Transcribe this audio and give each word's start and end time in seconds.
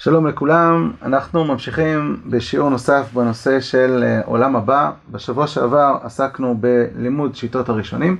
שלום 0.00 0.26
לכולם, 0.26 0.92
אנחנו 1.02 1.44
ממשיכים 1.44 2.20
בשיעור 2.26 2.70
נוסף 2.70 3.12
בנושא 3.14 3.60
של 3.60 4.04
אה, 4.06 4.20
עולם 4.24 4.56
הבא. 4.56 4.90
בשבוע 5.10 5.46
שעבר 5.46 5.96
עסקנו 6.02 6.56
בלימוד 6.60 7.34
שיטות 7.34 7.68
הראשונים. 7.68 8.16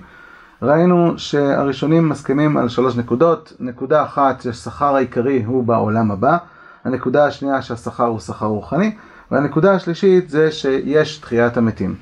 ראינו 0.63 1.19
שהראשונים 1.19 2.09
מסכימים 2.09 2.57
על 2.57 2.69
שלוש 2.69 2.97
נקודות. 2.97 3.53
נקודה 3.61 4.03
אחת 4.03 4.41
שהשכר 4.41 4.97
העיקרי 4.97 5.45
הוא 5.45 5.65
בעולם 5.65 6.11
הבא. 6.11 6.37
הנקודה 6.85 7.27
השנייה 7.27 7.63
שהשכר 7.63 8.07
הוא 8.07 8.21
שכר 8.21 8.47
רוחני. 8.47 8.97
והנקודה 9.31 9.73
השלישית 9.73 10.31
זה 10.31 10.51
שיש 10.53 11.19
תחיית 11.19 11.57
המתים. 11.57 11.95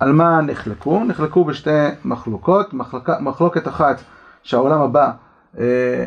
על 0.00 0.12
מה 0.12 0.40
נחלקו? 0.40 1.04
נחלקו 1.04 1.44
בשתי 1.44 1.88
מחלוקות. 2.04 2.74
מחלק... 2.74 3.08
מחלוקת 3.20 3.68
אחת 3.68 4.00
שהעולם 4.42 4.80
הבא 4.80 5.10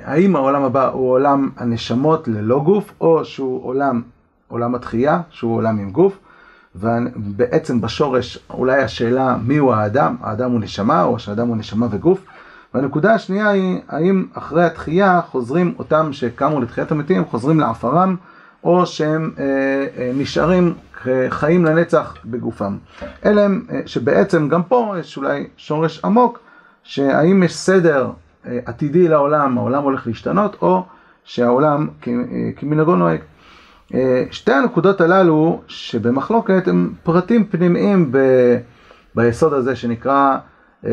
האם 0.03 0.35
העולם 0.35 0.63
הבא 0.63 0.89
הוא 0.89 1.11
עולם 1.11 1.49
הנשמות 1.57 2.27
ללא 2.27 2.59
גוף, 2.59 2.93
או 3.01 3.25
שהוא 3.25 3.65
עולם, 3.65 4.01
עולם 4.47 4.75
התחייה, 4.75 5.21
שהוא 5.29 5.55
עולם 5.55 5.79
עם 5.79 5.91
גוף, 5.91 6.17
ובעצם 6.75 7.81
בשורש 7.81 8.39
אולי 8.49 8.83
השאלה 8.83 9.37
מיהו 9.43 9.73
האדם, 9.73 10.15
האדם 10.21 10.51
הוא 10.51 10.59
נשמה, 10.59 11.03
או 11.03 11.19
שהאדם 11.19 11.47
הוא 11.47 11.57
נשמה 11.57 11.87
וגוף. 11.91 12.19
והנקודה 12.73 13.13
השנייה 13.13 13.49
היא, 13.49 13.79
האם 13.89 14.25
אחרי 14.33 14.63
התחייה 14.63 15.21
חוזרים 15.21 15.73
אותם 15.79 16.13
שקמו 16.13 16.61
לתחיית 16.61 16.91
המתים, 16.91 17.25
חוזרים 17.25 17.59
לעפרם, 17.59 18.15
או 18.63 18.85
שהם 18.85 19.31
אה, 19.39 19.43
אה, 19.97 20.11
נשארים 20.15 20.73
חיים 21.29 21.65
לנצח 21.65 22.15
בגופם. 22.25 22.77
אלה 23.25 23.45
הם, 23.45 23.65
אה, 23.71 23.79
שבעצם 23.85 24.47
גם 24.47 24.63
פה 24.63 24.95
יש 24.99 25.17
אולי 25.17 25.47
שורש 25.57 26.05
עמוק, 26.05 26.39
שהאם 26.83 27.43
יש 27.43 27.55
סדר 27.55 28.05
אה, 28.05 28.11
עתידי 28.65 29.07
לעולם, 29.07 29.57
העולם 29.57 29.83
הולך 29.83 30.07
להשתנות, 30.07 30.57
או 30.61 30.83
שהעולם 31.23 31.87
אה, 32.07 32.13
כמנהגו 32.55 32.95
נוהג. 32.95 33.19
אה, 33.93 34.23
שתי 34.31 34.53
הנקודות 34.53 35.01
הללו 35.01 35.61
שבמחלוקת 35.67 36.67
הם 36.67 36.93
פרטים 37.03 37.45
פנימיים 37.45 38.11
ב, 38.11 38.17
ביסוד 39.15 39.53
הזה 39.53 39.75
שנקרא 39.75 40.37
אה, 40.85 40.91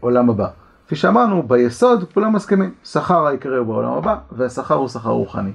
עולם 0.00 0.30
הבא. 0.30 0.48
כפי 0.86 0.96
שאמרנו, 0.96 1.42
ביסוד 1.42 2.04
כולם 2.14 2.32
מסכימים, 2.32 2.70
שכר 2.84 3.26
העיקרי 3.26 3.56
הוא 3.56 3.66
בעולם 3.66 3.92
הבא 3.92 4.16
והשכר 4.32 4.74
הוא 4.74 4.88
שכר 4.88 5.10
רוחני. 5.10 5.52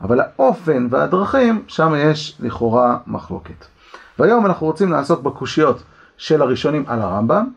אבל 0.00 0.20
האופן 0.20 0.86
והדרכים, 0.90 1.62
שם 1.66 1.92
יש 1.96 2.38
לכאורה 2.40 2.98
מחלוקת. 3.06 3.64
והיום 4.18 4.46
אנחנו 4.46 4.66
רוצים 4.66 4.92
לעסוק 4.92 5.22
בקושיות 5.22 5.82
של 6.16 6.42
הראשונים 6.42 6.84
על 6.86 7.02
הרמב"ם, 7.02 7.50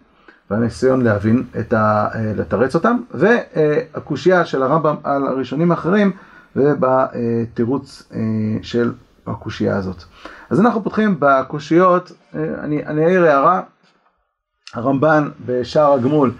והניסיון 0.53 1.01
להבין, 1.01 1.43
את 1.59 1.73
ה, 1.73 2.07
אה, 2.15 2.33
לתרץ 2.35 2.75
אותם, 2.75 2.97
והקושייה 3.13 4.45
של 4.45 4.63
הרמב"ם 4.63 4.95
על 5.03 5.27
הראשונים 5.27 5.71
האחרים 5.71 6.11
ובתירוץ 6.55 8.03
אה, 8.13 8.19
של 8.61 8.93
הקושייה 9.27 9.77
הזאת. 9.77 10.03
אז 10.49 10.59
אנחנו 10.59 10.83
פותחים 10.83 11.15
בקושיות, 11.19 12.11
אה, 12.35 12.53
אני, 12.59 12.85
אני 12.85 13.05
אעיר 13.05 13.25
הערה, 13.25 13.61
הרמב"ן 14.73 15.29
בשער 15.45 15.93
הגמול 15.93 16.31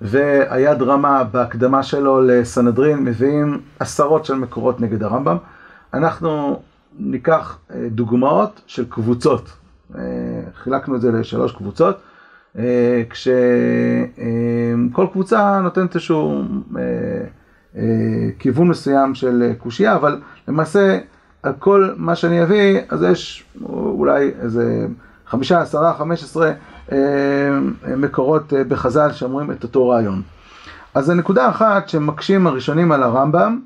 והיד 0.00 0.82
רמה 0.82 1.24
בהקדמה 1.24 1.82
שלו 1.82 2.20
לסנהדרין 2.20 3.04
מביאים 3.04 3.60
עשרות 3.78 4.24
של 4.24 4.34
מקורות 4.34 4.80
נגד 4.80 5.02
הרמב"ם. 5.02 5.36
אנחנו 5.94 6.62
ניקח 6.98 7.58
דוגמאות 7.90 8.60
של 8.66 8.84
קבוצות, 8.88 9.50
חילקנו 10.54 10.96
את 10.96 11.00
זה 11.00 11.12
לשלוש 11.12 11.52
קבוצות. 11.52 12.00
אה, 12.58 13.02
כשכל 13.10 15.06
קבוצה 15.12 15.60
נותנת 15.60 15.94
איזשהו 15.94 16.42
אה, 16.78 16.82
אה, 17.76 18.28
כיוון 18.38 18.68
מסוים 18.68 19.14
של 19.14 19.52
קושייה, 19.58 19.94
אבל 19.94 20.20
למעשה 20.48 20.98
על 21.42 21.52
כל 21.58 21.90
מה 21.96 22.14
שאני 22.14 22.42
אביא, 22.42 22.80
אז 22.88 23.02
יש 23.02 23.44
אולי 23.68 24.30
איזה 24.40 24.86
חמישה, 25.26 25.60
עשרה, 25.60 25.94
חמש 25.94 26.22
עשרה 26.22 26.52
מקורות 27.96 28.52
בחז"ל 28.68 29.12
שאומרים 29.12 29.50
את 29.50 29.62
אותו 29.62 29.88
רעיון. 29.88 30.22
אז 30.94 31.10
הנקודה 31.10 31.48
אחת 31.48 31.88
שמקשים 31.88 32.46
הראשונים 32.46 32.92
על 32.92 33.02
הרמב"ם, 33.02 33.60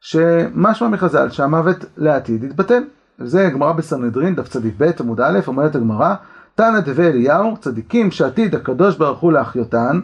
שמשמע 0.00 0.88
מחז"ל 0.88 1.30
שהמוות 1.30 1.84
לעתיד 1.96 2.44
יתבטל. 2.44 2.82
זה 3.18 3.50
גמרא 3.52 3.72
בסנהדרין, 3.72 4.34
דף 4.34 4.48
צדיק 4.48 4.74
ב' 4.78 4.90
עמוד 5.00 5.20
א', 5.20 5.40
אומרת 5.46 5.74
הגמרא, 5.74 6.14
תנא 6.54 6.80
דבי 6.80 7.06
אליהו, 7.06 7.56
צדיקים 7.56 8.10
שעתיד 8.10 8.54
הקדוש 8.54 8.96
ברוך 8.96 9.20
הוא 9.20 9.32
להחיותן, 9.32 10.00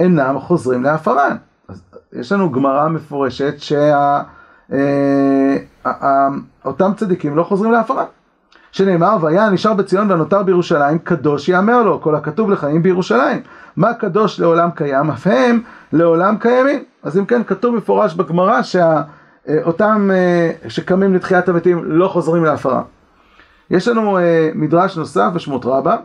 אינם 0.00 0.38
חוזרים 0.38 0.82
לעפרן. 0.82 1.36
אז 1.68 1.82
יש 2.12 2.32
לנו 2.32 2.50
גמרא 2.50 2.88
מפורשת 2.88 3.54
שאותם 3.58 4.22
אה, 6.80 6.94
צדיקים 6.96 7.36
לא 7.36 7.42
חוזרים 7.42 7.72
לעפרן. 7.72 8.04
שנאמר, 8.72 9.16
והיה 9.20 9.50
נשאר 9.50 9.74
בציון 9.74 10.10
ונותר 10.10 10.42
בירושלים, 10.42 10.98
קדוש 10.98 11.48
יאמר 11.48 11.82
לו, 11.82 12.00
כל 12.00 12.14
הכתוב 12.14 12.50
לחיים 12.50 12.82
בירושלים. 12.82 13.40
מה 13.76 13.94
קדוש 13.94 14.40
לעולם 14.40 14.70
קיים, 14.70 15.10
אף 15.10 15.26
הם 15.26 15.60
לעולם 15.92 16.36
קיימים. 16.36 16.84
אז 17.02 17.18
אם 17.18 17.24
כן, 17.24 17.42
כתוב 17.46 17.76
מפורש 17.76 18.14
בגמרא 18.14 18.60
שאותם 18.62 20.10
אה, 20.12 20.50
שקמים 20.68 21.14
לתחיית 21.14 21.48
המתים 21.48 21.84
לא 21.84 22.08
חוזרים 22.08 22.44
לעפרן. 22.44 22.82
יש 23.70 23.88
לנו 23.88 24.18
אה, 24.18 24.50
מדרש 24.54 24.96
נוסף 24.96 25.30
בשמות 25.34 25.64
רבה. 25.64 25.96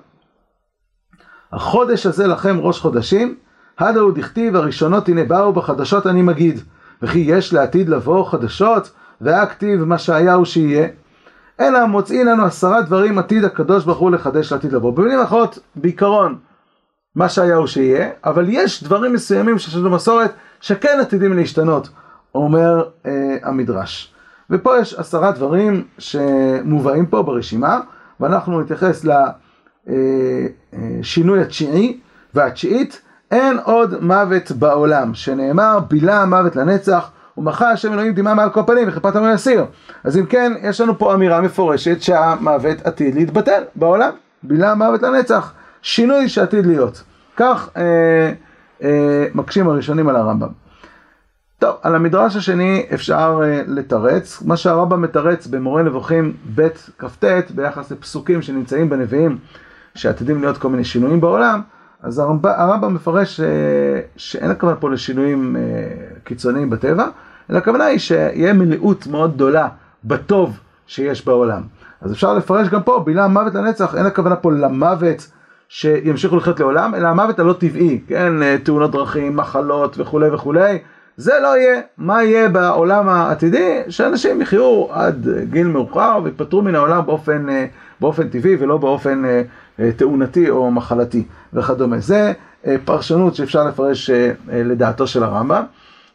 החודש 1.53 2.05
הזה 2.05 2.27
לכם 2.27 2.59
ראש 2.59 2.79
חודשים, 2.79 3.35
הדה 3.79 3.99
הוא 3.99 4.11
דכתיב 4.13 4.55
הראשונות 4.55 5.09
הנה 5.09 5.23
באו 5.23 5.53
בחדשות 5.53 6.07
אני 6.07 6.21
מגיד. 6.21 6.59
וכי 7.01 7.19
יש 7.19 7.53
לעתיד 7.53 7.89
לבוא 7.89 8.25
חדשות, 8.25 8.91
והכתיב 9.21 9.83
מה 9.83 9.97
שהיה 9.97 10.33
הוא 10.33 10.45
שיהיה. 10.45 10.87
אלא 11.59 11.85
מוצאי 11.85 12.23
לנו 12.23 12.45
עשרה 12.45 12.81
דברים 12.81 13.19
עתיד 13.19 13.43
הקדוש 13.43 13.85
ברוך 13.85 13.97
הוא 13.97 14.11
לחדש 14.11 14.51
לעתיד 14.51 14.73
לבוא. 14.73 14.91
במילים 14.93 15.19
אחרות, 15.19 15.59
בעיקרון, 15.75 16.37
מה 17.15 17.29
שהיה 17.29 17.55
הוא 17.55 17.67
שיהיה, 17.67 18.09
אבל 18.23 18.45
יש 18.49 18.83
דברים 18.83 19.13
מסוימים 19.13 19.59
שיש 19.59 19.75
לנו 19.75 19.89
מסורת 19.89 20.33
שכן 20.61 20.97
עתידים 21.01 21.33
להשתנות, 21.33 21.89
אומר 22.35 22.83
אה, 23.05 23.37
המדרש. 23.43 24.12
ופה 24.49 24.77
יש 24.77 24.93
עשרה 24.93 25.31
דברים 25.31 25.83
שמובאים 25.97 27.05
פה 27.05 27.23
ברשימה, 27.23 27.79
ואנחנו 28.19 28.61
נתייחס 28.61 29.05
לשינוי 29.87 31.41
התשיעי 31.41 31.99
והתשיעית, 32.33 33.01
אין 33.31 33.57
עוד 33.63 34.03
מוות 34.03 34.51
בעולם, 34.51 35.13
שנאמר 35.13 35.79
בילה 35.79 36.21
המוות 36.21 36.55
לנצח, 36.55 37.11
ומחה 37.37 37.71
השם 37.71 37.93
אלוהים 37.93 38.13
דמעה 38.13 38.33
מעל 38.33 38.49
כל 38.49 38.61
פנים 38.67 38.87
וכיפת 38.87 39.15
עמו 39.15 39.27
יסיר. 39.27 39.65
אז 40.03 40.17
אם 40.17 40.25
כן, 40.25 40.53
יש 40.61 40.81
לנו 40.81 40.99
פה 40.99 41.13
אמירה 41.13 41.41
מפורשת 41.41 42.01
שהמוות 42.01 42.77
עתיד 42.83 43.15
להתבטל 43.15 43.63
בעולם, 43.75 44.11
בילה 44.43 44.71
המוות 44.71 45.01
לנצח, 45.01 45.53
שינוי 45.81 46.29
שעתיד 46.29 46.65
להיות. 46.65 47.03
כך 47.37 47.69
אה, 47.77 48.31
אה, 48.83 49.25
מקשים 49.33 49.69
הראשונים 49.69 50.09
על 50.09 50.15
הרמב"ם. 50.15 50.62
טוב, 51.63 51.75
על 51.81 51.95
המדרש 51.95 52.35
השני 52.35 52.85
אפשר 52.93 53.39
uh, 53.41 53.71
לתרץ, 53.71 54.41
מה 54.41 54.57
שהרמב"ם 54.57 55.01
מתרץ 55.01 55.47
במורה 55.47 55.83
נבוכים 55.83 56.33
ב' 56.55 56.67
כ"ט 56.97 57.23
ביחס 57.55 57.91
לפסוקים 57.91 58.41
שנמצאים 58.41 58.89
בנביאים 58.89 59.37
שעתידים 59.95 60.41
להיות 60.41 60.57
כל 60.57 60.69
מיני 60.69 60.83
שינויים 60.83 61.21
בעולם, 61.21 61.61
אז 62.01 62.19
הרמב"ם, 62.19 62.51
הרמב"ם 62.55 62.93
מפרש 62.93 63.39
uh, 63.39 63.43
שאין 64.17 64.51
הכוונה 64.51 64.75
פה 64.75 64.89
לשינויים 64.89 65.55
uh, 65.55 66.19
קיצוניים 66.23 66.69
בטבע, 66.69 67.07
אלא 67.49 67.57
הכוונה 67.57 67.85
היא 67.85 67.99
שיהיה 67.99 68.53
מלאות 68.53 69.07
מאוד 69.07 69.33
גדולה 69.33 69.67
בטוב 70.05 70.59
שיש 70.87 71.25
בעולם. 71.25 71.61
אז 72.01 72.11
אפשר 72.11 72.33
לפרש 72.33 72.69
גם 72.69 72.83
פה, 72.83 73.03
בילה 73.05 73.27
מוות 73.27 73.55
לנצח, 73.55 73.95
אין 73.95 74.05
הכוונה 74.05 74.35
פה 74.35 74.51
למוות 74.51 75.31
שימשיכו 75.69 76.37
לחיות 76.37 76.59
לעולם, 76.59 76.95
אלא 76.95 77.07
המוות 77.07 77.39
הלא 77.39 77.53
טבעי, 77.53 78.01
כן, 78.07 78.57
תאונות 78.57 78.91
דרכים, 78.91 79.35
מחלות 79.35 79.95
וכולי 79.99 80.29
וכולי. 80.29 80.77
זה 81.17 81.33
לא 81.41 81.57
יהיה. 81.57 81.81
מה 81.97 82.23
יהיה 82.23 82.49
בעולם 82.49 83.09
העתידי? 83.09 83.81
שאנשים 83.89 84.41
יחיו 84.41 84.85
עד 84.91 85.27
גיל 85.49 85.67
מאוחר 85.67 86.19
ויפטרו 86.23 86.61
מן 86.61 86.75
העולם 86.75 87.05
באופן, 87.05 87.49
אה, 87.49 87.65
באופן 88.01 88.29
טבעי 88.29 88.55
ולא 88.59 88.77
באופן 88.77 89.25
אה, 89.25 89.41
אה, 89.79 89.91
תאונתי 89.91 90.49
או 90.49 90.71
מחלתי 90.71 91.25
וכדומה. 91.53 91.99
זה 91.99 92.33
פרשנות 92.85 93.35
שאפשר 93.35 93.63
לפרש 93.63 94.09
לדעתו 94.47 95.07
של 95.07 95.23
הרמב"ם. 95.23 95.63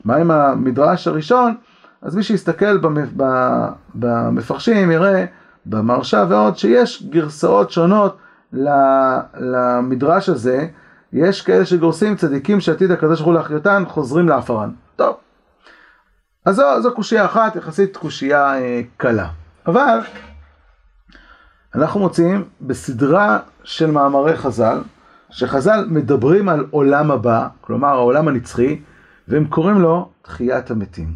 מה 0.04 0.16
עם 0.16 0.30
המדרש 0.30 1.06
הראשון? 1.08 1.54
אז 2.02 2.16
מי 2.16 2.22
שיסתכל 2.22 2.78
במפרשים 3.94 4.90
יראה 4.90 5.24
במרשה 5.66 6.24
ועוד 6.28 6.58
שיש 6.58 7.02
גרסאות 7.10 7.70
שונות 7.70 8.16
למדרש 9.38 10.28
הזה. 10.28 10.66
יש 11.12 11.42
כאלה 11.42 11.66
שגורסים 11.66 12.16
צדיקים 12.16 12.60
שעתיד 12.60 12.90
הקדוש 12.90 13.20
ברוך 13.20 13.26
הוא 13.26 13.34
להחיותן 13.34 13.82
חוזרים 13.88 14.28
לעפרן. 14.28 14.70
טוב. 14.96 15.16
אז 16.44 16.56
זו, 16.56 16.82
זו 16.82 16.94
קושייה 16.94 17.24
אחת, 17.24 17.56
יחסית 17.56 17.96
קושייה 17.96 18.58
אה, 18.58 18.80
קלה. 18.96 19.28
אבל 19.66 19.98
אנחנו 21.74 22.00
מוצאים 22.00 22.44
בסדרה 22.60 23.38
של 23.64 23.90
מאמרי 23.90 24.36
חז"ל, 24.36 24.80
שחז"ל 25.30 25.86
מדברים 25.88 26.48
על 26.48 26.66
עולם 26.70 27.10
הבא, 27.10 27.48
כלומר 27.60 27.88
העולם 27.88 28.28
הנצחי, 28.28 28.80
והם 29.28 29.44
קוראים 29.44 29.80
לו 29.80 30.10
תחיית 30.22 30.70
המתים. 30.70 31.14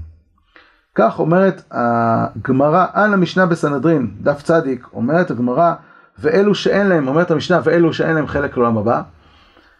כך 0.94 1.18
אומרת 1.18 1.62
הגמרא 1.70 2.86
על 2.92 3.12
המשנה 3.14 3.46
בסנהדרין, 3.46 4.10
דף 4.20 4.42
צדיק, 4.42 4.86
אומרת 4.92 5.30
הגמרא, 5.30 5.74
ואלו 6.18 6.54
שאין 6.54 6.86
להם, 6.86 7.08
אומרת 7.08 7.30
המשנה, 7.30 7.60
ואלו 7.64 7.92
שאין 7.92 8.14
להם 8.14 8.26
חלק 8.26 8.56
לעולם 8.56 8.78
הבא. 8.78 9.02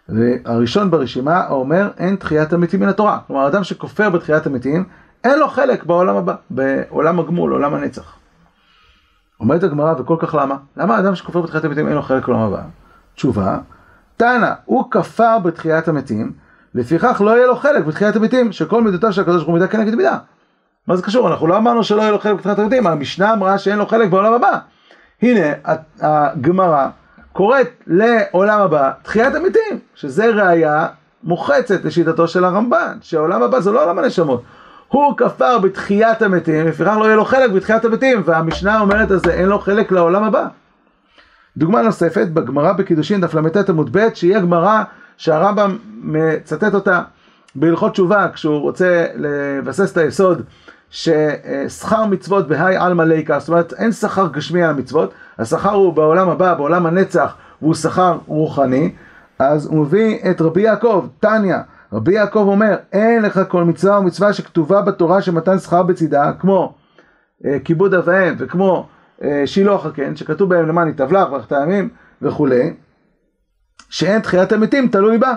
והראשון 0.08 0.90
ברשימה 0.90 1.48
אומר, 1.48 1.88
אין 1.98 2.16
תחיית 2.16 2.52
המתים 2.52 2.80
מן 2.80 2.88
התורה. 2.88 3.18
כלומר, 3.26 3.46
אדם 3.48 3.64
שכופר 3.64 4.10
בתחיית 4.10 4.46
המתים, 4.46 4.84
אין 5.24 5.38
לו 5.38 5.48
חלק 5.48 5.84
בעולם 5.84 6.16
הבא, 6.16 6.34
בעולם 6.50 7.20
הגמול, 7.20 7.52
עולם 7.52 7.74
הנצח. 7.74 8.16
אומרת 9.40 9.62
הגמרא, 9.62 9.94
וכל 9.98 10.16
כך 10.18 10.34
למה? 10.34 10.56
למה 10.76 10.98
אדם 10.98 11.14
שכופר 11.14 11.40
בתחיית 11.40 11.64
המתים 11.64 11.88
אין 11.88 11.94
לו 11.94 12.02
חלק 12.02 12.28
לעולם 12.28 12.42
הבא? 12.42 12.62
תשובה, 13.14 13.58
תנא, 14.16 14.52
הוא 14.64 14.90
כפר 14.90 15.38
בתחיית 15.38 15.88
המתים, 15.88 16.32
לפיכך 16.74 17.20
לא 17.24 17.30
יהיה 17.30 17.46
לו 17.46 17.56
חלק 17.56 17.84
בתחיית 17.84 18.16
המתים, 18.16 18.52
שכל 18.52 18.82
מידותיו 18.82 19.12
של 19.12 19.20
הקדוש 19.20 19.36
ברוך 19.36 19.46
הוא 19.46 19.54
מידה 19.54 19.66
כנגד 19.66 19.94
מידה. 19.94 20.18
מה 20.86 20.96
זה 20.96 21.02
קשור? 21.02 21.28
אנחנו 21.28 21.46
לא 21.46 21.56
אמרנו 21.56 21.84
שלא 21.84 22.00
יהיה 22.00 22.10
לו 22.10 22.18
חלק 22.18 22.36
בתחיית 22.36 22.58
המתים, 22.58 22.86
המשנה 22.86 23.32
אמרה 23.32 23.58
שאין 23.58 23.78
לו 23.78 23.86
חלק 23.86 24.10
בעולם 24.10 24.32
הבא. 24.32 24.58
הנה, 25.22 25.46
הגמרא 26.00 26.88
קוראת 27.32 27.68
לעולם 27.86 28.60
הבא 28.60 28.90
תחיית 29.02 29.34
המתים, 29.34 29.78
שזה 29.94 30.26
ראייה 30.26 30.86
מוחצת 31.24 31.84
לשיטתו 31.84 32.28
של 32.28 32.44
הרמב"ן, 32.44 32.98
שהעולם 33.00 33.42
הבא 33.42 33.60
זה 33.60 33.72
לא 33.72 33.84
עולם 33.84 33.98
הנשמות. 33.98 34.42
הוא 34.88 35.16
כפר 35.16 35.58
בתחיית 35.58 36.22
המתים, 36.22 36.66
לפיכך 36.66 36.96
לא 36.98 37.04
יהיה 37.04 37.16
לו 37.16 37.24
חלק 37.24 37.50
בתחיית 37.50 37.84
המתים, 37.84 38.22
והמשנה 38.24 38.80
אומרת 38.80 39.10
על 39.10 39.18
זה 39.18 39.32
אין 39.32 39.48
לו 39.48 39.58
חלק 39.58 39.92
לעולם 39.92 40.24
הבא. 40.24 40.46
דוגמה 41.56 41.82
נוספת, 41.82 42.26
בגמרא 42.28 42.72
בקידושין 42.72 43.20
דף 43.20 43.34
ל"ט 43.34 43.70
עמוד 43.70 43.96
ב', 43.96 44.08
שהיא 44.14 44.36
הגמרא 44.36 44.82
שהרמב"ם 45.16 45.76
מצטט 46.02 46.74
אותה 46.74 47.02
בהלכות 47.54 47.92
תשובה, 47.92 48.26
כשהוא 48.34 48.60
רוצה 48.60 49.06
לבסס 49.14 49.92
את 49.92 49.96
היסוד 49.96 50.42
ששכר 50.92 52.06
מצוות 52.06 52.48
בהאי 52.48 52.76
עלמא 52.76 53.02
ליקה, 53.02 53.38
זאת 53.38 53.48
אומרת 53.48 53.72
אין 53.72 53.92
שכר 53.92 54.28
גשמי 54.32 54.62
על 54.62 54.70
המצוות, 54.70 55.14
השכר 55.38 55.70
הוא 55.70 55.92
בעולם 55.92 56.28
הבא, 56.28 56.54
בעולם 56.54 56.86
הנצח, 56.86 57.36
והוא 57.62 57.74
שכר 57.74 58.18
רוחני, 58.26 58.92
אז 59.38 59.66
הוא 59.66 59.78
מביא 59.78 60.18
את 60.30 60.40
רבי 60.40 60.62
יעקב, 60.62 61.06
תניא, 61.20 61.56
רבי 61.92 62.12
יעקב 62.12 62.44
אומר, 62.48 62.76
אין 62.92 63.22
לך 63.22 63.40
כל 63.48 63.64
מצווה 63.64 63.96
או 63.96 64.02
מצווה 64.02 64.32
שכתובה 64.32 64.82
בתורה 64.82 65.22
שמתן 65.22 65.58
שכר 65.58 65.82
בצידה, 65.82 66.32
כמו 66.38 66.74
אה, 67.46 67.58
כיבוד 67.64 67.94
אב 67.94 68.04
ואם 68.06 68.34
וכמו 68.38 68.88
אה, 69.22 69.42
שילוח 69.46 69.86
הקן, 69.86 70.16
שכתוב 70.16 70.48
בהם 70.48 70.68
למען 70.68 70.88
יטב 70.88 71.12
לך 71.12 71.32
ואחת 71.32 71.52
הימים 71.52 71.88
וכולי, 72.22 72.74
שאין 73.88 74.20
תחיית 74.20 74.52
המתים 74.52 74.88
תלוי 74.88 75.18
בה. 75.18 75.34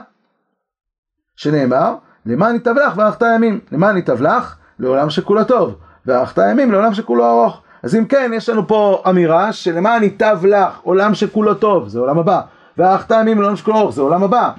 שנאמר, 1.35 1.95
למען 2.25 2.55
יטב 2.55 2.73
לך 2.87 2.97
ואחת 2.97 3.23
הימים, 3.23 3.59
למען 3.71 3.97
יטב 3.97 4.21
לך 4.21 4.55
לעולם 4.79 5.09
שכולו 5.09 5.43
טוב, 5.43 5.75
ואחת 6.05 6.37
הימים 6.37 6.71
לעולם 6.71 6.93
שכולו 6.93 7.25
ארוך. 7.25 7.61
אז 7.83 7.95
אם 7.95 8.05
כן, 8.05 8.31
יש 8.35 8.49
לנו 8.49 8.67
פה 8.67 9.03
אמירה 9.09 9.53
שלמען 9.53 10.03
ייטב 10.03 10.39
לך 10.43 10.79
עולם 10.83 11.13
שכולו 11.13 11.53
טוב, 11.53 11.87
זה 11.87 11.99
עולם 11.99 12.19
הבא, 12.19 12.41
ואחת 12.77 13.11
הימים 13.11 13.41
לעולם 13.41 13.55
שכולו 13.55 13.77
ארוך, 13.77 13.93
זה 13.95 14.01
עולם 14.01 14.23
הבא. 14.23 14.51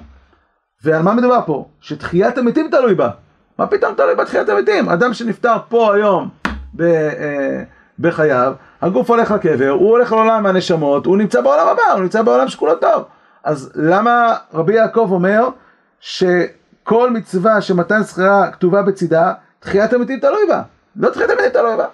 ועל 0.83 1.01
מה 1.01 1.13
מדובר 1.13 1.39
פה? 1.45 1.65
שתחיית 1.81 2.37
המתים 2.37 2.69
תלוי 2.71 2.95
בה. 2.95 3.09
מה 3.57 3.67
פתאום 3.67 3.93
תלוי 3.93 4.15
בתחיית 4.15 4.49
המתים? 4.49 4.89
אדם 4.89 5.13
שנפטר 5.13 5.55
פה 5.69 5.95
היום 5.95 6.29
ב, 6.73 6.81
אה, 6.81 7.63
בחייו, 7.99 8.53
הגוף 8.81 9.09
הולך 9.09 9.31
לקבר, 9.31 9.69
הוא 9.69 9.89
הולך 9.89 10.11
לעולם 10.11 10.45
הנשמות, 10.45 11.05
הוא 11.05 11.17
נמצא 11.17 11.41
בעולם 11.41 11.67
הבא, 11.67 11.93
הוא 11.93 12.01
נמצא 12.01 12.21
בעולם 12.21 12.47
שכולו 12.47 12.75
טוב. 12.75 13.03
אז 13.43 13.71
למה 13.75 14.35
רבי 14.53 14.73
יעקב 14.73 15.07
אומר 15.11 15.49
שכל 15.99 17.11
מצווה 17.11 17.61
שמתן 17.61 18.03
שכרה 18.03 18.51
כתובה 18.51 18.81
בצידה, 18.81 19.33
תחיית 19.59 19.93
המתים 19.93 20.19
תלוי 20.19 20.47
בה? 20.49 20.61
לא 20.95 21.09
תחיית 21.09 21.29
המתים 21.29 21.49
תלוי 21.49 21.77
בה. 21.77 21.85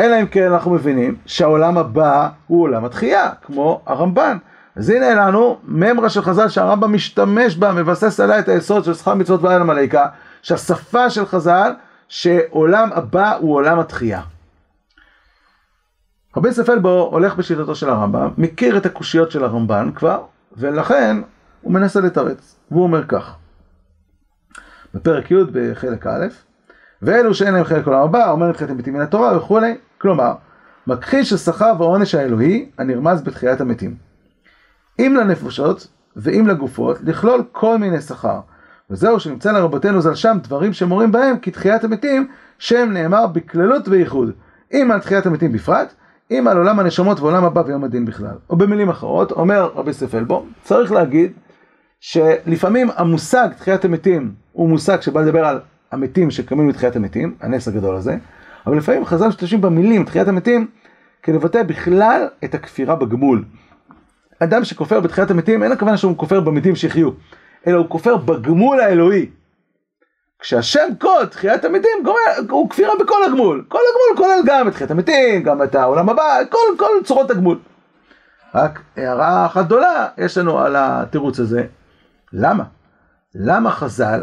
אלא 0.00 0.20
אם 0.20 0.26
כן 0.26 0.52
אנחנו 0.52 0.70
מבינים 0.70 1.16
שהעולם 1.26 1.78
הבא 1.78 2.28
הוא 2.46 2.62
עולם 2.62 2.84
התחייה, 2.84 3.30
כמו 3.42 3.82
הרמב"ן. 3.86 4.36
אז 4.76 4.90
הנה 4.90 5.14
לנו 5.14 5.58
ממרה 5.64 6.08
של 6.08 6.22
חז"ל 6.22 6.48
שהרמב"ם 6.48 6.94
משתמש 6.94 7.56
בה, 7.56 7.72
מבסס 7.72 8.20
עליה 8.20 8.38
את 8.38 8.48
היסוד 8.48 8.84
של 8.84 8.94
שכר 8.94 9.14
מצוות 9.14 9.42
בעל 9.42 9.60
המלאיקה, 9.60 10.06
שהשפה 10.42 11.10
של 11.10 11.26
חז"ל, 11.26 11.72
שעולם 12.08 12.90
הבא 12.92 13.36
הוא 13.36 13.54
עולם 13.54 13.78
התחייה. 13.78 14.20
רבי 16.36 16.52
ספל 16.52 16.78
בו 16.78 17.08
הולך 17.12 17.36
בשיטתו 17.36 17.74
של 17.74 17.90
הרמב"ם, 17.90 18.30
מכיר 18.38 18.76
את 18.76 18.86
הקושיות 18.86 19.30
של 19.30 19.44
הרמב"ן 19.44 19.90
כבר, 19.94 20.22
ולכן 20.56 21.16
הוא 21.60 21.72
מנסה 21.72 22.00
לתרץ, 22.00 22.56
והוא 22.70 22.82
אומר 22.82 23.06
כך, 23.06 23.34
בפרק 24.94 25.30
י' 25.30 25.34
בחלק 25.52 26.06
א', 26.06 26.26
ואלו 27.02 27.34
שאין 27.34 27.54
להם 27.54 27.64
חלק 27.64 27.86
עולם 27.86 28.00
הבא, 28.00 28.30
אומר 28.30 28.48
נדחיתם 28.48 28.76
מתים 28.76 28.94
מן 28.94 29.00
התורה 29.00 29.36
וכולי, 29.36 29.74
כלומר, 29.98 30.34
מכחיש 30.86 31.32
השכר 31.32 31.72
והעונש 31.78 32.14
האלוהי 32.14 32.70
הנרמז 32.78 33.22
בתחיית 33.22 33.60
המתים. 33.60 33.94
אם 34.98 35.16
לנפשות 35.20 35.86
ואם 36.16 36.46
לגופות, 36.46 36.98
לכלול 37.02 37.42
כל 37.52 37.78
מיני 37.78 38.00
שכר. 38.00 38.40
וזהו 38.90 39.20
שנמצא 39.20 39.52
לרבותינו 39.52 40.00
ז"ל 40.00 40.14
שם 40.14 40.38
דברים 40.42 40.72
שמורים 40.72 41.12
בהם 41.12 41.36
כתחיית 41.42 41.84
המתים, 41.84 42.28
שם 42.58 42.90
נאמר 42.92 43.26
בכללות 43.26 43.88
וייחוד. 43.88 44.30
אם 44.72 44.90
על 44.90 45.00
תחיית 45.00 45.26
המתים 45.26 45.52
בפרט, 45.52 45.94
אם 46.30 46.48
על 46.48 46.56
עולם 46.56 46.78
הנשמות 46.78 47.20
ועולם 47.20 47.44
הבא 47.44 47.62
ויום 47.66 47.84
הדין 47.84 48.04
בכלל. 48.04 48.36
או 48.50 48.56
במילים 48.56 48.88
אחרות, 48.88 49.32
אומר 49.32 49.70
רבי 49.74 49.92
ספלבו, 49.92 50.46
צריך 50.62 50.92
להגיד 50.92 51.32
שלפעמים 52.00 52.88
המושג 52.96 53.48
תחיית 53.58 53.84
המתים 53.84 54.34
הוא 54.52 54.68
מושג 54.68 55.00
שבא 55.00 55.20
לדבר 55.20 55.44
על 55.44 55.60
המתים 55.92 56.30
שקמים 56.30 56.68
מתחיית 56.68 56.96
המתים, 56.96 57.34
הנס 57.40 57.68
הגדול 57.68 57.96
הזה, 57.96 58.16
אבל 58.66 58.76
לפעמים 58.76 59.04
חז"ל 59.04 59.28
משתמשים 59.28 59.60
במילים 59.60 60.04
תחיית 60.04 60.28
המתים 60.28 60.66
כדי 61.22 61.36
לבטא 61.36 61.62
בכלל 61.62 62.28
את 62.44 62.54
הכפירה 62.54 62.96
בגמול. 62.96 63.44
אדם 64.38 64.64
שכופר 64.64 65.00
בתחיית 65.00 65.30
המתים, 65.30 65.62
אין 65.62 65.72
הכוונה 65.72 65.96
שהוא 65.96 66.16
כופר 66.16 66.40
במתים 66.40 66.76
שיחיו, 66.76 67.10
אלא 67.66 67.76
הוא 67.78 67.88
כופר 67.88 68.16
בגמול 68.16 68.80
האלוהי. 68.80 69.30
כשהשם 70.38 70.88
קוד, 71.00 71.28
תחיית 71.28 71.64
המתים, 71.64 71.90
הוא 72.50 72.70
כפירה 72.70 72.92
בכל 73.00 73.24
הגמול. 73.24 73.64
כל 73.68 73.78
הגמול 73.78 74.26
כולל 74.26 74.42
גם 74.46 74.68
את 74.68 74.72
תחיית 74.72 74.90
המתים, 74.90 75.42
גם 75.42 75.62
את 75.62 75.74
העולם 75.74 76.08
הבא, 76.08 76.38
כל, 76.50 76.58
כל 76.78 76.90
צורות 77.04 77.30
הגמול. 77.30 77.58
רק 78.54 78.80
הערה 78.96 79.46
אחת 79.46 79.64
גדולה 79.64 80.08
יש 80.18 80.38
לנו 80.38 80.58
על 80.58 80.76
התירוץ 80.78 81.40
הזה. 81.40 81.64
למה? 82.32 82.64
למה 83.34 83.70
חז"ל 83.70 84.22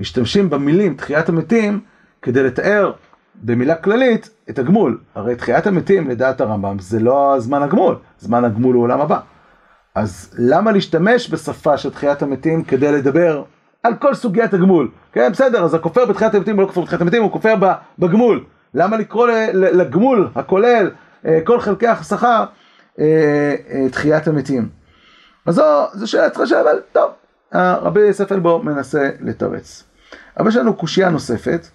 משתמשים 0.00 0.50
במילים 0.50 0.94
תחיית 0.94 1.28
המתים 1.28 1.80
כדי 2.22 2.42
לתאר 2.42 2.92
במילה 3.34 3.74
כללית 3.74 4.30
את 4.50 4.58
הגמול? 4.58 4.98
הרי 5.14 5.36
תחיית 5.36 5.66
המתים 5.66 6.10
לדעת 6.10 6.40
הרמב"ם 6.40 6.78
זה 6.78 7.00
לא 7.00 7.34
זמן 7.38 7.62
הגמול, 7.62 7.96
זמן 8.18 8.44
הגמול 8.44 8.74
הוא 8.74 8.82
עולם 8.82 9.00
הבא. 9.00 9.18
אז 9.94 10.34
למה 10.38 10.72
להשתמש 10.72 11.30
בשפה 11.30 11.76
של 11.76 11.90
תחיית 11.90 12.22
המתים 12.22 12.64
כדי 12.64 12.92
לדבר 12.92 13.44
על 13.82 13.94
כל 13.94 14.14
סוגיית 14.14 14.54
הגמול? 14.54 14.90
כן, 15.12 15.32
בסדר, 15.32 15.64
אז 15.64 15.74
הכופר 15.74 16.06
בתחיית 16.06 16.34
המתים 16.34 16.56
הוא 16.56 16.62
לא 16.62 16.66
כופר 16.66 16.80
בתחיית 16.80 17.00
המתים, 17.00 17.22
הוא 17.22 17.32
כופר 17.32 17.54
בגמול. 17.98 18.44
למה 18.74 18.96
לקרוא 18.96 19.28
לגמול 19.52 20.28
הכולל 20.34 20.90
אה, 21.26 21.38
כל 21.44 21.60
חלקי 21.60 21.86
השכר 21.86 22.44
אה, 22.98 23.54
אה, 23.70 23.88
תחיית 23.90 24.28
המתים? 24.28 24.68
אז 25.46 25.54
זו, 25.54 25.86
זו 25.92 26.06
שאלה 26.06 26.30
צריך 26.30 26.40
לשאול, 26.40 26.60
אבל 26.60 26.80
טוב, 26.92 27.10
רבי 27.54 28.12
ספלבו 28.12 28.62
מנסה 28.62 29.10
לתרץ. 29.20 29.89
אבל 30.40 30.48
יש 30.48 30.56
לנו 30.56 30.74
קושייה 30.74 31.10
נוספת, 31.10 31.66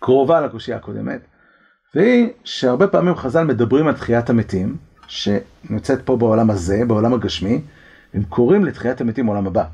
קרובה 0.00 0.40
לקושייה 0.40 0.76
הקודמת, 0.76 1.20
והיא 1.94 2.28
שהרבה 2.44 2.86
פעמים 2.86 3.14
חז"ל 3.14 3.44
מדברים 3.44 3.88
על 3.88 3.94
תחיית 3.94 4.30
המתים, 4.30 4.76
שנמצאת 5.06 6.02
פה 6.04 6.16
בעולם 6.16 6.50
הזה, 6.50 6.82
בעולם 6.86 7.14
הגשמי, 7.14 7.60
הם 8.14 8.22
קוראים 8.22 8.64
לתחיית 8.64 9.00
המתים 9.00 9.26
בעולם 9.26 9.46
הבא. 9.46 9.64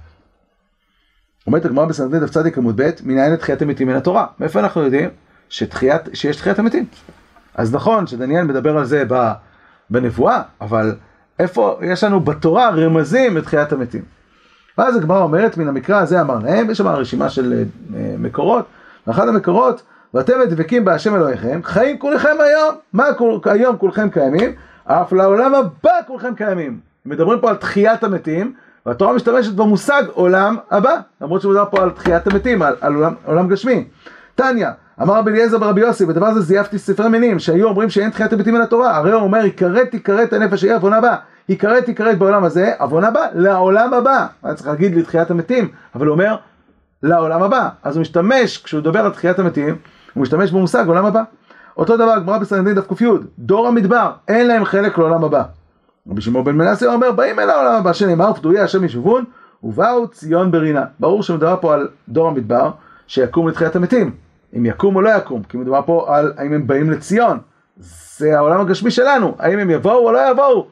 אומרת 1.47 1.65
הגמרא 1.65 1.85
בסנדרין 1.85 2.23
דף 2.23 2.31
צדיק 2.31 2.59
עמוד 2.59 2.81
ב', 2.81 2.91
מנין 3.05 3.33
לתחיית 3.33 3.63
המתים 3.63 3.89
מן 3.89 3.97
התורה? 3.97 4.27
מאיפה 4.41 4.61
אנחנו 4.61 4.83
יודעים 4.83 5.11
שתחיית, 5.49 6.03
שיש 6.15 6.37
תחיית 6.37 6.59
המתים? 6.59 6.87
אז 7.55 7.75
נכון 7.75 8.07
שדניאל 8.07 8.45
מדבר 8.45 8.79
על 8.79 8.85
זה 8.85 9.05
בנבואה, 9.91 10.43
אבל 10.61 10.97
איפה 11.39 11.79
יש 11.83 12.05
לנו 12.05 12.21
בתורה 12.21 12.71
רמזים 12.71 13.37
לתחיית 13.37 13.73
המתים? 13.73 14.16
ואז 14.79 14.97
הגמרא 14.97 15.23
אומרת, 15.23 15.57
מן 15.57 15.69
המקרא 15.69 16.01
הזה 16.01 16.21
אמר 16.21 16.39
להם, 16.43 16.71
יש 16.71 16.79
שם 16.79 16.89
רשימה 16.89 17.29
של 17.29 17.65
אה, 17.95 18.15
מקורות, 18.19 18.65
ואחד 19.07 19.29
המקורות, 19.29 19.83
ואתם 20.15 20.33
דבקים 20.49 20.85
בהשם 20.85 21.15
אלוהיכם, 21.15 21.61
חיים 21.65 21.99
כולכם 21.99 22.37
היום, 22.41 22.75
מה 22.93 23.05
היום 23.45 23.77
כולכם 23.77 24.11
קיימים? 24.11 24.53
אף 24.85 25.13
לעולם 25.13 25.55
הבא 25.55 25.91
כולכם 26.07 26.35
קיימים. 26.35 26.79
מדברים 27.07 27.41
פה 27.41 27.51
על 27.51 27.57
תחיית 27.57 28.05
המתים, 28.05 28.53
והתורה 28.87 29.13
משתמשת 29.13 29.53
במושג 29.53 30.03
עולם 30.13 30.57
הבא, 30.71 30.97
למרות 31.21 31.43
שמדובר 31.43 31.65
פה 31.71 31.83
על 31.83 31.91
תחיית 31.91 32.27
המתים, 32.27 32.63
על, 32.63 32.75
על 32.81 32.95
עולם, 32.95 33.15
עולם 33.25 33.49
גשמי. 33.49 33.85
תניא, 34.35 34.69
אמר 35.03 35.15
רבי 35.15 35.31
אליעזר 35.31 35.59
ברבי 35.59 35.81
יוסי, 35.81 36.07
בדבר 36.07 36.27
הזה 36.27 36.41
זייפתי 36.41 36.79
ספרי 36.79 37.09
מינים, 37.09 37.39
שהיו 37.39 37.69
אומרים 37.69 37.91
שאין 37.91 38.11
תחיית 38.11 38.33
המתים 38.33 38.55
מן 38.55 38.61
התורה, 38.61 38.97
הרי 38.97 39.13
הוא 39.13 39.23
אומר, 39.23 39.45
יכרת 39.45 39.95
יכרת 39.95 40.33
הנפש 40.33 40.65
ההיא 40.65 40.77
עוון 40.77 40.93
הבא, 40.93 41.17
יכרת 41.49 41.89
יכרת 41.89 42.19
בעולם 42.19 42.45
הזה, 42.45 42.73
עוון 42.79 43.05
הבא, 43.05 43.27
לעולם 43.35 43.95
הבא. 43.95 44.27
היה 44.43 44.55
צריך 44.55 44.69
להגיד 44.69 44.97
לתחיית 44.97 45.31
המתים, 45.31 45.69
אבל 45.95 46.07
הוא 46.07 46.13
אומר, 46.13 46.37
לעולם 47.03 47.43
הבא. 47.43 47.69
אז 47.83 47.97
הוא 47.97 48.01
משתמש, 48.01 48.59
כשהוא 48.59 48.81
מדבר 48.81 48.99
על 48.99 49.11
תחיית 49.11 49.39
המתים, 49.39 49.77
הוא 50.15 50.23
משתמש 50.23 50.51
במושג 50.51 50.85
עולם 50.87 51.07
הבא. 51.07 51.23
אותו 51.77 51.97
דבר, 51.97 52.19
גמרא 52.19 52.39
בסנדין 52.39 52.75
דף 52.75 52.93
ק"י, 52.95 53.05
דור 53.39 53.69
המדבר, 53.69 54.11
אין 54.29 54.47
להם 54.47 54.65
חלק 54.65 54.99
לעולם 54.99 55.25
הבא. 55.25 55.43
רבי 56.11 56.21
שמעון 56.21 56.45
בן 56.45 56.57
מנסה 56.57 56.87
אומר, 56.87 57.13
באים 57.13 57.39
אל 57.39 57.51
העולם 57.51 57.75
הבא, 57.75 57.93
שנאמר, 57.93 58.33
פדויי 58.33 58.61
השם 58.61 58.85
ישובון, 58.85 59.25
ובאו 59.63 60.09
ציון 60.09 60.51
ברינה. 60.51 60.85
ברור 61.01 61.23
שמדובר 61.23 61.57
פה 61.61 61.75
על 61.75 61.89
דור 62.09 62.29
המדבר, 62.29 62.71
שיקום 63.07 63.49
לתחיית 63.49 63.77
המתים. 63.77 64.26
אם 64.57 64.67
יקום 64.67 64.97
או 64.97 65.03
לא 65.03 65.11
יקום, 65.11 65.43
כי 65.43 65.57
מדובר 65.57 65.81
פה 65.87 66.07
על 66.17 66.33
האם 66.37 66.53
הם 66.53 66.67
באים 66.67 66.91
לציון. 66.91 67.39
זה 68.17 68.37
העולם 68.37 68.61
הגשמי 68.61 68.91
שלנו, 68.91 69.35
האם 69.39 69.59
הם 69.59 69.71
יבואו 69.71 70.07
או 70.07 70.13
לא 70.13 70.31
יבואו, 70.31 70.67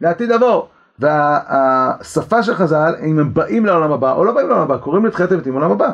לעתיד 0.00 0.28
לבוא. 0.32 0.62
והשפה 0.98 2.42
של 2.42 2.54
חז"ל, 2.54 2.94
אם 3.02 3.18
הם 3.18 3.34
באים 3.34 3.66
לעולם 3.66 3.92
הבא 3.92 4.12
או 4.12 4.24
לא 4.24 4.32
באים 4.32 4.48
לעולם 4.48 4.62
הבא, 4.62 4.76
קוראים 4.76 5.06
לתחיית 5.06 5.32
המתים 5.32 5.54
עולם 5.54 5.70
הבא. 5.70 5.90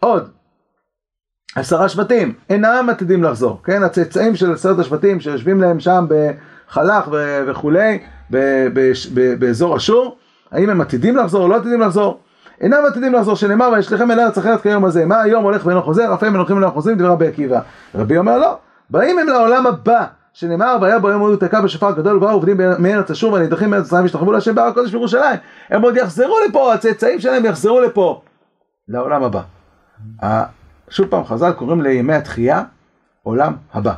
עוד, 0.00 0.30
עשרה 1.56 1.88
שבטים 1.88 2.34
אינם 2.50 2.86
עתידים 2.90 3.22
לחזור, 3.22 3.60
כן? 3.64 3.82
הצאצאים 3.82 4.36
של 4.36 4.52
עשרת 4.52 4.78
השבטים 4.78 5.20
שיושבים 5.20 5.60
להם 5.60 5.80
שם 5.80 6.06
בחלך 6.08 7.08
וכולי, 7.46 7.98
באזור 9.38 9.76
אשור, 9.76 10.18
האם 10.50 10.70
הם 10.70 10.80
עתידים 10.80 11.16
לחזור 11.16 11.42
או 11.42 11.48
לא 11.48 11.56
עתידים 11.56 11.80
לחזור? 11.80 12.20
אינם 12.60 12.78
עתידים 12.86 13.14
לחזור, 13.14 13.36
שנאמר 13.36 13.70
וישליכם 13.72 14.10
אל 14.10 14.20
ארץ 14.20 14.38
אחרת 14.38 14.62
כיום 14.62 14.84
הזה, 14.84 15.06
מה 15.06 15.20
היום 15.20 15.44
הולך 15.44 15.66
ואינו 15.66 15.82
חוזר, 15.82 16.14
אף 16.14 16.22
הם 16.22 16.36
הולכים 16.36 16.56
ואינו 16.56 16.72
חוזרים, 16.72 16.98
דבר 16.98 17.08
רבי 17.08 17.26
עקיבא. 17.26 17.60
רבי 17.94 18.18
אומר 18.18 18.38
לא, 18.38 18.58
באים 18.90 19.18
הם 19.18 19.26
לעולם 19.26 19.66
הבא, 19.66 20.04
שנאמר 20.32 20.76
והיה 20.80 20.98
בו 20.98 21.10
יום 21.10 21.22
ההוא 21.22 21.36
תקע 21.36 21.60
בשופר 21.60 21.90
גדול 21.90 22.16
ובאו 22.16 22.30
עובדים 22.30 22.56
מארץ 22.78 23.10
אשור 23.10 23.32
והנידחים 23.32 23.70
מארץ 23.70 23.86
ישראל 23.86 24.02
והשתחוו 24.02 24.32
להשם 24.32 24.54
בהר 24.54 24.66
הקודש 24.66 24.90
בירושלים, 24.90 25.36
הם 25.70 25.82
עוד 25.82 25.96
יחזרו 25.96 26.36
לפה, 26.48 26.74
הצאצאים 26.74 27.20
שלהם 27.20 27.44
יחזרו 27.44 27.80
לפה, 27.80 28.22
לעולם 28.88 29.22
הבא. 29.24 29.40
שוב 30.90 31.06
פעם 31.06 31.24
חז"ל 31.24 31.52
קוראים 31.52 31.82
לימי 31.82 32.14
התחייה 32.14 32.62
עולם 33.22 33.52
הבא. 33.74 33.92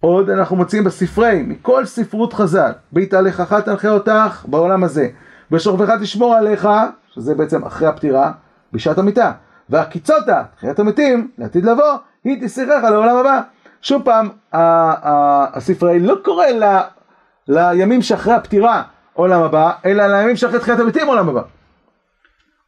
עוד 0.00 0.30
אנחנו 0.30 0.56
מוצאים 0.56 0.84
בספרי, 0.84 1.42
מכל 1.46 1.86
ספרות 1.86 2.32
חז"ל, 2.32 2.72
בהתהלכך 2.92 3.54
תנחה 3.64 3.90
אותך 3.90 4.44
בעולם 4.48 4.84
הזה, 4.84 5.08
בשוכבך 5.50 5.90
תשמור 6.00 6.34
עליך, 6.34 6.68
שזה 7.14 7.34
בעצם 7.34 7.64
אחרי 7.64 7.88
הפטירה, 7.88 8.32
בשעת 8.72 8.98
המיטה, 8.98 9.32
והקיצותה, 9.70 10.42
תחיית 10.56 10.78
המתים, 10.78 11.30
לעתיד 11.38 11.64
לבוא, 11.64 11.94
היא 12.24 12.46
תשיחך 12.46 12.80
לעולם 12.90 13.16
הבא. 13.16 13.40
שוב 13.82 14.02
פעם, 14.04 14.28
הספרי 14.52 16.00
לא 16.00 16.14
קורא 16.24 16.46
ל, 16.46 16.78
לימים 17.48 18.02
שאחרי 18.02 18.32
הפטירה 18.32 18.82
עולם 19.12 19.42
הבא, 19.42 19.72
אלא 19.84 20.06
לימים 20.06 20.36
שאחרי 20.36 20.58
תחיית 20.58 20.80
המתים 20.80 21.06
עולם 21.06 21.28
הבא. 21.28 21.42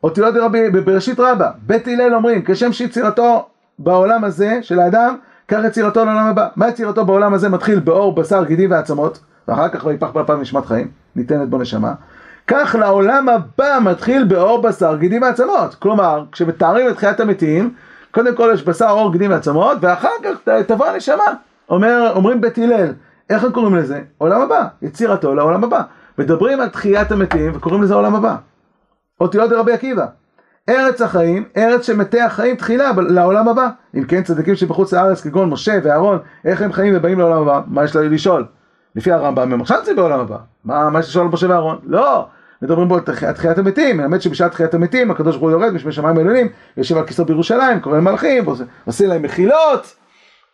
אותיות 0.04 0.34
רבי 0.36 0.70
בבראשית 0.70 1.20
רבה, 1.20 1.50
בית 1.66 1.88
הלל 1.88 2.14
אומרים, 2.14 2.42
כשם 2.44 2.72
שיצירתו 2.72 3.48
בעולם 3.78 4.24
הזה 4.24 4.58
של 4.62 4.80
האדם, 4.80 5.16
כך 5.48 5.64
יצירתו 5.64 6.04
לעולם 6.04 6.26
הבא. 6.26 6.48
מה 6.56 6.68
יצירתו 6.68 7.04
בעולם 7.04 7.34
הזה 7.34 7.48
מתחיל 7.48 7.80
באור, 7.80 8.14
בשר, 8.14 8.44
גידים 8.44 8.70
ועצמות, 8.70 9.20
ואחר 9.48 9.68
כך 9.68 9.86
ויפח 9.86 10.10
באפיו 10.10 10.36
נשמת 10.36 10.66
חיים, 10.66 10.90
ניתנת 11.16 11.48
בו 11.48 11.58
נשמה. 11.58 11.94
כך 12.46 12.76
לעולם 12.78 13.28
הבא 13.28 13.78
מתחיל 13.82 14.24
באור, 14.24 14.62
בשר, 14.62 14.96
גידים 14.96 15.22
ועצמות. 15.22 15.74
כלומר, 15.74 16.24
כשמתארים 16.32 16.88
את 16.88 16.96
חיית 16.96 17.20
המתים, 17.20 17.74
קודם 18.10 18.36
כל 18.36 18.50
יש 18.54 18.62
בשר, 18.62 18.90
אור, 18.90 19.12
גידים 19.12 19.30
ועצמות, 19.30 19.78
ואחר 19.80 20.08
כך 20.24 20.48
תבוא 20.66 20.86
הנשמה. 20.86 21.24
אומר, 21.68 22.12
אומרים 22.14 22.40
בית 22.40 22.58
הלל, 22.58 22.92
איך 23.30 23.44
הם 23.44 23.52
קוראים 23.52 23.74
לזה? 23.74 24.00
עולם 24.18 24.40
הבא, 24.40 24.66
יצירתו 24.82 25.34
לעולם 25.34 25.64
הבא. 25.64 25.82
מדברים 26.18 26.60
על 26.60 26.68
תחיית 26.68 27.12
המתים 27.12 27.52
וקוראים 27.54 27.82
לזה 27.82 27.94
עולם 27.94 28.14
הבא. 28.14 28.36
אותיות 29.20 29.50
לרבי 29.50 29.72
עקיבא. 29.72 30.06
ארץ 30.68 31.00
החיים, 31.00 31.44
ארץ 31.56 31.86
שמתי 31.86 32.20
החיים 32.20 32.56
תחילה 32.56 32.90
לעולם 33.08 33.48
הבא. 33.48 33.68
אם 33.94 34.04
כן 34.04 34.22
צדיקים 34.22 34.54
שבחוץ 34.54 34.92
לארץ 34.92 35.20
כגון 35.20 35.50
משה 35.50 35.78
ואהרון, 35.82 36.18
איך 36.44 36.62
הם 36.62 36.72
חיים 36.72 36.94
ובאים 36.96 37.18
לעולם 37.18 37.42
הבא? 37.42 37.60
מה 37.66 37.84
יש 37.84 37.96
להם 37.96 38.12
לשאול? 38.12 38.44
לפי 38.96 39.12
הרמב"ם 39.12 39.52
הם 39.52 39.60
עכשיו 39.60 39.78
נמצאים 39.78 39.96
בעולם 39.96 40.20
הבא. 40.20 40.36
מה, 40.64 40.98
יש 40.98 41.08
לשאול 41.08 41.24
על 41.24 41.32
משה 41.32 41.48
ואהרון? 41.50 41.78
לא! 41.86 42.26
מדברים 42.62 42.88
פה 42.88 42.98
על 43.26 43.32
תחיית 43.32 43.58
המתים, 43.58 43.96
מלמד 43.96 44.20
שבשעת 44.20 44.52
תחיית 44.52 44.74
המתים 44.74 45.10
הקדוש 45.10 45.36
ברוך 45.36 45.52
הוא 45.52 45.60
יורד 45.60 45.72
משמי 45.72 45.92
שמיים 45.92 46.18
עליונים, 46.18 46.48
יושב 46.76 46.96
על 46.96 47.06
כיסו 47.06 47.24
בירושלים, 47.24 47.80
קורא 47.80 47.96
למלאכים, 47.96 48.44
עושה 48.84 49.06
להם 49.06 49.22
מחילות. 49.22 49.94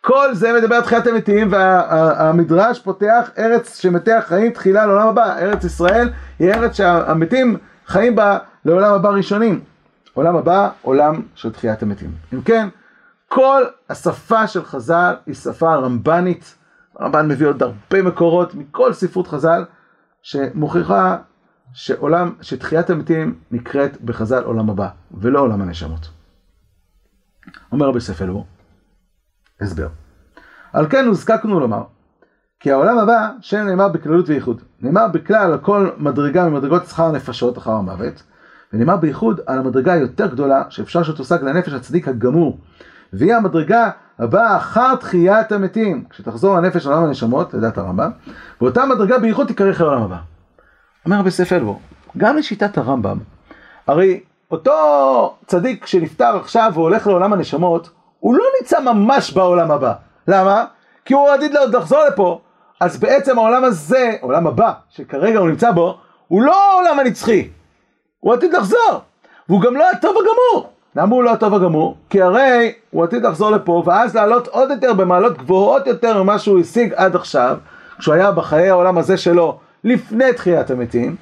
כל 0.01 0.33
זה 0.33 0.53
מדבר 0.53 0.75
על 0.75 0.81
תחיית 0.81 1.07
המתים 1.07 1.47
והמדרש 1.51 2.77
וה, 2.77 2.83
פותח 2.83 3.29
ארץ 3.37 3.79
שמתי 3.81 4.13
החיים 4.13 4.51
תחילה 4.51 4.85
לעולם 4.85 5.07
הבא. 5.07 5.37
ארץ 5.37 5.63
ישראל 5.63 6.09
היא 6.39 6.53
ארץ 6.53 6.77
שהמתים 6.77 7.57
חיים 7.87 8.15
בה 8.15 8.37
לעולם 8.65 8.93
הבא 8.93 9.09
ראשונים. 9.09 9.59
עולם 10.13 10.35
הבא, 10.35 10.69
עולם 10.81 11.21
של 11.35 11.51
תחיית 11.51 11.83
המתים. 11.83 12.09
אם 12.33 12.41
כן, 12.41 12.67
כל 13.27 13.63
השפה 13.89 14.47
של 14.47 14.65
חז"ל 14.65 15.13
היא 15.25 15.35
שפה 15.35 15.75
רמב"נית. 15.75 16.55
הרמב"ן 16.95 17.27
מביא 17.27 17.47
עוד 17.47 17.63
הרבה 17.63 18.01
מקורות 18.01 18.55
מכל 18.55 18.93
ספרות 18.93 19.27
חז"ל 19.27 19.65
שמוכיחה 20.21 21.17
שעולם, 21.73 22.35
שתחיית 22.41 22.89
המתים 22.89 23.39
נקראת 23.51 24.01
בחז"ל 24.01 24.43
עולם 24.43 24.69
הבא, 24.69 24.89
ולא 25.11 25.39
עולם 25.39 25.61
הנשמות. 25.61 26.09
אומר 27.71 27.87
רבי 27.87 27.99
ספלו, 27.99 28.45
הסבר. 29.61 29.87
על 30.73 30.89
כן 30.89 31.05
הוזקקנו 31.07 31.59
לומר, 31.59 31.83
כי 32.59 32.71
העולם 32.71 32.97
הבא, 32.97 33.31
שם 33.41 33.57
נאמר 33.57 33.87
בכללות 33.87 34.29
וייחוד. 34.29 34.61
נאמר 34.81 35.07
בכלל 35.07 35.51
על 35.51 35.57
כל 35.57 35.89
מדרגה 35.97 36.49
ממדרגות 36.49 36.85
שכר 36.85 37.03
הנפשות 37.03 37.57
אחר 37.57 37.71
המוות, 37.71 38.23
ונאמר 38.73 38.97
בייחוד 38.97 39.39
על 39.45 39.59
המדרגה 39.59 39.93
היותר 39.93 40.27
גדולה 40.27 40.63
שאפשר 40.69 41.03
שתושג 41.03 41.43
לנפש 41.43 41.73
הצדיק 41.73 42.07
הגמור. 42.07 42.59
והיא 43.13 43.33
המדרגה 43.33 43.89
הבאה 44.19 44.57
אחר 44.57 44.95
תחיית 44.95 45.51
המתים, 45.51 46.03
כשתחזור 46.09 46.57
הנפש 46.57 46.85
לעולם 46.85 47.03
הנשמות, 47.03 47.53
לדעת 47.53 47.77
הרמב"ם, 47.77 48.11
ואותה 48.61 48.85
מדרגה 48.85 49.19
בייחוד 49.19 49.47
תיקרא 49.47 49.71
אחרי 49.71 49.87
העולם 49.87 50.03
הבא. 50.03 50.17
אומר 51.05 51.19
רבי 51.19 51.31
ספר 51.31 51.55
אלבור, 51.55 51.79
גם 52.17 52.37
לשיטת 52.37 52.77
הרמב"ם, 52.77 53.17
הרי 53.87 54.19
אותו 54.51 55.35
צדיק 55.45 55.85
שנפטר 55.85 56.37
עכשיו 56.37 56.71
והולך 56.73 57.07
לעולם 57.07 57.33
הנשמות, 57.33 57.89
הוא 58.19 58.35
לא 58.35 58.43
נמצא 58.59 58.79
ממש 58.81 59.33
בעולם 59.33 59.71
הבא. 59.71 59.93
למה? 60.27 60.65
כי 61.05 61.13
הוא 61.13 61.29
עתיד 61.29 61.51
לחזור 61.73 61.99
לפה, 62.07 62.41
אז 62.79 62.99
בעצם 62.99 63.37
העולם 63.37 63.63
הזה, 63.63 64.11
העולם 64.21 64.47
הבא, 64.47 64.73
שכרגע 64.89 65.39
הוא 65.39 65.49
נמצא 65.49 65.71
בו, 65.71 65.97
הוא 66.27 66.41
לא 66.41 66.71
העולם 66.71 66.99
הנצחי, 66.99 67.49
הוא 68.19 68.33
עתיד 68.33 68.53
לחזור, 68.53 69.01
והוא 69.49 69.61
גם 69.61 69.75
לא 69.75 69.89
הטוב 69.89 70.15
הגמור. 70.17 70.71
למה 70.99 71.15
הוא 71.15 71.23
לא 71.23 71.33
הטוב 71.33 71.53
הגמור? 71.53 71.97
כי 72.09 72.21
הרי 72.21 72.73
הוא 72.91 73.03
עתיד 73.03 73.25
לחזור 73.25 73.51
לפה, 73.51 73.83
ואז 73.85 74.15
לעלות 74.15 74.47
עוד 74.47 74.69
יותר 74.69 74.93
במעלות 74.93 75.37
גבוהות 75.37 75.87
יותר 75.87 76.23
ממה 76.23 76.39
שהוא 76.39 76.59
השיג 76.59 76.93
עד 76.95 77.15
עכשיו, 77.15 77.57
כשהוא 77.99 78.15
היה 78.15 78.31
בחיי 78.31 78.69
העולם 78.69 78.97
הזה 78.97 79.17
שלו 79.17 79.59
לפני 79.83 80.33
תחיית 80.33 80.71
המתים, 80.71 81.15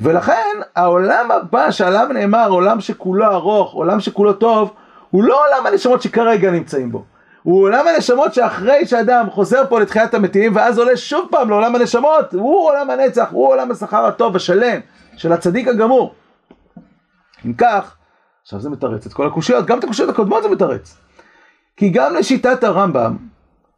ולכן 0.00 0.56
העולם 0.76 1.30
הבא 1.30 1.70
שעליו 1.70 2.06
נאמר 2.14 2.48
עולם 2.48 2.80
שכולו 2.80 3.24
ארוך, 3.24 3.72
עולם 3.72 4.00
שכולו 4.00 4.32
טוב, 4.32 4.72
הוא 5.10 5.24
לא 5.24 5.42
עולם 5.46 5.66
הנשמות 5.66 6.02
שכרגע 6.02 6.50
נמצאים 6.50 6.92
בו. 6.92 7.04
הוא 7.42 7.62
עולם 7.62 7.86
הנשמות 7.88 8.34
שאחרי 8.34 8.86
שאדם 8.86 9.26
חוזר 9.30 9.62
פה 9.68 9.80
לתחיית 9.80 10.14
המתים 10.14 10.56
ואז 10.56 10.78
עולה 10.78 10.96
שוב 10.96 11.28
פעם 11.30 11.50
לעולם 11.50 11.74
הנשמות, 11.74 12.34
הוא 12.34 12.68
עולם 12.68 12.90
הנצח, 12.90 13.28
הוא 13.30 13.48
עולם 13.48 13.70
השכר 13.70 14.06
הטוב 14.06 14.36
השלם 14.36 14.80
של 15.16 15.32
הצדיק 15.32 15.68
הגמור. 15.68 16.14
אם 17.46 17.52
כך, 17.52 17.96
עכשיו 18.42 18.60
זה 18.60 18.70
מתרץ 18.70 19.06
את 19.06 19.12
כל 19.12 19.26
הקושיות, 19.26 19.66
גם 19.66 19.78
את 19.78 19.84
הקושיות 19.84 20.08
הקודמות 20.08 20.42
זה 20.42 20.48
מתרץ. 20.48 20.96
כי 21.76 21.88
גם 21.88 22.14
לשיטת 22.14 22.64
הרמב"ם, 22.64 23.16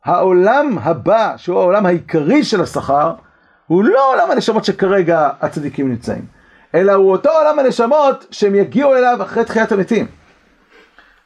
העולם 0.04 0.78
הבא, 0.82 1.34
שהוא 1.36 1.60
העולם 1.60 1.86
העיקרי 1.86 2.44
של 2.44 2.60
השכר, 2.60 3.12
הוא 3.66 3.84
לא 3.84 4.12
עולם 4.12 4.30
הנשמות 4.30 4.64
שכרגע 4.64 5.30
הצדיקים 5.40 5.88
נמצאים, 5.88 6.24
אלא 6.74 6.92
הוא 6.92 7.12
אותו 7.12 7.30
עולם 7.30 7.58
הנשמות 7.58 8.26
שהם 8.30 8.54
יגיעו 8.54 8.94
אליו 8.94 9.18
אחרי 9.22 9.44
תחיית 9.44 9.72
המתים. 9.72 10.06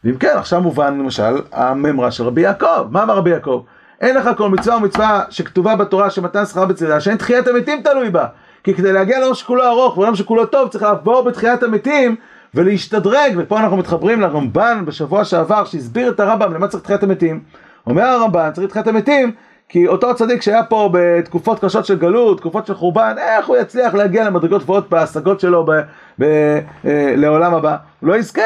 ואם 0.04 0.16
כן, 0.16 0.34
עכשיו 0.36 0.60
מובן 0.60 0.98
למשל 0.98 1.42
הממרה 1.52 2.10
של 2.10 2.24
רבי 2.24 2.40
יעקב. 2.40 2.86
מה 2.90 3.02
אמר 3.02 3.16
רבי 3.16 3.30
יעקב? 3.30 3.64
אין 4.00 4.16
לך 4.16 4.30
כל 4.36 4.48
מצווה 4.48 4.76
ומצווה 4.76 5.24
שכתובה 5.30 5.76
בתורה 5.76 6.10
שמתן 6.10 6.44
שכר 6.44 6.64
בצדה, 6.64 7.00
שאין 7.00 7.16
תחיית 7.16 7.48
המתים 7.48 7.82
תלוי 7.82 8.10
בה. 8.10 8.26
כי 8.64 8.74
כדי 8.74 8.92
להגיע 8.92 9.18
לעולם 9.18 9.34
שכולו 9.34 9.64
ארוך 9.64 9.98
ועולם 9.98 10.14
שכולו 10.14 10.46
טוב, 10.46 10.68
צריך 10.68 10.84
לעבור 10.84 11.22
בתחיית 11.22 11.62
המתים 11.62 12.16
ולהשתדרג. 12.56 13.34
ופה 13.36 13.58
אנחנו 13.58 13.76
מתחברים 13.76 14.20
לרמב"ן 14.20 14.82
בשבוע 14.86 15.24
שעבר, 15.24 15.64
שהסביר 15.64 16.10
את 16.10 16.20
הרמב"ם 16.20 16.54
למה 16.54 16.68
צריך 16.68 16.82
תחיית 16.82 17.02
המתים. 17.02 17.40
אומר 17.86 18.02
הרמב"ן, 18.02 18.50
צריך 18.52 18.68
תחיית 18.68 18.86
המתים, 18.86 19.32
כי 19.68 19.86
אותו 19.86 20.14
צדיק 20.14 20.42
שהיה 20.42 20.62
פה 20.62 20.90
בתקופות 20.92 21.64
קשות 21.64 21.86
של 21.86 21.98
גלות, 21.98 22.38
תקופות 22.38 22.66
של 22.66 22.74
חורבן, 22.74 23.14
איך 23.18 23.46
הוא 23.46 23.56
יצליח 23.56 23.94
להגיע 23.94 24.24
למדרגות 24.24 24.62
גבוהות 24.62 24.90
בהשגות 24.90 25.40
שלו 25.40 25.64
ב, 25.66 25.70
ב, 26.18 26.24
אה, 26.84 27.14
לעולם 27.16 27.54
הבא? 27.54 27.76
הוא 28.00 28.08
לא 28.08 28.16
יזכה. 28.16 28.42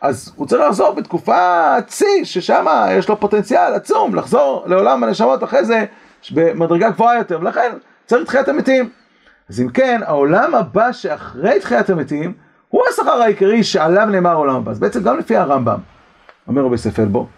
אז 0.00 0.32
הוא 0.36 0.46
צריך 0.46 0.62
לחזור 0.68 0.94
בתקופה 0.94 1.74
צי, 1.86 2.24
ששם 2.24 2.66
יש 2.90 3.08
לו 3.08 3.20
פוטנציאל 3.20 3.74
עצום 3.74 4.14
לחזור 4.14 4.64
לעולם 4.66 5.04
הנשמות 5.04 5.44
אחרי 5.44 5.64
זה 5.64 5.84
במדרגה 6.30 6.90
גבוהה 6.90 7.18
יותר, 7.18 7.38
ולכן 7.40 7.72
צריך 8.06 8.24
תחיית 8.24 8.48
המתים. 8.48 8.88
אז 9.50 9.60
אם 9.60 9.68
כן, 9.68 10.00
העולם 10.06 10.54
הבא 10.54 10.92
שאחרי 10.92 11.60
תחיית 11.60 11.90
המתים, 11.90 12.32
הוא 12.68 12.82
השכר 12.90 13.22
העיקרי 13.22 13.64
שעליו 13.64 14.06
נאמר 14.06 14.30
העולם 14.30 14.56
הבא. 14.56 14.70
אז 14.70 14.78
בעצם 14.78 15.02
גם 15.02 15.18
לפי 15.18 15.36
הרמב"ם, 15.36 15.78
אומר 16.48 16.62
רבי 16.62 16.78
ספל 16.78 17.04
בו, 17.04 17.28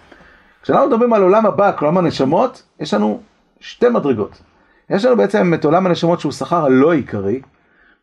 כשאנחנו 0.63 0.87
מדברים 0.87 1.13
על 1.13 1.23
עולם 1.23 1.47
הבא, 1.47 1.73
כלומר 1.79 2.01
הנשמות, 2.01 2.63
יש 2.81 2.95
לנו 2.95 3.21
שתי 3.61 3.89
מדרגות. 3.89 4.43
יש 4.91 5.05
לנו 5.05 5.17
בעצם 5.17 5.55
את 5.55 5.65
עולם 5.65 5.87
הנשמות 5.87 6.21
שהוא 6.21 6.33
שכר 6.33 6.65
הלא 6.65 6.93
עיקרי, 6.93 7.41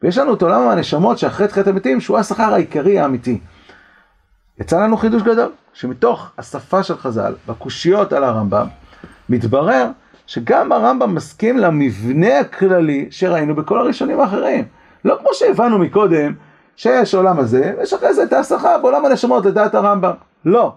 ויש 0.01 0.17
לנו 0.17 0.33
את 0.33 0.41
עולם 0.41 0.69
הנשמות 0.69 1.17
שאחרי 1.17 1.47
תחיית 1.47 1.67
המתים 1.67 2.01
שהוא 2.01 2.17
השכר 2.17 2.53
העיקרי 2.53 2.99
האמיתי. 2.99 3.39
יצא 4.59 4.83
לנו 4.83 4.97
חידוש 4.97 5.23
גדול, 5.23 5.51
שמתוך 5.73 6.31
השפה 6.37 6.83
של 6.83 6.97
חז"ל, 6.97 7.35
בקושיות 7.47 8.13
על 8.13 8.23
הרמב"ם, 8.23 8.67
מתברר 9.29 9.87
שגם 10.27 10.71
הרמב"ם 10.71 11.15
מסכים 11.15 11.57
למבנה 11.57 12.39
הכללי 12.39 13.07
שראינו 13.09 13.55
בכל 13.55 13.79
הראשונים 13.79 14.19
האחרים. 14.19 14.65
לא 15.05 15.17
כמו 15.19 15.29
שהבנו 15.33 15.79
מקודם, 15.79 16.33
שיש 16.75 17.15
עולם 17.15 17.39
הזה, 17.39 17.73
ויש 17.77 17.93
אחרי 17.93 18.13
זה 18.13 18.23
את 18.23 18.33
ההסחה 18.33 18.77
בעולם 18.77 19.05
הנשמות 19.05 19.45
לדעת 19.45 19.75
הרמב"ם. 19.75 20.13
לא. 20.45 20.73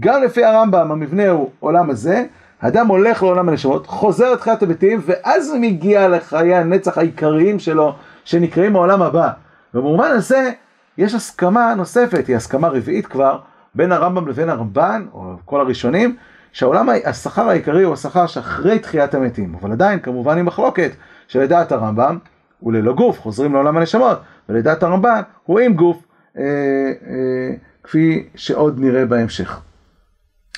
גם 0.00 0.22
לפי 0.22 0.44
הרמב"ם 0.44 0.92
המבנה 0.92 1.28
הוא 1.28 1.50
עולם 1.60 1.90
הזה, 1.90 2.24
האדם 2.60 2.86
הולך 2.86 3.22
לעולם 3.22 3.48
הנשמות, 3.48 3.86
חוזר 3.86 4.32
לתחיית 4.32 4.62
הביתים, 4.62 5.00
ואז 5.06 5.54
מגיע 5.60 6.08
לחיי 6.08 6.54
הנצח 6.54 6.98
העיקריים 6.98 7.58
שלו, 7.58 7.94
שנקראים 8.24 8.76
העולם 8.76 9.02
הבא. 9.02 9.30
במובן 9.74 10.10
הזה, 10.10 10.50
יש 10.98 11.14
הסכמה 11.14 11.74
נוספת, 11.74 12.26
היא 12.26 12.36
הסכמה 12.36 12.68
רביעית 12.68 13.06
כבר, 13.06 13.38
בין 13.74 13.92
הרמב"ם 13.92 14.28
לבין 14.28 14.48
הרמב"ן, 14.48 15.06
או 15.12 15.34
כל 15.44 15.60
הראשונים, 15.60 16.16
שהעולם, 16.52 16.88
השכר 17.04 17.48
העיקרי 17.48 17.82
הוא 17.82 17.94
השכר 17.94 18.26
שאחרי 18.26 18.78
תחיית 18.78 19.14
המתים, 19.14 19.54
אבל 19.60 19.72
עדיין 19.72 20.00
כמובן 20.00 20.36
היא 20.36 20.44
מחלוקת 20.44 20.90
שלדעת 21.28 21.72
הרמב"ם 21.72 22.18
הוא 22.60 22.72
ללא 22.72 22.92
גוף, 22.92 23.20
חוזרים 23.20 23.52
לעולם 23.52 23.76
הנשמות, 23.76 24.18
ולדעת 24.48 24.82
הרמב"ן 24.82 25.20
הוא 25.44 25.58
עם 25.58 25.74
גוף, 25.74 26.06
אה, 26.38 26.42
אה, 26.42 27.54
כפי 27.82 28.28
שעוד 28.34 28.80
נראה 28.80 29.06
בהמשך. 29.06 29.60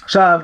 עכשיו, 0.02 0.40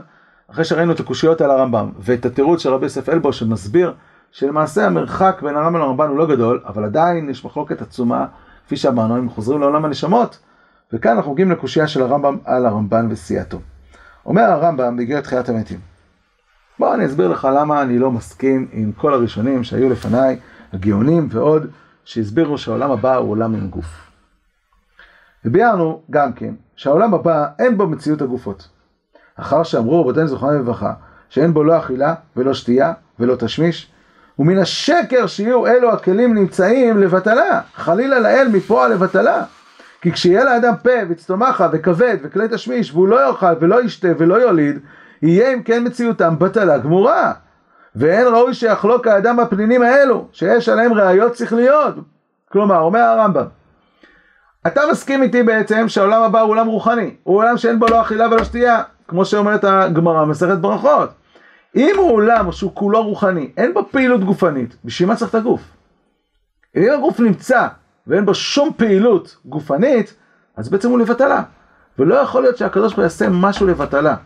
אחרי 0.51 0.65
שראינו 0.65 0.93
את 0.93 1.01
הקושיות 1.01 1.41
על 1.41 1.51
הרמב"ם 1.51 1.91
ואת 1.99 2.27
התירוץ 2.27 2.63
של 2.63 2.73
רבי 2.73 2.85
יוסף 2.85 3.09
אלבו 3.09 3.33
שמסביר 3.33 3.95
שלמעשה 4.33 4.87
המרחק 4.87 5.41
בין 5.43 5.57
הרמב"ם 5.57 5.81
לרמב"ן 5.81 6.09
הוא 6.09 6.19
לא 6.19 6.27
גדול, 6.27 6.61
אבל 6.67 6.85
עדיין 6.85 7.31
יש 7.31 7.45
מחלוקת 7.45 7.83
עצומה, 7.83 8.27
כפי 8.67 8.77
שאמרנו, 8.77 9.17
הם 9.17 9.29
חוזרים 9.29 9.61
לעולם 9.61 9.85
הנשמות, 9.85 10.39
וכאן 10.93 11.17
אנחנו 11.17 11.33
מגיעים 11.33 11.51
לקושייה 11.51 11.87
של 11.87 12.03
הרמב"ם 12.03 12.37
על 12.45 12.67
הרמב"ן 12.67 13.07
וסייעתו. 13.11 13.61
אומר 14.27 14.43
הרמב"ם 14.43 14.97
באיגרת 14.97 15.25
תחיית 15.25 15.49
המתים, 15.49 15.79
בוא 16.79 16.95
אני 16.95 17.07
אסביר 17.07 17.29
לך 17.29 17.49
למה 17.57 17.83
אני 17.83 17.99
לא 17.99 18.11
מסכים 18.11 18.69
עם 18.73 18.93
כל 18.93 19.15
הראשונים 19.15 19.65
שהיו 19.65 19.89
לפניי, 19.91 20.39
הגאונים 20.73 21.29
ועוד, 21.31 21.71
שהסבירו 22.07 22.59
שהעולם 22.59 22.91
הבא 22.91 23.17
הוא 23.17 23.31
עולם 23.31 23.55
עם 23.55 23.69
גוף. 23.69 24.11
וביארנו 25.45 26.03
גם 26.11 26.33
כן 26.33 26.55
שהעולם 26.77 27.15
הבא 27.15 27.47
אין 27.59 27.77
בו 27.77 27.87
מציאות 27.87 28.23
הגופות. 28.23 28.69
אחר 29.37 29.63
שאמרו 29.63 30.01
רבותינו 30.01 30.27
זכרונם 30.27 30.61
לברכה 30.61 30.93
שאין 31.29 31.55
בו 31.55 31.65
לא 31.65 31.79
אכילה 31.79 32.15
ולא 32.37 32.55
שתייה 32.55 32.93
ולא 33.19 33.37
תשמיש 33.37 33.91
ומן 34.39 34.59
השקר 34.59 35.27
שיהיו 35.27 35.67
אלו 35.67 35.93
הכלים 35.93 36.35
נמצאים 36.35 36.99
לבטלה 36.99 37.61
חלילה 37.75 38.19
לאל 38.19 38.49
מפועל 38.53 38.93
לבטלה 38.93 39.45
כי 40.01 40.13
כשיהיה 40.13 40.45
לאדם 40.45 40.75
פה 40.83 40.91
וצטומחה 41.09 41.69
וכבד 41.73 42.17
וכלי 42.23 42.49
תשמיש 42.51 42.93
והוא 42.93 43.09
לא 43.09 43.29
יאכל 43.29 43.55
ולא 43.61 43.85
ישתה 43.85 44.09
ולא 44.19 44.35
יוליד 44.35 44.79
יהיה 45.23 45.55
אם 45.55 45.63
כן 45.63 45.87
מציאותם 45.87 46.39
בטלה 46.39 46.79
גמורה 46.79 47.33
ואין 47.97 48.27
ראוי 48.27 48.55
שיחלוק 48.55 49.07
האדם 49.07 49.37
בפנינים 49.37 49.83
האלו 49.83 50.29
שיש 50.33 50.69
עליהם 50.69 50.93
ראיות 50.93 51.37
שכליות 51.37 51.95
כלומר 52.53 52.79
אומר 52.79 53.01
הרמב"ם 53.01 53.47
אתה 54.67 54.81
מסכים 54.91 55.23
איתי 55.23 55.43
בעצם 55.43 55.89
שהעולם 55.89 56.23
הבא 56.23 56.41
הוא 56.41 56.51
עולם 56.51 56.67
רוחני 56.67 57.15
הוא 57.23 57.37
עולם 57.37 57.57
שאין 57.57 57.79
בו 57.79 57.87
לא 57.87 58.01
אכילה 58.01 58.27
ולא 58.29 58.45
שתייה 58.45 58.83
כמו 59.09 59.25
שאומרת 59.25 59.65
הגמרא 59.65 60.25
מסכת 60.25 60.59
ברכות. 60.59 61.11
אם 61.77 61.95
הוא 61.97 62.13
עולם 62.13 62.53
שהוא 62.53 62.71
כולו 62.75 63.03
רוחני, 63.03 63.51
אין 63.57 63.75
בו 63.75 63.89
פעילות 63.91 64.25
גופנית, 64.25 64.77
בשביל 64.85 65.09
מה 65.09 65.17
צריך 65.17 65.31
את 65.31 65.35
הגוף? 65.35 65.61
אם 66.77 66.91
הגוף 66.95 67.21
נמצא 67.21 67.69
ואין 68.07 68.27
בו 68.27 68.35
שום 68.35 68.71
פעילות 68.77 69.37
גופנית, 69.45 70.15
אז 70.57 70.69
בעצם 70.69 70.91
הוא 70.91 70.99
לבטלה. 70.99 71.43
ולא 71.99 72.15
יכול 72.15 72.43
להיות 72.43 72.57
שהקדוש 72.57 72.93
ברוך 72.93 72.97
הוא 72.97 73.03
יעשה 73.03 73.29
משהו 73.31 73.67
לבטלה. 73.67 74.17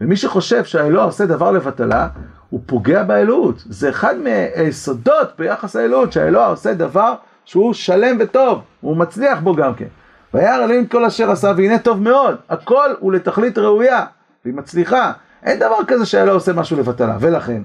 ומי 0.00 0.16
שחושב 0.16 0.64
שהאלוה 0.64 1.04
עושה 1.04 1.26
דבר 1.26 1.50
לבטלה, 1.50 2.08
הוא 2.50 2.60
פוגע 2.66 3.02
באלוהות. 3.02 3.62
זה 3.66 3.90
אחד 3.90 4.14
מהיסודות 4.18 5.28
ביחס 5.38 5.76
לאלוהות, 5.76 6.12
שהאלוה 6.12 6.46
עושה 6.46 6.74
דבר 6.74 7.14
שהוא 7.44 7.74
שלם 7.74 8.16
וטוב, 8.20 8.62
הוא 8.80 8.96
מצליח 8.96 9.40
בו 9.40 9.54
גם 9.54 9.74
כן. 9.74 9.88
וירא 10.34 10.64
אלוהים 10.64 10.86
כל 10.86 11.04
אשר 11.04 11.30
עשה 11.30 11.52
והנה 11.56 11.78
טוב 11.78 12.02
מאוד, 12.02 12.36
הכל 12.48 12.90
הוא 12.98 13.12
לתכלית 13.12 13.58
ראויה. 13.58 14.06
והיא 14.44 14.54
מצליחה. 14.54 15.12
אין 15.42 15.58
דבר 15.58 15.76
כזה 15.88 16.06
שהאלוה 16.06 16.34
עושה 16.34 16.52
משהו 16.52 16.76
לבטלה, 16.76 17.16
ולכן, 17.20 17.62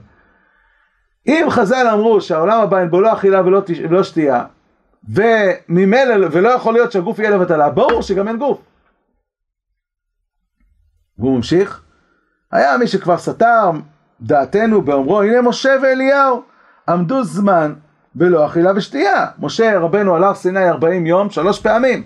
אם 1.27 1.47
חז"ל 1.49 1.87
אמרו 1.93 2.21
שהעולם 2.21 2.61
הבא 2.61 2.79
אין 2.79 2.89
בו 2.89 3.01
לא 3.01 3.13
אכילה 3.13 3.41
ולא, 3.45 3.61
ולא 3.89 4.03
שתייה, 4.03 4.45
וממילא, 5.09 6.27
ולא 6.31 6.49
יכול 6.49 6.73
להיות 6.73 6.91
שהגוף 6.91 7.19
יהיה 7.19 7.29
לבטלה, 7.29 7.69
ברור 7.69 8.01
שגם 8.01 8.27
אין 8.27 8.37
גוף. 8.37 8.61
והוא 11.17 11.35
ממשיך, 11.35 11.81
היה 12.51 12.77
מי 12.77 12.87
שכבר 12.87 13.17
סתר 13.17 13.71
דעתנו 14.21 14.81
באומרו, 14.81 15.21
הנה 15.21 15.41
משה 15.41 15.75
ואליהו 15.83 16.41
עמדו 16.89 17.23
זמן 17.23 17.73
ולא 18.15 18.45
אכילה 18.45 18.71
ושתייה. 18.75 19.25
משה 19.39 19.79
רבנו 19.79 20.15
על 20.15 20.23
הר 20.23 20.33
סיני 20.33 20.69
40 20.69 21.05
יום, 21.05 21.29
שלוש 21.29 21.61
פעמים. 21.61 22.03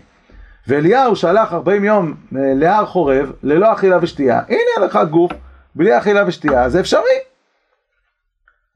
ואליהו 0.67 1.15
שהלך 1.15 1.53
40 1.53 1.83
יום 1.83 2.13
אה, 2.35 2.53
להר 2.55 2.85
חורב 2.85 3.31
ללא 3.43 3.73
אכילה 3.73 3.97
ושתייה, 4.01 4.41
הנה 4.47 4.85
לך 4.85 4.99
גוף 5.09 5.31
בלי 5.75 5.97
אכילה 5.97 6.27
ושתייה, 6.27 6.69
זה 6.69 6.79
אפשרי. 6.79 7.19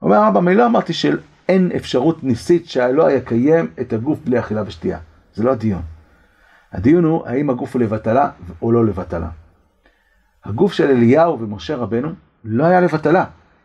אומר 0.02 0.16
הרמב"ם, 0.16 0.48
אני 0.48 0.56
לא 0.56 0.66
אמרתי 0.66 0.94
שאין 0.94 1.72
אפשרות 1.76 2.24
ניסית 2.24 2.70
שהאלוה 2.70 3.12
יקיים 3.12 3.72
את 3.82 3.94
הגוף 3.94 4.20
בלי 4.20 4.40
אכילה 4.40 4.64
ושתייה. 4.66 5.00
זה 5.34 5.44
לא 5.44 5.52
הדיון. 5.52 5.82
הדיון 6.72 7.04
הוא 7.04 7.28
האם 7.28 7.50
הגוף 7.50 7.74
הוא 7.74 7.82
לבטלה 7.82 8.30
או 8.62 8.72
לא 8.72 8.86
לבטלה. 8.86 9.30
הגוף 10.46 10.74
של 10.74 10.90
אליהו 10.90 11.40
ומשה 11.40 11.76
רבנו 11.76 12.10
לא 12.44 12.64
היה 12.64 12.82
לבטלה, 12.82 13.24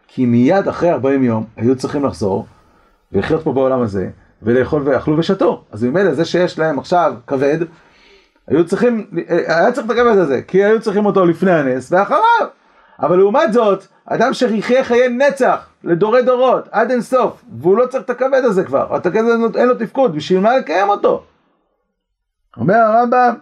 כי 0.09 0.27
מיד 0.27 0.69
אחרי 0.69 0.91
40 0.91 1.23
יום 1.23 1.45
היו 1.57 1.77
צריכים 1.77 2.05
לחזור 2.05 2.47
ולחיות 3.12 3.43
פה 3.43 3.53
בעולם 3.53 3.83
הזה 3.83 4.09
ולאכול 4.43 4.83
ואכלו 4.85 5.19
ושתו. 5.19 5.64
אז 5.73 5.85
ממילא 5.85 6.14
זה 6.14 6.25
שיש 6.25 6.59
להם 6.59 6.79
עכשיו 6.79 7.14
כבד, 7.27 7.59
היו 8.47 8.67
צריכים, 8.67 9.07
היה 9.29 9.73
צריך 9.73 9.87
את 9.87 9.91
הכבד 9.91 10.19
הזה, 10.19 10.43
כי 10.43 10.64
היו 10.64 10.81
צריכים 10.81 11.07
אותו 11.07 11.27
לפני 11.27 11.53
הנס 11.53 11.93
ואחריו. 11.93 12.49
אבל 13.01 13.17
לעומת 13.17 13.53
זאת, 13.53 13.87
אדם 14.07 14.35
שיחיה 14.35 14.85
חיי 14.85 15.09
נצח 15.09 15.69
לדורי 15.85 16.23
דורות, 16.23 16.69
עד 16.73 16.91
אין 16.91 17.01
סוף, 17.01 17.45
והוא 17.61 17.79
לא 17.79 17.87
צריך 17.87 18.05
את 18.05 18.11
הכבד 18.11 18.43
הזה 18.45 18.64
כבר, 18.64 18.97
את 18.97 19.07
הכבד 19.07 19.25
הזה 19.25 19.59
אין 19.59 19.69
לו 19.69 19.75
תפקוד, 19.75 20.14
בשביל 20.14 20.41
מה 20.41 20.57
לקיים 20.57 20.88
אותו? 20.88 21.23
אומר 22.57 22.75
הרמב"ם, 22.75 23.35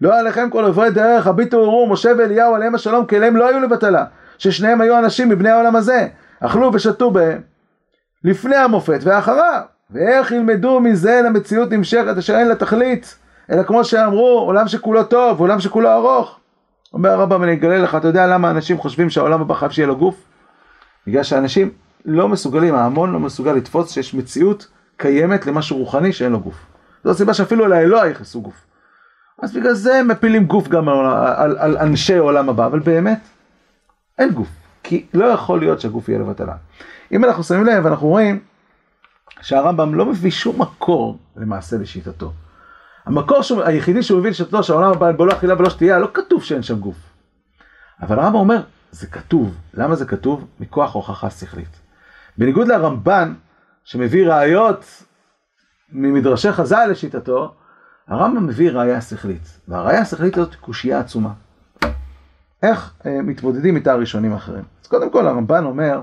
לא 0.00 0.18
עליכם 0.18 0.50
כל 0.50 0.64
עוברי 0.64 0.90
דרך, 0.90 1.26
הביטו 1.26 1.56
וראו, 1.56 1.86
משה 1.86 2.12
ואליהו 2.18 2.54
עליהם 2.54 2.74
השלום, 2.74 3.06
כי 3.06 3.16
אליהם 3.16 3.36
לא 3.36 3.48
היו 3.48 3.60
לבטלה, 3.60 4.04
ששניהם 4.38 4.80
היו 4.80 4.98
אנשים 4.98 5.28
מבני 5.28 5.50
העולם 5.50 5.76
הזה, 5.76 6.08
אכלו 6.40 6.70
ושתו 6.72 7.10
בהם, 7.10 7.40
לפני 8.24 8.56
המופת 8.56 9.00
ואחריו, 9.02 9.62
ואיך 9.90 10.32
ילמדו 10.32 10.80
מזה 10.80 11.20
למציאות 11.24 11.70
נמשכת 11.70 12.16
אשר 12.18 12.38
אין 12.38 12.48
לה 12.48 12.54
תכלית. 12.54 13.18
אלא 13.52 13.62
כמו 13.62 13.84
שאמרו, 13.84 14.40
עולם 14.46 14.68
שכולו 14.68 15.04
טוב, 15.04 15.40
עולם 15.40 15.60
שכולו 15.60 15.92
ארוך. 15.92 16.40
אומר 16.92 17.10
הרמב"ם, 17.10 17.42
אני 17.42 17.52
אגלה 17.52 17.78
לך, 17.78 17.94
אתה 17.94 18.08
יודע 18.08 18.26
למה 18.26 18.50
אנשים 18.50 18.78
חושבים 18.78 19.10
שהעולם 19.10 19.40
הבא 19.40 19.54
חייב 19.54 19.70
שיהיה 19.70 19.88
לו 19.88 19.96
גוף? 19.96 20.14
בגלל 21.06 21.22
שאנשים 21.22 21.70
לא 22.04 22.28
מסוגלים, 22.28 22.74
ההמון 22.74 23.12
לא 23.12 23.20
מסוגל 23.20 23.52
לתפוס 23.52 23.92
שיש 23.92 24.14
מציאות 24.14 24.66
קיימת 24.96 25.46
למשהו 25.46 25.76
רוחני 25.76 26.12
שאין 26.12 26.32
לו 26.32 26.40
גוף. 26.40 26.66
זו 27.04 27.10
הסיבה 27.10 27.34
שאפילו 27.34 27.66
לאלוה 27.66 28.06
יכנסו 28.06 28.40
גוף. 28.42 28.66
אז 29.42 29.52
בגלל 29.52 29.72
זה 29.72 29.94
הם 29.94 30.08
מפילים 30.08 30.44
גוף 30.44 30.68
גם 30.68 30.88
על, 30.88 31.06
על, 31.36 31.58
על 31.58 31.76
אנשי 31.78 32.16
עולם 32.16 32.48
הבא, 32.48 32.66
אבל 32.66 32.78
באמת, 32.78 33.18
אין 34.18 34.32
גוף. 34.32 34.48
כי 34.82 35.06
לא 35.14 35.24
יכול 35.24 35.60
להיות 35.60 35.80
שהגוף 35.80 36.08
יהיה 36.08 36.20
לבטלה. 36.20 36.54
אם 37.12 37.24
אנחנו 37.24 37.44
שמים 37.44 37.64
לב, 37.64 37.86
אנחנו 37.86 38.08
רואים 38.08 38.40
שהרמב"ם 39.40 39.94
לא 39.94 40.06
מביא 40.06 40.30
שום 40.30 40.62
מקור 40.62 41.18
למעשה 41.36 41.76
לשיטתו. 41.76 42.32
המקור 43.06 43.42
שהוא, 43.42 43.62
היחידי 43.62 44.02
שהוא 44.02 44.18
הביא 44.18 44.30
לשתתו 44.30 44.62
שהעולם 44.62 44.92
הבא 44.92 45.12
בו 45.12 45.26
לא 45.26 45.32
אכילה 45.32 45.54
ולא 45.58 45.70
שתייה, 45.70 45.98
לא 45.98 46.08
כתוב 46.14 46.42
שאין 46.42 46.62
שם 46.62 46.78
גוף. 46.78 46.96
אבל 48.02 48.18
הרמב"ם 48.18 48.38
אומר, 48.38 48.60
זה 48.90 49.06
כתוב. 49.06 49.54
למה 49.74 49.94
זה 49.94 50.06
כתוב? 50.06 50.46
מכוח 50.60 50.94
הוכחה 50.94 51.30
שכלית. 51.30 51.80
בניגוד 52.38 52.68
לרמב"ן, 52.68 53.34
שמביא 53.84 54.26
ראיות 54.26 54.84
ממדרשי 55.92 56.52
חז"ל 56.52 56.86
לשיטתו, 56.90 57.54
הרמב"ם 58.08 58.46
מביא 58.46 58.70
ראייה 58.70 59.00
שכלית. 59.00 59.60
והראייה 59.68 60.00
השכלית 60.00 60.38
הזאת 60.38 60.52
היא 60.52 60.60
קושייה 60.60 61.00
עצומה. 61.00 61.32
איך 62.62 62.94
אה, 63.06 63.22
מתמודדים 63.22 63.76
איתה 63.76 63.92
הראשונים 63.92 64.32
האחרים? 64.32 64.64
אז 64.82 64.86
קודם 64.86 65.10
כל 65.10 65.26
הרמב"ן 65.26 65.64
אומר 65.64 66.02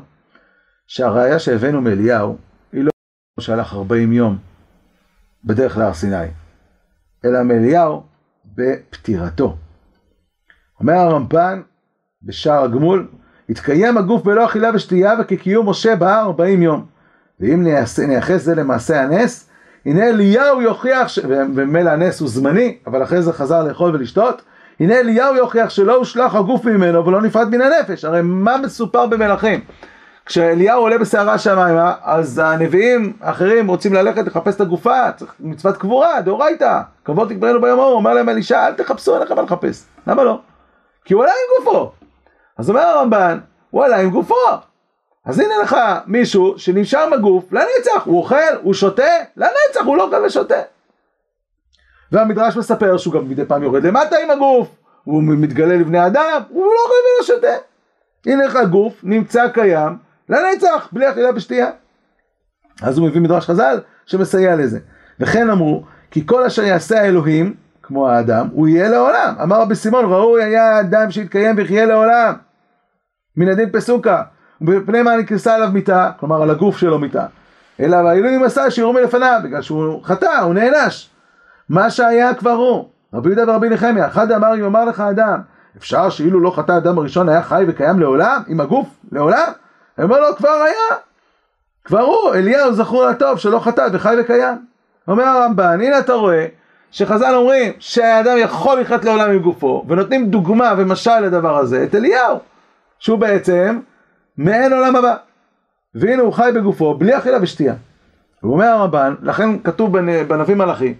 שהראייה 0.87 1.39
שהבאנו 1.39 1.81
מאליהו 1.81 2.37
היא 2.71 2.83
לא 2.83 2.91
שהלך 3.39 3.73
40 3.73 4.13
יום 4.13 4.37
בדרך 5.43 5.77
להר 5.77 5.93
סיני. 5.93 6.27
אלא 7.25 7.43
מאליהו 7.43 8.03
בפטירתו. 8.45 9.57
אומר 10.79 10.93
הרמב"ן, 10.93 11.61
בשער 12.23 12.63
הגמול, 12.63 13.07
יתקיים 13.49 13.97
הגוף 13.97 14.23
בלא 14.23 14.45
אכילה 14.45 14.69
ושתייה 14.73 15.13
וכקיום 15.19 15.69
משה 15.69 15.95
בהר 15.95 16.25
40 16.25 16.61
יום. 16.61 16.85
ואם 17.39 17.67
נייחס 18.07 18.41
זה 18.41 18.55
למעשה 18.55 19.01
הנס, 19.01 19.49
הנה 19.85 20.09
אליהו 20.09 20.61
יוכיח, 20.61 21.07
ש... 21.07 21.19
וממילא 21.23 21.89
הנס 21.89 22.19
הוא 22.19 22.29
זמני, 22.29 22.77
אבל 22.87 23.03
אחרי 23.03 23.21
זה 23.21 23.33
חזר 23.33 23.63
לאכול 23.63 23.95
ולשתות, 23.95 24.41
הנה 24.83 24.99
אליהו 24.99 25.35
יוכיח 25.35 25.69
שלא 25.69 25.95
הושלך 25.95 26.35
הגוף 26.35 26.65
ממנו 26.65 27.05
ולא 27.05 27.21
נפרד 27.21 27.49
מן 27.49 27.61
הנפש, 27.61 28.05
הרי 28.05 28.19
מה 28.23 28.57
מסופר 28.57 29.05
במלכים? 29.05 29.59
כשאליהו 30.25 30.81
עולה 30.81 30.97
בסערה 30.97 31.37
שמיימה, 31.37 31.93
אז 32.03 32.41
הנביאים 32.43 33.13
האחרים 33.21 33.67
רוצים 33.67 33.93
ללכת 33.93 34.27
לחפש 34.27 34.55
את 34.55 34.61
הגופה, 34.61 35.11
צריך 35.11 35.33
מצוות 35.39 35.77
קבורה, 35.77 36.21
דאורייתא, 36.21 36.79
כבוד 37.05 37.29
תקברנו 37.29 37.61
ביום 37.61 37.79
ההוא, 37.79 37.93
אומר 37.93 38.13
להם 38.13 38.29
אלישע, 38.29 38.67
אל 38.67 38.73
תחפשו, 38.73 39.13
אין 39.13 39.21
לכם 39.21 39.35
מה 39.35 39.41
לחפש. 39.41 39.83
למה 40.07 40.23
לא? 40.23 40.39
כי 41.05 41.13
הוא 41.13 41.23
עלה 41.23 41.31
עם 41.31 41.65
גופו. 41.65 41.91
אז 42.57 42.69
אומר 42.69 42.81
הרמב"ן, 42.81 43.39
הוא 43.69 43.83
עלה 43.83 43.97
עם 43.97 44.09
גופו. 44.09 44.35
אז 45.25 45.39
הנה 45.39 45.57
לך 45.63 45.77
מישהו 46.07 46.53
שנשאר 46.57 47.09
בגוף 47.11 47.43
לנצח, 47.51 48.05
הוא 48.05 48.17
אוכל, 48.17 48.55
הוא 48.61 48.73
שותה, 48.73 49.13
לנצח, 49.37 49.85
הוא 49.85 49.97
לא 49.97 50.03
אוכל 50.03 50.25
ושותה. 50.25 50.61
והמדרש 52.13 52.57
מספר 52.57 52.97
שהוא 52.97 53.13
גם 53.13 53.29
מדי 53.29 53.45
פעם 53.45 53.63
יורד 53.63 53.83
למטה 53.83 54.15
עם 54.23 54.31
הגוף, 54.31 54.67
הוא 55.03 55.23
מתגלה 55.23 55.75
לבני 55.77 56.05
אדם, 56.05 56.41
הוא 56.49 56.65
לא 56.65 56.79
אוכל 56.83 56.93
ולא 56.93 57.25
שותה. 57.25 57.63
הנה 58.25 58.45
לך 58.45 58.57
גוף, 58.69 58.99
נמצא 59.03 59.47
קיים, 59.47 59.97
לנצח, 60.29 60.89
בלי 60.91 61.09
אכילה 61.09 61.29
ושתייה. 61.35 61.69
אז 62.81 62.97
הוא 62.97 63.07
מביא 63.07 63.21
מדרש 63.21 63.49
חז"ל 63.49 63.79
שמסייע 64.05 64.55
לזה. 64.55 64.79
וכן 65.19 65.49
אמרו, 65.49 65.83
כי 66.11 66.27
כל 66.27 66.43
אשר 66.43 66.63
יעשה 66.63 67.01
האלוהים, 67.01 67.53
כמו 67.83 68.09
האדם, 68.09 68.47
הוא 68.51 68.67
יהיה 68.67 68.89
לעולם. 68.89 69.35
אמר 69.43 69.61
רבי 69.61 69.75
סימון, 69.75 70.05
ראוי 70.05 70.43
היה 70.43 70.75
האדם 70.75 71.11
שיתקיים 71.11 71.57
ויחיה 71.57 71.85
לעולם. 71.85 72.33
מן 73.37 73.47
הדין 73.47 73.69
פסוקה, 73.71 74.23
ובפני 74.61 75.01
מה 75.01 75.17
נכנסה 75.17 75.55
עליו 75.55 75.69
מיתה, 75.73 76.11
כלומר 76.19 76.41
על 76.41 76.49
הגוף 76.49 76.77
שלו 76.77 76.99
מיתה. 76.99 77.25
אלא 77.79 77.95
והאלוהים 77.95 78.43
עשה 78.43 78.71
שיעור 78.71 78.93
מלפניו, 78.93 79.41
בגלל 79.43 79.61
שהוא 79.61 80.03
חטא, 80.03 80.39
הוא 80.43 80.53
נענש. 80.53 81.12
מה 81.73 81.89
שהיה 81.89 82.33
כבר 82.33 82.51
הוא. 82.51 82.89
רבי 83.13 83.29
יהודה 83.29 83.51
ורבי 83.51 83.69
נחמיה, 83.69 84.07
אחד 84.07 84.31
אמר 84.31 84.55
אם 84.55 84.63
אמר 84.63 84.85
לך 84.85 84.99
אדם, 84.99 85.41
אפשר 85.77 86.09
שאילו 86.09 86.39
לא 86.39 86.51
חטא 86.55 86.77
אדם 86.77 86.97
הראשון 86.97 87.29
היה 87.29 87.43
חי 87.43 87.63
וקיים 87.67 87.99
לעולם, 87.99 88.41
עם 88.47 88.59
הגוף, 88.59 88.87
לעולם? 89.11 89.51
הוא 89.95 90.03
אומר 90.03 90.19
לו, 90.19 90.35
כבר 90.35 90.49
היה. 90.49 90.97
כבר 91.85 91.99
הוא, 91.99 92.33
אליהו 92.35 92.73
זכור 92.73 93.05
לטוב 93.05 93.37
שלא 93.37 93.59
חטא 93.59 93.87
וחי 93.93 94.15
וקיים. 94.19 94.65
אומר 95.07 95.23
הרמב"ן, 95.23 95.81
הנה 95.81 95.99
אתה 95.99 96.13
רואה 96.13 96.45
שחז"ל 96.91 97.35
אומרים 97.35 97.73
שהאדם 97.79 98.37
יכול 98.37 98.79
לחיות 98.79 99.05
לעולם 99.05 99.29
עם 99.29 99.39
גופו, 99.39 99.85
ונותנים 99.87 100.29
דוגמה 100.29 100.73
ומשל 100.77 101.19
לדבר 101.19 101.57
הזה, 101.57 101.83
את 101.83 101.95
אליהו, 101.95 102.39
שהוא 102.99 103.19
בעצם 103.19 103.79
מעין 104.37 104.73
עולם 104.73 104.95
הבא. 104.95 105.15
והנה 105.95 106.21
הוא 106.21 106.33
חי 106.33 106.51
בגופו 106.55 106.93
בלי 106.93 107.17
אכילה 107.17 107.37
ושתייה. 107.41 107.73
הוא 108.41 108.53
אומר 108.53 108.65
הרמב"ן, 108.65 109.15
לכן 109.21 109.59
כתוב 109.59 109.97
בנביא 110.27 110.55
מלאכי, 110.55 110.93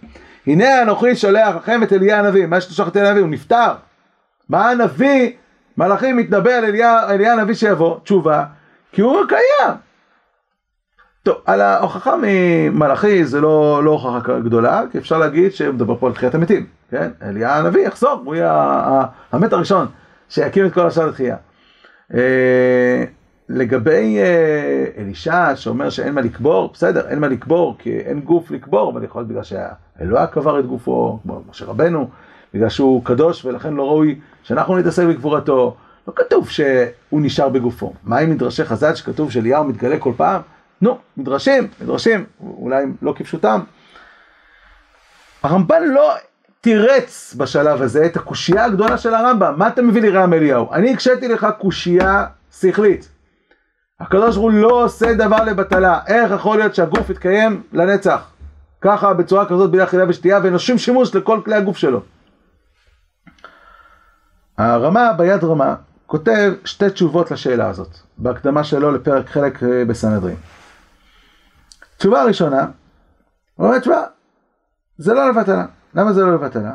הנה 0.48 0.82
אנוכי 0.82 1.16
שולח 1.16 1.56
לכם 1.56 1.84
את 1.84 1.94
אליה 1.94 2.20
הנביא, 2.20 2.46
מה 2.46 2.62
שתשלח 2.62 2.88
את 2.88 2.98
אליה 2.98 3.10
הנביא? 3.10 3.22
הוא 3.22 3.30
נפטר. 3.30 3.74
מה 4.50 4.70
הנביא, 4.70 5.32
מלאכי 5.78 6.14
מתנבא 6.14 6.52
על 6.52 6.66
אליה, 6.66 7.10
אליה 7.10 7.34
הנביא 7.34 7.56
שיבוא, 7.56 8.00
תשובה, 8.04 8.46
כי 8.92 9.02
הוא 9.02 9.18
קיים. 9.28 9.74
טוב, 11.24 11.36
על 11.46 11.62
ההוכחה 11.62 12.16
ממלאכי 12.22 13.26
זה 13.26 13.42
לא, 13.42 13.82
לא 13.84 13.92
הוכחה 13.92 14.40
גדולה, 14.40 14.82
כי 14.92 14.98
אפשר 14.98 15.18
להגיד 15.18 15.54
שמדבר 15.54 15.96
פה 15.96 16.08
על 16.08 16.14
תחיית 16.14 16.36
המתים, 16.36 16.66
כן? 16.92 17.10
אליה 17.22 17.58
הנביא 17.58 17.88
יחזור, 17.88 18.22
הוא 18.26 18.36
יהיה 18.36 19.06
המת 19.32 19.54
הראשון 19.54 19.88
שיקים 20.30 20.66
את 20.66 20.74
כל 20.74 20.88
השאר 20.88 21.06
לתחייה. 21.06 21.36
לגבי 23.54 24.20
אה, 24.20 24.86
אלישע 24.98 25.56
שאומר 25.56 25.90
שאין 25.90 26.14
מה 26.14 26.22
לקבור, 26.22 26.70
בסדר, 26.74 27.08
אין 27.08 27.20
מה 27.20 27.28
לקבור 27.28 27.76
כי 27.80 27.98
אין 27.98 28.20
גוף 28.20 28.52
לקבור, 28.52 28.92
אבל 28.92 29.04
יכול 29.04 29.20
להיות 29.20 29.30
בגלל 29.30 29.44
שהאלוה 29.44 30.28
קבר 30.28 30.60
את 30.60 30.66
גופו, 30.66 31.20
כמו 31.24 31.42
משה 31.50 31.66
רבנו, 31.66 32.10
בגלל 32.54 32.70
שהוא 32.70 33.06
קדוש 33.06 33.46
ולכן 33.46 33.74
לא 33.74 33.84
ראוי 33.84 34.20
שאנחנו 34.44 34.78
נתעסק 34.78 35.04
בקבורתו. 35.04 35.76
לא 36.08 36.14
כתוב 36.16 36.50
שהוא 36.50 37.22
נשאר 37.22 37.50
בגופו. 37.50 37.94
מה 38.04 38.18
עם 38.18 38.30
מדרשי 38.30 38.66
חז"ל 38.66 38.96
שכתוב 38.96 39.32
שאליהו 39.32 39.64
מתגלה 39.64 40.00
כל 40.00 40.14
פעם? 40.18 40.42
נו, 40.82 40.98
מדרשים, 41.18 41.68
מדרשים, 41.82 42.26
אולי 42.42 42.86
לא 43.02 43.14
כפשוטם. 43.18 43.60
הרמב"ן 45.44 45.84
לא 45.84 46.14
תירץ 46.62 47.36
בשלב 47.38 47.82
הזה 47.82 48.06
את 48.06 48.18
הקושייה 48.18 48.66
הגדולה 48.66 48.98
של 48.98 49.14
הרמב"ם. 49.14 49.54
מה 49.58 49.68
אתה 49.68 49.82
מביא 49.82 50.02
לי 50.02 50.10
רם 50.10 50.34
אליהו? 50.34 50.74
אני 50.74 50.94
הקשיתי 50.94 51.28
לך 51.28 51.48
קושייה 51.60 52.26
שכלית. 52.60 53.13
הקדוש 54.00 54.36
ברוך 54.36 54.52
הוא 54.52 54.62
לא 54.62 54.84
עושה 54.84 55.14
דבר 55.14 55.44
לבטלה. 55.44 56.00
איך 56.08 56.32
יכול 56.32 56.58
להיות 56.58 56.76
שהגוף 56.76 57.10
יתקיים 57.10 57.64
לנצח? 57.74 58.30
ככה, 58.82 59.14
בצורה 59.14 59.46
כזאת, 59.46 59.72
בלי 59.72 59.84
אכילה 59.84 60.10
ושתייה, 60.10 60.40
ואין 60.42 60.54
לו 60.54 60.60
שום 60.60 60.78
שימוש 60.78 61.16
לכל 61.16 61.42
כלי 61.46 61.56
הגוף 61.56 61.78
שלו. 61.78 62.02
הרמה 64.58 65.14
ביד 65.14 65.44
רמה 65.44 65.76
כותב 66.06 66.54
שתי 66.66 66.90
תשובות 66.90 67.32
לשאלה 67.32 67.70
הזאת, 67.70 67.98
בהקדמה 68.18 68.64
שלו 68.64 68.92
לפרק 68.92 69.30
חלק 69.30 69.64
אה, 69.64 69.86
בסנהדרין. 69.86 70.36
תשובה 71.98 72.24
ראשונה, 72.24 72.66
הוא 73.56 73.68
אומר, 73.68 73.80
תשובה, 73.80 74.04
זה 74.98 75.14
לא 75.14 75.30
לבטלה. 75.30 75.66
למה 75.96 76.14
זה 76.14 76.22
לא 76.22 76.34
לבטלה? 76.34 76.72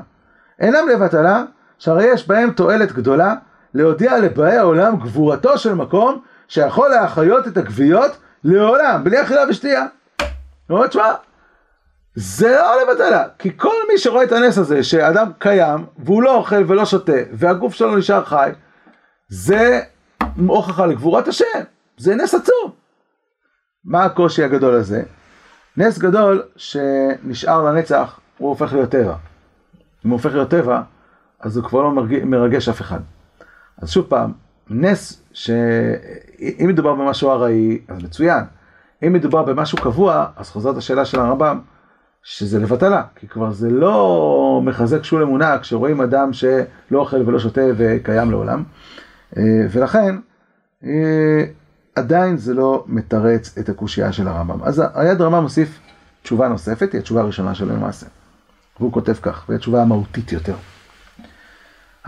אינם 0.59 0.89
לבטלה, 0.93 1.45
שהרי 1.79 2.05
יש 2.05 2.29
בהם 2.29 2.51
תועלת 2.51 2.93
גדולה 2.93 3.35
להודיע 3.75 4.19
לבאי 4.19 4.57
העולם 4.57 4.97
גבורתו 4.97 5.59
של 5.59 5.75
מקום 5.75 6.21
שיכול 6.49 6.89
להחיות 6.89 7.49
את 7.49 7.57
הגוויות 7.57 8.17
לעולם, 8.45 9.05
בלי 9.05 9.23
אכילה 9.23 9.45
ושתייה. 9.49 9.87
הוא 10.67 10.77
אומר, 10.77 10.87
תשמע, 10.87 11.15
זה 12.15 12.57
לא 12.61 12.83
לבטלה, 12.83 13.25
כי 13.39 13.57
כל 13.57 13.75
מי 13.93 13.99
שרואה 13.99 14.25
את 14.25 14.33
הנס 14.33 14.59
הזה, 14.59 14.83
שאדם 14.83 15.31
קיים, 15.39 15.87
והוא 15.99 16.23
לא 16.23 16.35
אוכל 16.35 16.65
ולא 16.67 16.85
שותה, 16.85 17.13
והגוף 17.33 17.75
שלו 17.75 17.97
נשאר 17.97 18.25
חי, 18.25 18.51
זה 19.29 19.81
הוכחה 20.47 20.87
לגבורת 20.87 21.29
השם, 21.29 21.45
זה 21.97 22.15
נס 22.15 22.35
עצום. 22.35 22.73
מה 23.85 24.05
הקושי 24.05 24.45
הגדול 24.45 24.75
הזה? 24.75 25.03
נס 25.77 25.99
גדול 25.99 26.43
שנשאר 26.57 27.63
לנצח, 27.63 28.21
הוא 28.39 28.49
הופך 28.49 28.73
להיות 28.73 28.91
טבע. 28.91 29.15
אם 30.05 30.11
הוא 30.11 30.17
הופך 30.19 30.33
להיות 30.33 30.51
טבע, 30.51 30.81
אז 31.41 31.57
הוא 31.57 31.65
כבר 31.65 31.83
לא 31.83 31.91
מרגש 32.25 32.69
אף 32.69 32.81
אחד. 32.81 33.01
אז 33.83 33.91
שוב 33.91 34.07
פעם, 34.09 34.33
נס 34.71 35.23
שאם 35.39 36.69
מדובר 36.69 36.95
במשהו 36.95 37.31
ארעי, 37.31 37.79
אז 37.89 38.03
מצוין. 38.03 38.45
אם 39.07 39.13
מדובר 39.13 39.43
במשהו 39.43 39.79
קבוע, 39.79 40.27
אז 40.37 40.51
חוזרת 40.51 40.77
השאלה 40.77 41.05
של 41.05 41.21
הרמב"ם, 41.21 41.61
שזה 42.23 42.59
לבטלה, 42.59 43.03
כי 43.17 43.29
כבר 43.29 43.53
זה 43.53 43.71
לא 43.71 44.61
מחזק 44.65 45.05
שול 45.05 45.23
אמונה 45.23 45.59
כשרואים 45.59 46.01
אדם 46.01 46.33
שלא 46.33 46.59
אוכל 46.93 47.23
ולא 47.27 47.39
שותה 47.39 47.61
וקיים 47.77 48.31
לעולם. 48.31 48.63
אה, 49.37 49.43
ולכן, 49.71 50.17
אה, 50.85 51.45
עדיין 51.97 52.37
זה 52.37 52.55
לא 52.55 52.85
מתרץ 52.87 53.59
את 53.59 53.69
הקושייה 53.69 54.13
של 54.13 54.29
הרמב"ם. 54.29 54.63
אז 54.63 54.83
היד 54.95 55.21
רמה 55.21 55.41
מוסיף 55.41 55.81
תשובה 56.23 56.49
נוספת, 56.49 56.93
היא 56.93 56.99
התשובה 56.99 57.21
הראשונה 57.21 57.55
שלו 57.55 57.77
למעשה. 57.77 58.07
והוא 58.81 58.93
כותב 58.93 59.15
כך, 59.23 59.45
והיא 59.49 59.57
התשובה 59.57 59.83
המהותית 59.83 60.33
יותר. 60.33 60.55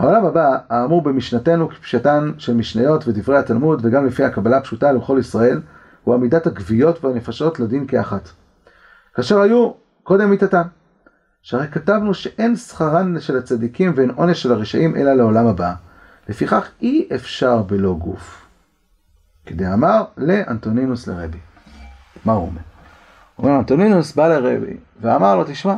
העולם 0.01 0.25
הבא, 0.25 0.57
האמור 0.69 1.01
במשנתנו 1.01 1.69
כפשטן 1.69 2.31
של 2.37 2.53
משניות 2.53 3.07
ודברי 3.07 3.37
התלמוד, 3.37 3.85
וגם 3.85 4.05
לפי 4.05 4.23
הקבלה 4.23 4.57
הפשוטה 4.57 4.91
לכל 4.91 5.17
ישראל, 5.19 5.61
הוא 6.03 6.15
עמידת 6.15 6.47
הגוויות 6.47 7.05
והנפשות 7.05 7.59
לדין 7.59 7.87
כאחת. 7.87 8.29
כאשר 9.13 9.41
היו 9.41 9.71
קודם 10.03 10.29
מיתתם. 10.29 10.61
שהרי 11.41 11.67
כתבנו 11.67 12.13
שאין 12.13 12.55
שכרן 12.55 13.19
של 13.19 13.37
הצדיקים 13.37 13.93
ואין 13.95 14.09
עונש 14.09 14.43
של 14.43 14.51
הרשעים 14.51 14.95
אלא 14.95 15.13
לעולם 15.13 15.47
הבא. 15.47 15.73
לפיכך 16.29 16.69
אי 16.81 17.07
אפשר 17.15 17.61
בלא 17.61 17.93
גוף. 17.93 18.45
כדי 19.45 19.73
אמר 19.73 20.03
לאנטונינוס 20.17 21.07
לרבי. 21.07 21.39
מה 22.25 22.33
הוא 22.33 22.47
אומר? 22.47 22.61
הוא 23.35 23.47
אומר, 23.47 23.59
אנטונינוס 23.59 24.15
בא 24.15 24.27
לרבי 24.27 24.77
ואמר 25.01 25.35
לו, 25.35 25.43
תשמע, 25.43 25.75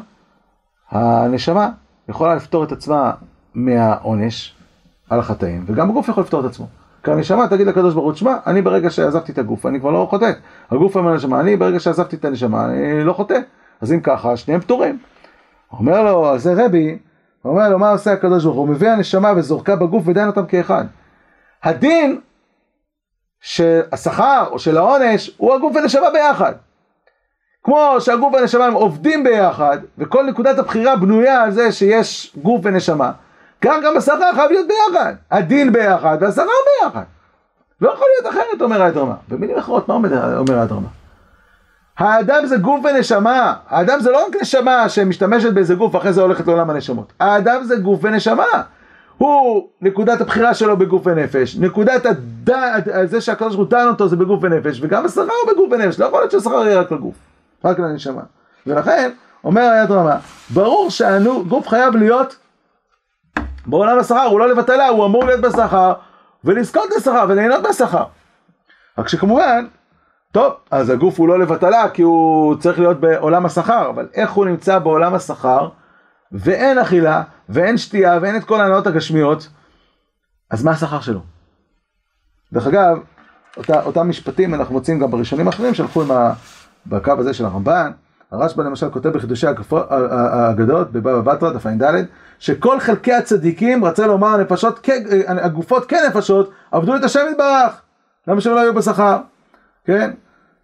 הנשמה 0.91 1.69
יכולה 2.09 2.35
לפתור 2.35 2.63
את 2.63 2.71
עצמה 2.71 3.11
מהעונש 3.55 4.55
על 5.09 5.19
החטאים, 5.19 5.63
וגם 5.67 5.89
הגוף 5.89 6.07
יכול 6.07 6.23
לפתור 6.23 6.39
את 6.39 6.45
עצמו. 6.45 6.67
כי 7.03 7.11
הנשמה 7.11 7.47
תגיד 7.47 7.67
לקדוש 7.67 7.93
ברוך 7.93 8.05
הוא, 8.05 8.13
תשמע, 8.13 8.37
אני 8.47 8.61
ברגע 8.61 8.89
שעזבתי 8.89 9.31
את 9.31 9.37
הגוף, 9.37 9.65
אני 9.65 9.79
כבר 9.79 9.91
לא 9.91 10.07
חוטא. 10.09 10.31
הגוף 10.71 10.95
אומר 10.95 11.11
לנשמה, 11.11 11.39
אני 11.39 11.57
ברגע 11.57 11.79
שעזבתי 11.79 12.15
את 12.15 12.25
הנשמה, 12.25 12.65
אני 12.65 13.03
לא 13.03 13.13
חוטא. 13.13 13.39
אז 13.81 13.93
אם 13.93 13.99
ככה, 13.99 14.37
שניהם 14.37 14.61
פטורים. 14.61 14.99
אומר 15.71 16.03
לו, 16.03 16.33
אז 16.33 16.43
זה 16.43 16.65
רבי, 16.65 16.97
אומר 17.45 17.69
לו, 17.69 17.79
מה 17.79 17.91
עושה 17.91 18.13
הקדוש 18.13 18.43
ברוך 18.43 18.55
הוא? 18.55 18.67
מביא 18.67 18.89
הנשמה 18.89 19.33
וזורקה 19.35 19.75
בגוף 19.75 20.07
ודן 20.07 20.27
אותם 20.27 20.45
כאחד. 20.45 20.85
הדין 21.63 22.19
של 23.41 23.81
השכר 23.91 24.47
או 24.51 24.59
של 24.59 24.77
העונש 24.77 25.31
הוא 25.37 25.53
הגוף 25.53 25.75
ונשמה 25.75 26.09
ביחד. 26.13 26.53
כמו 27.63 27.95
שהגוף 27.99 28.33
והנשמה 28.33 28.65
הם 28.65 28.73
עובדים 28.73 29.23
ביחד, 29.23 29.77
וכל 29.97 30.25
נקודת 30.25 30.59
הבחירה 30.59 30.95
בנויה 30.95 31.43
על 31.43 31.51
זה 31.51 31.71
שיש 31.71 32.35
גוף 32.43 32.61
ונשמה. 32.63 33.11
כך 33.63 33.75
גם 33.83 33.97
השכר 33.97 34.33
חייב 34.35 34.51
להיות 34.51 34.67
ביחד. 34.67 35.13
הדין 35.31 35.71
ביחד 35.71 36.17
והשכר 36.21 36.43
ביחד. 36.81 37.03
לא 37.81 37.91
יכול 37.91 38.07
להיות 38.15 38.33
אחרת, 38.33 38.61
אומר 38.61 38.81
האדרמה. 38.81 39.15
במילים 39.27 39.57
אחרות, 39.57 39.87
מה 39.87 39.95
אומר 39.95 40.59
האדרמה? 40.59 40.87
האדם 41.97 42.45
זה 42.45 42.57
גוף 42.57 42.85
ונשמה. 42.85 43.53
האדם 43.69 43.99
זה 43.99 44.11
לא 44.11 44.25
רק 44.27 44.35
נשמה 44.41 44.89
שמשתמשת 44.89 45.53
באיזה 45.53 45.75
גוף 45.75 45.95
ואחרי 45.95 46.13
זה 46.13 46.21
הולכת 46.21 46.47
לעולם 46.47 46.69
הנשמות. 46.69 47.13
האדם 47.19 47.63
זה 47.63 47.75
גוף 47.75 47.99
ונשמה. 48.03 48.63
הוא, 49.17 49.67
נקודת 49.81 50.21
הבחירה 50.21 50.53
שלו 50.53 50.77
בגוף 50.77 51.07
ונפש, 51.07 51.55
נקודת 51.55 52.05
הדעת, 52.05 52.83
זה 53.05 53.21
שהקדוש 53.21 53.55
ברוך 53.55 53.69
הוא 53.71 53.79
דן 53.79 53.87
אותו 53.87 54.07
זה 54.07 54.15
בגוף 54.15 54.39
ונפש, 54.43 54.79
וגם 54.81 55.05
השכר 55.05 55.21
הוא 55.21 55.53
בגוף 55.53 55.71
ונפש, 55.71 55.99
לא 55.99 56.05
יכול 56.05 56.19
להיות 56.19 56.31
שהשכר 56.31 56.65
יהיה 56.65 56.79
רק 56.79 56.91
לגוף, 56.91 57.15
רק 57.65 57.79
לנשמה. 57.79 58.21
ולכן, 58.67 59.11
אומר 59.43 59.61
היד 59.61 59.91
רמה, 59.91 60.17
ברור 60.49 60.89
שהגוף 60.89 61.67
חייב 61.67 61.95
להיות 61.95 62.35
בעולם 63.65 63.99
השכר, 63.99 64.23
הוא 64.23 64.39
לא 64.39 64.49
לבטלה, 64.49 64.87
הוא 64.87 65.05
אמור 65.05 65.25
להיות 65.25 65.41
בשכר, 65.41 65.93
ולזכות 66.43 66.89
לשכר 66.97 67.25
וליהנות 67.29 67.63
בשכר. 67.69 68.03
רק 68.97 69.07
שכמובן, 69.07 69.65
טוב, 70.31 70.53
אז 70.71 70.89
הגוף 70.89 71.19
הוא 71.19 71.27
לא 71.27 71.39
לבטלה 71.39 71.89
כי 71.89 72.01
הוא 72.01 72.55
צריך 72.55 72.79
להיות 72.79 72.99
בעולם 72.99 73.45
השכר, 73.45 73.89
אבל 73.89 74.07
איך 74.13 74.31
הוא 74.31 74.45
נמצא 74.45 74.79
בעולם 74.79 75.13
השכר 75.13 75.69
ואין 76.31 76.77
אכילה 76.77 77.23
ואין 77.49 77.77
שתייה 77.77 78.19
ואין 78.21 78.35
את 78.35 78.43
כל 78.43 78.61
ההנאות 78.61 78.87
הגשמיות, 78.87 79.49
אז 80.49 80.63
מה 80.63 80.71
השכר 80.71 81.01
שלו? 81.01 81.19
דרך 82.53 82.67
אגב, 82.67 82.97
אותה, 83.57 83.83
אותם 83.83 84.09
משפטים 84.09 84.53
אנחנו 84.53 84.73
מוצאים 84.73 84.99
גם 84.99 85.11
בראשונים 85.11 85.47
האחרים 85.47 85.73
שהלכו 85.73 86.01
עם 86.01 86.11
ה... 86.11 86.33
בקו 86.85 87.11
הזה 87.17 87.33
של 87.33 87.45
הרמב"ן, 87.45 87.91
הרשב"א 88.33 88.63
למשל 88.63 88.89
כותב 88.89 89.09
בחידושי 89.09 89.47
האגדות 89.71 90.91
בבבא 90.91 91.33
בתרא, 91.33 91.53
דף 91.53 91.65
ע"ד, 91.65 92.05
שכל 92.39 92.79
חלקי 92.79 93.13
הצדיקים, 93.13 93.85
רצה 93.85 94.07
לומר 94.07 94.27
הנפשות, 94.27 94.87
הגופות 95.27 95.85
כנפשות, 95.85 96.51
עבדו 96.71 96.95
את 96.95 97.03
השם 97.03 97.19
יתברך, 97.31 97.81
למה 98.27 98.41
שהם 98.41 98.53
לא 98.53 98.59
היו 98.59 98.73
בשכר, 98.73 99.17
כן? 99.85 100.11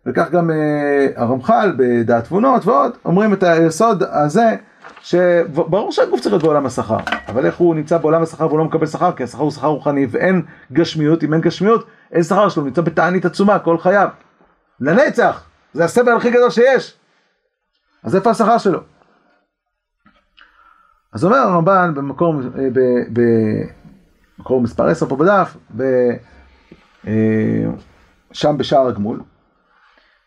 וכך 0.05 0.31
גם 0.31 0.51
אה, 0.51 1.07
הרמח"ל 1.15 1.73
בדעת 1.77 2.23
תבונות 2.23 2.65
ועוד, 2.65 2.91
אומרים 3.05 3.33
את 3.33 3.43
היסוד 3.43 4.03
הזה, 4.11 4.55
שברור 5.01 5.91
שהגוף 5.91 6.19
צריך 6.19 6.33
להיות 6.33 6.43
בעולם 6.43 6.65
השכר, 6.65 6.97
אבל 7.27 7.45
איך 7.45 7.57
הוא 7.57 7.75
נמצא 7.75 7.97
בעולם 7.97 8.23
השכר 8.23 8.47
והוא 8.47 8.59
לא 8.59 8.65
מקבל 8.65 8.85
שכר, 8.85 9.11
כי 9.11 9.23
השכר 9.23 9.41
הוא 9.41 9.51
שכר 9.51 9.67
רוחני 9.67 10.07
ואין 10.09 10.41
גשמיות, 10.73 11.23
אם 11.23 11.33
אין 11.33 11.41
גשמיות, 11.41 11.85
אין 12.11 12.23
שכר 12.23 12.49
שלו, 12.49 12.63
הוא 12.63 12.67
נמצא 12.67 12.81
בתענית 12.81 13.25
עצומה 13.25 13.59
כל 13.59 13.77
חייו, 13.77 14.07
לנצח, 14.79 15.43
זה 15.73 15.85
הסבל 15.85 16.17
הכי 16.17 16.31
גדול 16.31 16.49
שיש, 16.49 16.98
אז 18.03 18.15
איפה 18.15 18.29
השכר 18.29 18.57
שלו? 18.57 18.79
אז 21.13 21.25
אומר 21.25 21.37
הרמב"ן 21.37 21.93
במקור, 21.95 22.35
במקור 24.37 24.61
מספר 24.61 24.87
10 24.87 25.05
פה 25.05 25.15
בדף, 25.15 25.57
ב, 25.77 25.83
אה, 27.07 27.65
שם 28.31 28.55
בשער 28.57 28.87
הגמול, 28.87 29.21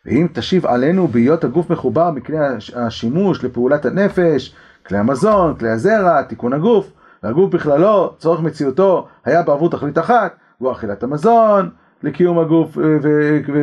ואם 0.06 0.26
תשיב 0.32 0.66
עלינו 0.66 1.08
בהיות 1.08 1.44
הגוף 1.44 1.70
מחובר 1.70 2.10
מכלי 2.10 2.36
השימוש 2.76 3.44
לפעולת 3.44 3.84
הנפש, 3.84 4.54
כלי 4.86 4.98
המזון, 4.98 5.54
כלי 5.54 5.70
הזרע, 5.70 6.22
תיקון 6.22 6.52
הגוף, 6.52 6.92
והגוף 7.22 7.54
בכללו, 7.54 8.14
צורך 8.18 8.40
מציאותו, 8.40 9.08
היה 9.24 9.42
בעבור 9.42 9.70
תכלית 9.70 9.98
אחת, 9.98 10.36
הוא 10.58 10.72
אכילת 10.72 11.02
המזון, 11.02 11.70
לקיום 12.02 12.38
הגוף 12.38 12.78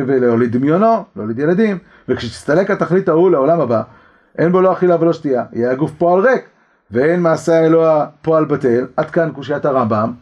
ולהוליד 0.06 0.52
דמיונו, 0.52 1.04
להוליד 1.16 1.38
ילדים, 1.38 1.78
וכשתסתלק 2.08 2.70
התכלית 2.70 3.08
ההוא 3.08 3.30
לעולם 3.30 3.60
הבא, 3.60 3.82
אין 4.38 4.52
בו 4.52 4.60
לא 4.60 4.72
אכילה 4.72 4.96
ולא 5.00 5.12
שתייה, 5.12 5.44
יהיה 5.52 5.70
הגוף 5.70 5.92
פועל 5.98 6.26
ריק, 6.26 6.48
ואין 6.90 7.22
מעשה 7.22 7.60
האלוה 7.60 8.06
פועל 8.22 8.44
בטל, 8.44 8.86
עד 8.96 9.10
כאן 9.10 9.30
קושיית 9.34 9.64
הרמב"ם. 9.64 10.12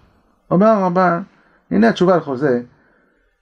אומר 0.51 0.67
הרמב"ם, 0.67 1.23
הנה 1.71 1.89
התשובה 1.89 2.17
לכל 2.17 2.37
זה, 2.37 2.61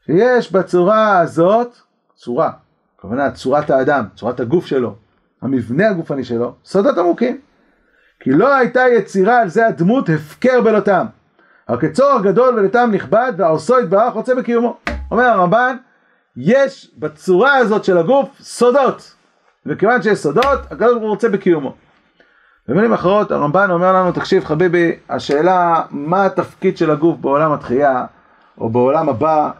שיש 0.06 0.52
בצורה 0.52 1.18
הזאת, 1.18 1.76
צורה, 2.14 2.50
הכוונה 2.98 3.30
צורת 3.30 3.70
האדם, 3.70 4.04
צורת 4.14 4.40
הגוף 4.40 4.66
שלו, 4.66 4.94
המבנה 5.42 5.88
הגופני 5.88 6.24
שלו, 6.24 6.54
סודות 6.64 6.98
עמוקים. 6.98 7.38
כי 8.20 8.30
לא 8.32 8.54
הייתה 8.54 8.80
יצירה 8.96 9.40
על 9.40 9.48
זה 9.48 9.66
הדמות 9.66 10.08
הפקר 10.08 10.60
בלותם. 10.60 11.06
רק 11.68 11.80
כצורך 11.80 12.22
גדול 12.22 12.54
ולטעם 12.54 12.92
נכבד 12.94 13.32
והעושו 13.36 13.80
יתברך 13.80 14.14
רוצה 14.14 14.34
בקיומו. 14.34 14.76
אומר 15.10 15.24
הרמב"ן, 15.24 15.76
יש 16.36 16.94
בצורה 16.98 17.54
הזאת 17.56 17.84
של 17.84 17.98
הגוף 17.98 18.28
סודות. 18.40 19.15
וכיוון 19.66 20.02
שיש 20.02 20.18
סודות, 20.18 20.58
הקדוש 20.70 20.90
ברוך 20.90 21.02
הוא 21.02 21.10
רוצה 21.10 21.28
בקיומו. 21.28 21.74
במילים 22.68 22.92
אחרות, 22.92 23.30
הרמב"ן 23.30 23.70
אומר 23.70 23.92
לנו, 23.92 24.12
תקשיב 24.12 24.44
חביבי, 24.44 24.92
השאלה 25.08 25.82
מה 25.90 26.26
התפקיד 26.26 26.76
של 26.76 26.90
הגוף 26.90 27.16
בעולם 27.20 27.52
התחייה, 27.52 28.04
או 28.58 28.70
בעולם 28.70 29.08
הבא, 29.08 29.50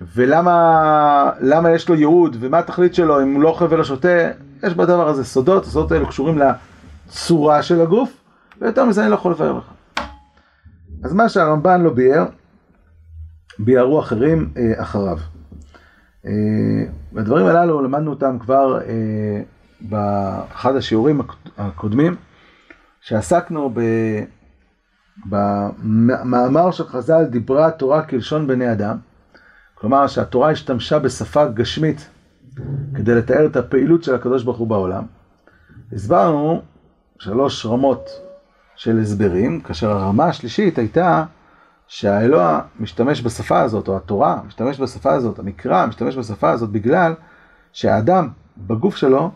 ולמה 0.00 1.30
למה 1.40 1.70
יש 1.70 1.88
לו 1.88 1.94
ייעוד, 1.94 2.36
ומה 2.40 2.58
התכלית 2.58 2.94
שלו 2.94 3.22
אם 3.22 3.34
הוא 3.34 3.42
לא 3.42 3.48
אוכל 3.48 3.66
ולא 3.70 3.84
שותה, 3.84 4.30
יש 4.62 4.74
בדבר 4.74 5.08
הזה 5.08 5.24
סודות, 5.24 5.64
הסודות 5.64 5.92
האלה 5.92 6.06
קשורים 6.06 6.38
לצורה 6.38 7.62
של 7.62 7.80
הגוף, 7.80 8.12
ויותר 8.60 8.84
מזה 8.84 9.02
אני 9.02 9.10
לא 9.10 9.14
יכול 9.14 9.32
לבאר 9.32 9.52
לך. 9.52 9.64
אז 11.04 11.12
מה 11.12 11.28
שהרמב"ן 11.28 11.82
לא 11.82 11.90
ביאר, 11.90 12.26
ביארו 13.58 14.00
אחרים 14.00 14.50
אה, 14.56 14.82
אחריו. 14.82 15.18
אה, 16.26 16.30
והדברים 17.12 17.46
הללו 17.46 17.82
למדנו 17.82 18.10
אותם 18.10 18.38
כבר 18.38 18.80
אה, 18.80 19.42
באחד 19.80 20.76
השיעורים 20.76 21.20
הקודמים, 21.58 22.16
שעסקנו 23.00 23.70
ב... 23.74 23.80
במאמר 25.26 26.70
של 26.70 26.84
חז"ל 26.84 27.24
דיברה 27.24 27.70
תורה 27.70 28.02
כלשון 28.02 28.46
בני 28.46 28.72
אדם, 28.72 28.96
כלומר 29.74 30.06
שהתורה 30.06 30.50
השתמשה 30.50 30.98
בשפה 30.98 31.48
גשמית 31.48 32.08
כדי 32.94 33.14
לתאר 33.14 33.46
את 33.46 33.56
הפעילות 33.56 34.04
של 34.04 34.14
הקדוש 34.14 34.42
ברוך 34.42 34.58
הוא 34.58 34.66
בעולם. 34.66 35.04
הסברנו 35.92 36.62
שלוש 37.18 37.66
רמות 37.66 38.08
של 38.76 38.98
הסברים, 38.98 39.60
כאשר 39.60 39.90
הרמה 39.90 40.24
השלישית 40.24 40.78
הייתה 40.78 41.24
שהאלוה 41.88 42.60
משתמש 42.80 43.22
בשפה 43.22 43.60
הזאת, 43.60 43.88
או 43.88 43.96
התורה 43.96 44.40
משתמש 44.46 44.80
בשפה 44.80 45.12
הזאת, 45.12 45.38
המקרא 45.38 45.86
משתמש 45.86 46.16
בשפה 46.16 46.50
הזאת 46.50 46.70
בגלל 46.70 47.14
שהאדם 47.72 48.28
בגוף 48.56 48.96
שלו 48.96 49.30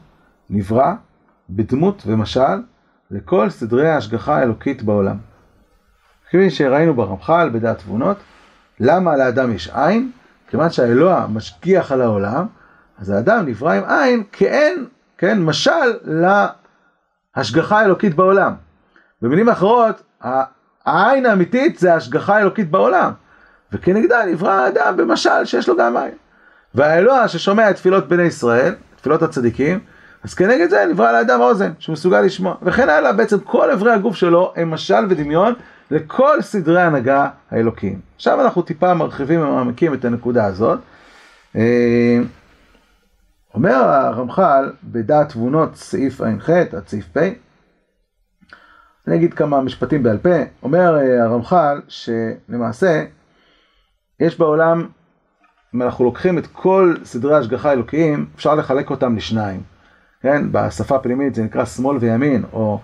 נברא 0.50 0.92
בדמות 1.50 2.02
ומשל 2.06 2.62
לכל 3.10 3.50
סדרי 3.50 3.88
ההשגחה 3.90 4.36
האלוקית 4.38 4.82
בעולם. 4.82 5.16
כפי 6.28 6.50
שראינו 6.50 6.94
ברמח"ל 6.94 7.50
בדעת 7.52 7.78
תבונות, 7.78 8.16
למה 8.80 9.16
לאדם 9.16 9.52
יש 9.52 9.68
עין? 9.68 10.10
כיוון 10.48 10.70
שהאלוה 10.70 11.26
משגיח 11.26 11.92
על 11.92 12.02
העולם, 12.02 12.46
אז 12.98 13.10
האדם 13.10 13.46
נברא 13.46 13.72
עם 13.72 13.84
עין 13.84 14.22
כאין, 14.32 14.86
כן, 15.18 15.42
משל 15.42 15.70
להשגחה 17.36 17.80
האלוקית 17.80 18.14
בעולם. 18.14 18.54
במילים 19.22 19.48
אחרות, 19.48 20.02
העין 20.86 21.26
האמיתית 21.26 21.78
זה 21.78 21.92
ההשגחה 21.92 22.36
האלוקית 22.36 22.70
בעולם, 22.70 23.12
וכנגדה 23.72 24.26
נברא 24.26 24.52
האדם 24.52 24.96
במשל 24.96 25.44
שיש 25.44 25.68
לו 25.68 25.76
גם 25.76 25.96
עין. 25.96 26.14
והאלוה 26.74 27.28
ששומע 27.28 27.70
את 27.70 27.76
תפילות 27.76 28.08
בני 28.08 28.22
ישראל, 28.22 28.74
תפילות 28.96 29.22
הצדיקים, 29.22 29.78
אז 30.24 30.34
כנגד 30.34 30.70
זה 30.70 30.86
נברא 30.90 31.12
לאדם 31.12 31.40
אוזן, 31.40 31.72
שמסוגל 31.78 32.20
לשמוע, 32.20 32.54
וכן 32.62 32.88
הלאה, 32.88 33.12
בעצם 33.12 33.38
כל 33.40 33.70
אברי 33.70 33.92
הגוף 33.92 34.16
שלו 34.16 34.52
הם 34.56 34.70
משל 34.70 35.06
ודמיון 35.08 35.54
לכל 35.90 36.42
סדרי 36.42 36.80
ההנהגה 36.80 37.28
האלוקיים. 37.50 38.00
עכשיו 38.16 38.40
אנחנו 38.40 38.62
טיפה 38.62 38.94
מרחיבים 38.94 39.40
ומעמקים 39.40 39.94
את 39.94 40.04
הנקודה 40.04 40.44
הזאת. 40.44 40.78
אה, 41.56 42.18
אומר 43.54 43.74
הרמח"ל 43.74 44.72
בדעת 44.84 45.28
תבונות 45.28 45.76
סעיף 45.76 46.20
ע"ח 46.20 46.50
עד 46.50 46.88
סעיף 46.88 47.04
פ', 47.12 47.18
אני 49.08 49.16
אגיד 49.16 49.34
כמה 49.34 49.60
משפטים 49.60 50.02
בעל 50.02 50.18
פה, 50.18 50.36
אומר 50.62 50.98
אה, 50.98 51.24
הרמח"ל 51.24 51.80
שלמעשה 51.88 53.04
יש 54.20 54.38
בעולם, 54.38 54.86
אם 55.74 55.82
אנחנו 55.82 56.04
לוקחים 56.04 56.38
את 56.38 56.46
כל 56.46 56.94
סדרי 57.04 57.34
ההשגחה 57.34 57.70
האלוקיים, 57.70 58.26
אפשר 58.36 58.54
לחלק 58.54 58.90
אותם 58.90 59.16
לשניים. 59.16 59.62
כן, 60.20 60.52
בשפה 60.52 60.96
הפנימית 60.96 61.34
זה 61.34 61.42
נקרא 61.42 61.64
שמאל 61.64 61.96
וימין, 61.96 62.44
או 62.52 62.80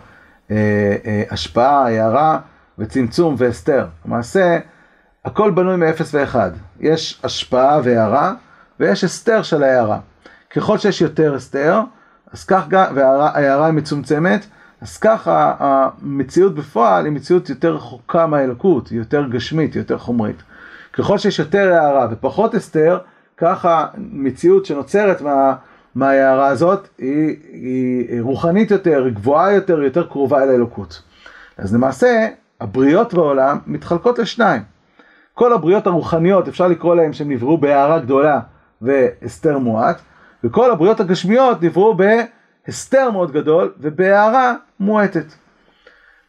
אה, 0.51 0.97
אה, 1.07 1.23
השפעה, 1.31 1.87
הערה 1.87 2.41
וצמצום 2.79 3.35
והסתר. 3.39 3.87
למעשה, 4.07 4.59
הכל 5.25 5.51
בנוי 5.51 5.77
מ-0 5.77 6.03
ו-1. 6.13 6.37
יש 6.81 7.21
השפעה 7.25 7.81
והערה, 7.85 8.35
ויש 8.81 9.05
הסתר 9.05 9.43
של 9.43 9.63
ההערה. 9.63 9.99
ככל 10.51 10.79
שיש 10.79 11.01
יותר 11.01 11.35
הסתר, 11.35 11.81
אז 12.33 12.45
כך 12.45 12.69
גם, 12.69 12.93
וההערה 12.95 13.67
היא 13.67 13.75
מצומצמת, 13.75 14.47
אז 14.81 14.99
ככה 14.99 15.55
המציאות 15.59 16.55
בפועל 16.55 17.05
היא 17.05 17.13
מציאות 17.13 17.51
יותר 17.51 17.75
רחוקה 17.75 18.27
מהאלוקות, 18.27 18.89
היא 18.89 18.99
יותר 18.99 19.29
גשמית, 19.29 19.75
היא 19.75 19.81
יותר 19.81 19.99
חומרית. 19.99 20.43
ככל 20.93 21.19
שיש 21.19 21.39
יותר 21.39 21.73
הערה 21.73 22.09
ופחות 22.11 22.55
הסתר, 22.55 22.99
ככה 23.37 23.87
מציאות 23.99 24.67
שנוצרת 24.67 25.21
מה, 25.21 25.55
מההערה 25.95 26.47
הזאת 26.47 26.89
היא, 26.99 27.37
היא 27.53 28.23
רוחנית 28.23 28.71
יותר, 28.71 29.05
היא 29.05 29.15
גבוהה 29.15 29.53
יותר, 29.53 29.83
יותר 29.83 30.07
קרובה 30.07 30.43
אל 30.43 30.49
האלוקות. 30.49 31.03
אז 31.59 31.75
למעשה, 31.75 32.29
הבריות 32.61 33.15
בעולם 33.15 33.59
מתחלקות 33.67 34.19
לשניים. 34.19 34.63
כל 35.35 35.53
הבריות 35.53 35.87
הרוחניות, 35.87 36.49
אפשר 36.49 36.69
לקרוא 36.69 36.95
להן 36.95 37.13
שהם 37.13 37.31
נבראו 37.31 37.59
בהערה 37.59 37.99
גדולה 37.99 38.41
והסתר 38.83 39.59
מועט, 39.59 40.01
וכל 40.45 40.71
הבריות 40.71 41.01
הגשמיות 41.01 41.63
נבראו 41.63 41.97
בהסתר 41.97 43.11
מאוד 43.11 43.33
גדול 43.33 43.73
ובהערה 43.79 44.55
מועטת. 44.81 45.27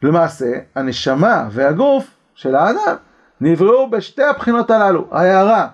למעשה, 0.02 0.52
הנשמה 0.74 1.48
והגוף 1.50 2.10
של 2.34 2.54
האדם 2.54 2.96
נבראו 3.40 3.90
בשתי 3.90 4.22
הבחינות 4.22 4.70
הללו, 4.70 5.06
ההערה, 5.10 5.68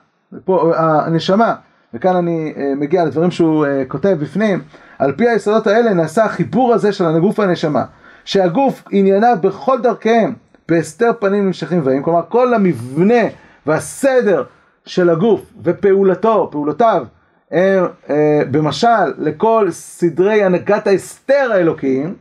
פה, 0.45 0.73
הנשמה, 0.77 1.55
וכאן 1.95 2.17
אני 2.17 2.53
אה, 2.57 2.73
מגיע 2.77 3.05
לדברים 3.05 3.31
שהוא 3.31 3.67
אה, 3.67 3.83
כותב 3.89 4.17
בפנים, 4.21 4.63
על 4.99 5.13
פי 5.13 5.29
היסודות 5.29 5.67
האלה 5.67 5.95
נעשה 5.95 6.25
החיבור 6.25 6.75
הזה 6.75 6.93
של 6.93 7.05
הגוף 7.05 7.39
והנשמה, 7.39 7.85
שהגוף 8.25 8.83
ענייניו 8.91 9.37
בכל 9.41 9.81
דרכיהם 9.83 10.35
בהסתר 10.69 11.11
פנים 11.21 11.47
נמשכים 11.47 11.79
ובאים, 11.79 12.03
כלומר 12.03 12.23
כל 12.29 12.55
המבנה 12.55 13.23
והסדר 13.67 14.45
של 14.87 15.11
הגוף 15.11 15.53
ופעולתו, 15.65 16.49
פעולותיו, 16.53 17.07
הם 17.51 17.85
אה, 18.11 18.43
במשל 18.51 19.13
לכל 19.19 19.69
סדרי 19.71 20.43
הנהגת 20.43 20.87
ההסתר 20.87 21.49
האלוקיים, 21.53 22.15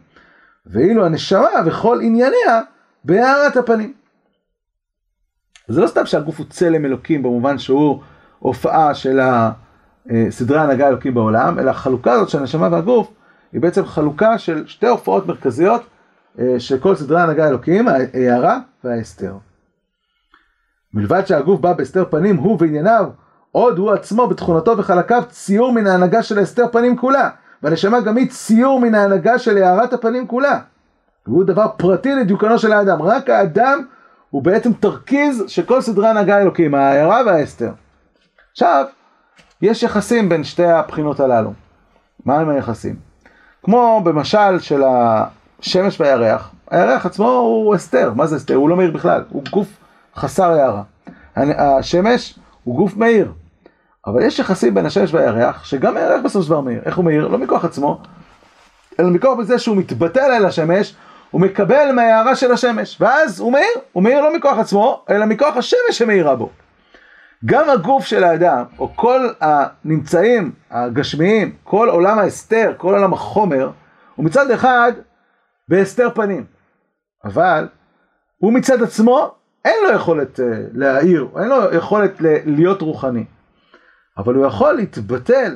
ואילו 0.67 1.05
הנשמה 1.05 1.49
וכל 1.65 1.99
ענייניה 2.01 2.61
בהארת 3.03 3.57
הפנים. 3.57 3.93
זה 5.67 5.81
לא 5.81 5.87
סתם 5.87 6.05
שהגוף 6.05 6.39
הוא 6.39 6.45
צלם 6.49 6.85
אלוקים 6.85 7.23
במובן 7.23 7.57
שהוא 7.57 8.01
הופעה 8.39 8.93
של 8.93 9.19
סדרי 10.29 10.57
ההנהגה 10.57 10.85
האלוקים 10.85 11.13
בעולם, 11.13 11.59
אלא 11.59 11.71
החלוקה 11.71 12.11
הזאת 12.11 12.29
של 12.29 12.39
הנשמה 12.39 12.69
והגוף 12.71 13.11
היא 13.53 13.61
בעצם 13.61 13.85
חלוקה 13.85 14.37
של 14.37 14.67
שתי 14.67 14.87
הופעות 14.87 15.27
מרכזיות 15.27 15.81
אה, 16.39 16.59
של 16.59 16.79
כל 16.79 16.95
סדרי 16.95 17.19
ההנהגה 17.19 17.45
האלוקים, 17.45 17.87
ההערה 17.87 18.59
וההסתר. 18.83 19.33
מלבד 20.93 21.25
שהגוף 21.25 21.59
בא 21.59 21.73
בהסתר 21.73 22.05
פנים, 22.09 22.37
הוא 22.37 22.57
וענייניו, 22.59 23.05
עוד 23.51 23.77
הוא 23.77 23.91
עצמו 23.91 24.27
בתכונתו 24.27 24.77
וחלקיו 24.77 25.23
ציור 25.29 25.71
מן 25.71 25.87
ההנהגה 25.87 26.23
של 26.23 26.39
ההסתר 26.39 26.67
פנים 26.71 26.97
כולה, 26.97 27.29
והנשמה 27.63 27.99
גם 27.99 28.17
היא 28.17 28.29
ציור 28.29 28.79
מן 28.79 28.95
ההנהגה 28.95 29.39
של 29.39 29.63
הארת 29.63 29.93
הפנים 29.93 30.27
כולה. 30.27 30.59
והוא 31.27 31.43
דבר 31.43 31.67
פרטי 31.77 32.15
לדיוקנו 32.15 32.59
של 32.59 32.73
האדם, 32.73 33.01
רק 33.01 33.29
האדם 33.29 33.79
הוא 34.29 34.43
בעצם 34.43 34.73
תרכיז 34.73 35.43
של 35.47 35.63
כל 35.63 35.81
סדרי 35.81 36.07
ההנהגה 36.07 36.37
האלוקים, 36.37 36.75
ההערה 36.75 37.21
וההסתר. 37.25 37.71
עכשיו, 38.51 38.85
יש 39.61 39.83
יחסים 39.83 40.29
בין 40.29 40.43
שתי 40.43 40.65
הבחינות 40.65 41.19
הללו. 41.19 41.53
מה 42.25 42.39
הם 42.39 42.49
היחסים? 42.49 42.95
כמו 43.63 44.01
במשל 44.03 44.59
של 44.59 44.83
השמש 44.85 46.01
והירח, 46.01 46.51
הירח 46.71 47.05
עצמו 47.05 47.27
הוא 47.27 47.75
הסתר, 47.75 48.13
מה 48.15 48.25
זה 48.27 48.35
הסתר? 48.35 48.55
הוא 48.55 48.69
לא 48.69 48.75
מאיר 48.75 48.91
בכלל, 48.91 49.23
הוא 49.29 49.43
גוף 49.51 49.67
חסר 50.15 50.51
הערה. 50.51 50.83
השמש 51.57 52.39
הוא 52.63 52.75
גוף 52.75 52.97
מאיר, 52.97 53.31
אבל 54.07 54.23
יש 54.23 54.39
יחסים 54.39 54.73
בין 54.73 54.85
השמש 54.85 55.13
והירח, 55.13 55.63
שגם 55.63 55.97
הירח 55.97 56.21
בסופו 56.23 56.43
של 56.43 56.49
דבר 56.49 56.61
מאיר. 56.61 56.81
איך 56.85 56.97
הוא 56.97 57.05
מאיר? 57.05 57.27
לא 57.27 57.37
מכוח 57.37 57.65
עצמו, 57.65 58.01
אלא 58.99 59.09
מכוח 59.09 59.37
בזה 59.39 59.59
שהוא 59.59 59.77
מתבטל 59.77 60.31
אל 60.31 60.45
השמש, 60.45 60.95
הוא 61.31 61.41
מקבל 61.41 61.91
מההערה 61.95 62.35
של 62.35 62.51
השמש, 62.51 62.97
ואז 63.01 63.39
הוא 63.39 63.51
מאיר, 63.51 63.73
הוא 63.91 64.03
מאיר 64.03 64.21
לא 64.21 64.35
מכוח 64.35 64.57
עצמו, 64.57 65.05
אלא 65.09 65.25
מכוח 65.25 65.57
השמש 65.57 65.79
שמאירה 65.91 66.35
בו. 66.35 66.49
גם 67.45 67.69
הגוף 67.69 68.05
של 68.05 68.23
האדם, 68.23 68.63
או 68.79 68.95
כל 68.95 69.27
הנמצאים 69.41 70.51
הגשמיים, 70.71 71.55
כל 71.63 71.89
עולם 71.89 72.19
ההסתר, 72.19 72.73
כל 72.77 72.93
עולם 72.93 73.13
החומר, 73.13 73.69
הוא 74.15 74.25
מצד 74.25 74.51
אחד 74.51 74.91
בהסתר 75.67 76.09
פנים, 76.15 76.45
אבל 77.25 77.67
הוא 78.37 78.53
מצד 78.53 78.83
עצמו, 78.83 79.35
אין 79.65 79.75
לו 79.83 79.95
יכולת 79.95 80.39
uh, 80.39 80.43
להעיר, 80.73 81.27
אין 81.39 81.47
לו 81.47 81.73
יכולת 81.73 82.11
להיות 82.45 82.81
רוחני, 82.81 83.25
אבל 84.17 84.35
הוא 84.35 84.45
יכול 84.45 84.73
להתבטל 84.73 85.55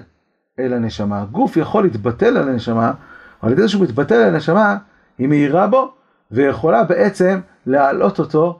אל 0.60 0.74
הנשמה, 0.74 1.22
הגוף 1.22 1.58
יכול 1.58 1.84
להתבטל 1.84 2.38
אל 2.38 2.50
הנשמה, 2.50 2.93
על 3.41 3.52
ידי 3.52 3.67
שהוא 3.67 3.84
מתבטל 3.84 4.15
אל 4.15 4.34
הנשמה, 4.34 4.78
היא 5.17 5.28
מאירה 5.28 5.67
בו, 5.67 5.93
ויכולה 6.32 6.84
בעצם 6.84 7.39
להעלות 7.65 8.19
אותו 8.19 8.60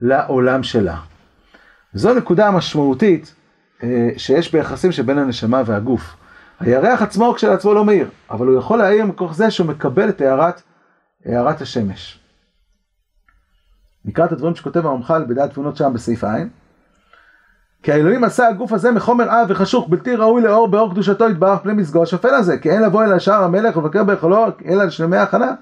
לעולם 0.00 0.62
שלה. 0.62 0.96
זו 1.94 2.14
נקודה 2.14 2.50
משמעותית 2.50 3.34
אה, 3.82 4.08
שיש 4.16 4.52
ביחסים 4.52 4.92
שבין 4.92 5.18
הנשמה 5.18 5.62
והגוף. 5.66 6.16
הירח 6.60 7.02
עצמו 7.02 7.34
כשלעצמו 7.34 7.74
לא 7.74 7.84
מאיר, 7.84 8.08
אבל 8.30 8.46
הוא 8.46 8.58
יכול 8.58 8.78
להעיר 8.78 9.04
מכוח 9.04 9.34
זה 9.34 9.50
שהוא 9.50 9.66
מקבל 9.66 10.08
את 10.08 10.20
הערת, 10.20 10.62
הערת 11.24 11.60
השמש. 11.60 12.20
נקרא 14.04 14.24
את 14.24 14.32
הדברים 14.32 14.54
שכותב 14.54 14.86
הרמח"ל 14.86 15.24
בדעת 15.28 15.50
תבונות 15.52 15.76
שם 15.76 15.92
בסעיף 15.94 16.24
ע' 16.24 16.38
כי 17.86 17.92
האלוהים 17.92 18.24
עשה 18.24 18.48
הגוף 18.48 18.72
הזה 18.72 18.90
מחומר 18.90 19.30
עב 19.30 19.46
וחשוך 19.50 19.88
בלתי 19.88 20.16
ראוי 20.16 20.42
לאור 20.42 20.68
באור 20.68 20.90
קדושתו 20.90 21.28
יתברך 21.28 21.58
פני 21.62 21.72
מזגו 21.72 22.02
השפל 22.02 22.34
הזה 22.34 22.58
כי 22.58 22.70
אין 22.70 22.82
לבוא 22.82 23.04
אל 23.04 23.12
השער 23.12 23.44
המלך 23.44 23.76
ולבקר 23.76 24.04
ביכולו 24.04 24.46
אלא 24.66 24.84
לשלמי 24.84 25.16
הכנה 25.16 25.52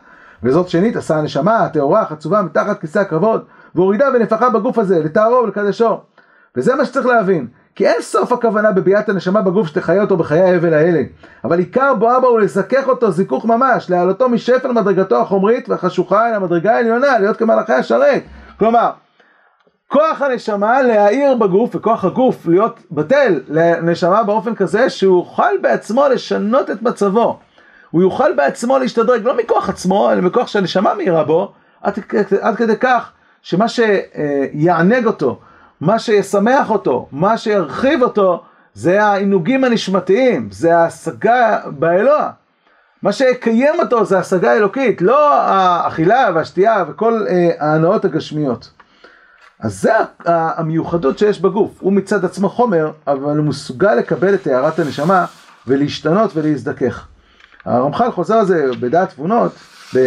וזאת 0.42 0.68
שנית 0.68 0.96
עשה 0.96 1.16
הנשמה 1.16 1.58
הטהורה 1.58 2.00
החצובה 2.00 2.42
מתחת 2.42 2.80
כיסא 2.80 2.98
הכבוד 2.98 3.44
והורידה 3.74 4.08
ונפחה 4.14 4.50
בגוף 4.50 4.78
הזה 4.78 4.98
לתארו 5.04 5.42
ולקדשו 5.44 6.00
וזה 6.56 6.74
מה 6.74 6.84
שצריך 6.84 7.06
להבין. 7.06 7.46
כי 7.74 7.86
אין 7.86 8.00
סוף 8.00 8.32
הכוונה 8.32 8.72
בביאת 8.72 9.08
הנשמה 9.08 9.42
בגוף 9.42 9.66
שתחיה 9.66 10.02
אותו 10.02 10.16
בחיי 10.16 10.40
האבל 10.40 10.74
האלה. 10.74 11.02
אבל 11.44 11.58
עיקר 11.58 11.94
בואה 11.94 12.20
בו 12.20 12.26
הוא 12.26 12.40
לזכך 12.40 12.88
אותו 12.88 13.10
זיכוך 13.10 13.44
ממש, 13.46 13.90
להעלותו 13.90 14.28
משפל 14.28 14.72
מדרגתו 14.72 15.20
החומרית 15.20 15.68
והחשוכה 15.68 16.28
אל 16.28 16.34
המדרגה 16.34 16.76
העליונה, 16.76 17.18
להיות 17.18 17.36
כמלאכי 17.36 17.72
השרת. 17.72 18.22
כלומר, 18.58 18.90
כוח 19.88 20.22
הנשמה 20.22 20.82
להאיר 20.82 21.34
בגוף, 21.34 21.74
וכוח 21.74 22.04
הגוף 22.04 22.46
להיות 22.46 22.80
בטל 22.90 23.40
לנשמה 23.48 24.22
באופן 24.22 24.54
כזה 24.54 24.90
שהוא 24.90 25.18
יוכל 25.18 25.58
בעצמו 25.62 26.08
לשנות 26.08 26.70
את 26.70 26.82
מצבו. 26.82 27.38
הוא 27.90 28.02
יוכל 28.02 28.32
בעצמו 28.36 28.78
להשתדרג, 28.78 29.24
לא 29.24 29.36
מכוח 29.36 29.68
עצמו, 29.68 30.12
אלא 30.12 30.20
מכוח 30.20 30.46
שהנשמה 30.46 30.94
מאירה 30.94 31.24
בו, 31.24 31.52
עד, 31.82 31.98
עד 32.40 32.56
כדי 32.56 32.76
כך 32.80 33.12
שמה 33.42 33.66
שיענג 33.68 35.06
אותו, 35.06 35.40
מה 35.80 35.98
שישמח 35.98 36.70
אותו, 36.70 37.08
מה 37.12 37.38
שירחיב 37.38 38.02
אותו, 38.02 38.42
זה 38.74 39.04
העינוגים 39.04 39.64
הנשמתיים, 39.64 40.48
זה 40.50 40.76
ההשגה 40.76 41.60
באלוה. 41.66 42.30
מה 43.02 43.12
שיקיים 43.12 43.74
אותו 43.78 44.04
זה 44.04 44.18
השגה 44.18 44.52
אלוקית, 44.52 45.02
לא 45.02 45.34
האכילה 45.34 46.30
והשתייה 46.34 46.84
וכל 46.88 47.26
אה, 47.28 47.50
ההנאות 47.60 48.04
הגשמיות. 48.04 48.70
אז 49.60 49.80
זה 49.80 49.92
המיוחדות 50.24 51.18
שיש 51.18 51.40
בגוף, 51.40 51.70
הוא 51.80 51.92
מצד 51.92 52.24
עצמו 52.24 52.48
חומר, 52.48 52.90
אבל 53.06 53.36
הוא 53.36 53.46
מסוגל 53.46 53.94
לקבל 53.94 54.34
את 54.34 54.46
הערת 54.46 54.78
הנשמה 54.78 55.24
ולהשתנות 55.66 56.36
ולהזדכך. 56.36 57.06
הרמח"ל 57.64 58.10
חוזר 58.10 58.34
על 58.34 58.46
זה 58.46 58.66
בדעת 58.80 59.10
תבונות, 59.10 59.52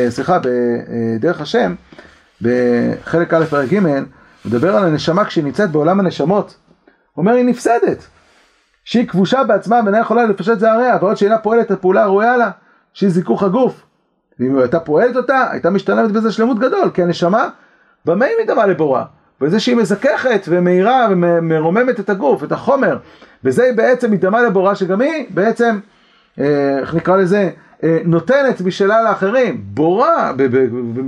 סליחה, 0.09 0.39
בדרך 0.43 1.41
השם, 1.41 1.75
בחלק 2.41 3.33
א' 3.33 3.45
פרק 3.45 3.73
ג', 3.73 3.79
מדבר 4.45 4.75
על 4.75 4.83
הנשמה 4.83 5.25
כשהיא 5.25 5.43
נמצאת 5.43 5.71
בעולם 5.71 5.99
הנשמות. 5.99 6.55
הוא 7.13 7.21
אומר 7.23 7.33
היא 7.33 7.45
נפסדת. 7.45 8.07
שהיא 8.83 9.07
כבושה 9.07 9.43
בעצמה 9.43 9.79
ואינה 9.83 9.99
יכולה 9.99 10.25
לפשט 10.25 10.59
זעריה, 10.59 10.97
ועוד 11.01 11.17
שאינה 11.17 11.37
פועלת 11.37 11.65
את 11.65 11.71
הפעולה 11.71 12.03
הראויה 12.03 12.37
לה, 12.37 12.51
שהיא 12.93 13.09
זיכוך 13.09 13.43
הגוף. 13.43 13.83
ואם 14.39 14.55
היא 14.55 14.61
הייתה 14.61 14.79
פועלת 14.79 15.15
אותה, 15.15 15.51
הייתה 15.51 15.69
משתלמת 15.69 16.11
בזה 16.11 16.31
שלמות 16.31 16.59
גדול, 16.59 16.89
כי 16.93 17.03
הנשמה, 17.03 17.49
במה 18.05 18.25
היא 18.25 18.35
מדמה 18.43 18.65
לבורא? 18.65 19.03
בזה 19.41 19.59
שהיא 19.59 19.75
מזככת 19.75 20.45
ומאירה 20.47 21.07
ומרוממת 21.11 21.99
את 21.99 22.09
הגוף, 22.09 22.43
את 22.43 22.51
החומר. 22.51 22.97
וזה 23.43 23.63
היא 23.63 23.73
בעצם 23.73 24.11
מדמה 24.11 24.41
לבורא 24.41 24.73
שגם 24.73 25.01
היא 25.01 25.25
בעצם, 25.29 25.79
אה, 26.39 26.79
איך 26.79 26.95
נקרא 26.95 27.17
לזה, 27.17 27.49
אה, 27.83 27.99
נותנת 28.05 28.61
משלה 28.61 29.03
לאחרים. 29.03 29.63
בורא, 29.65 30.31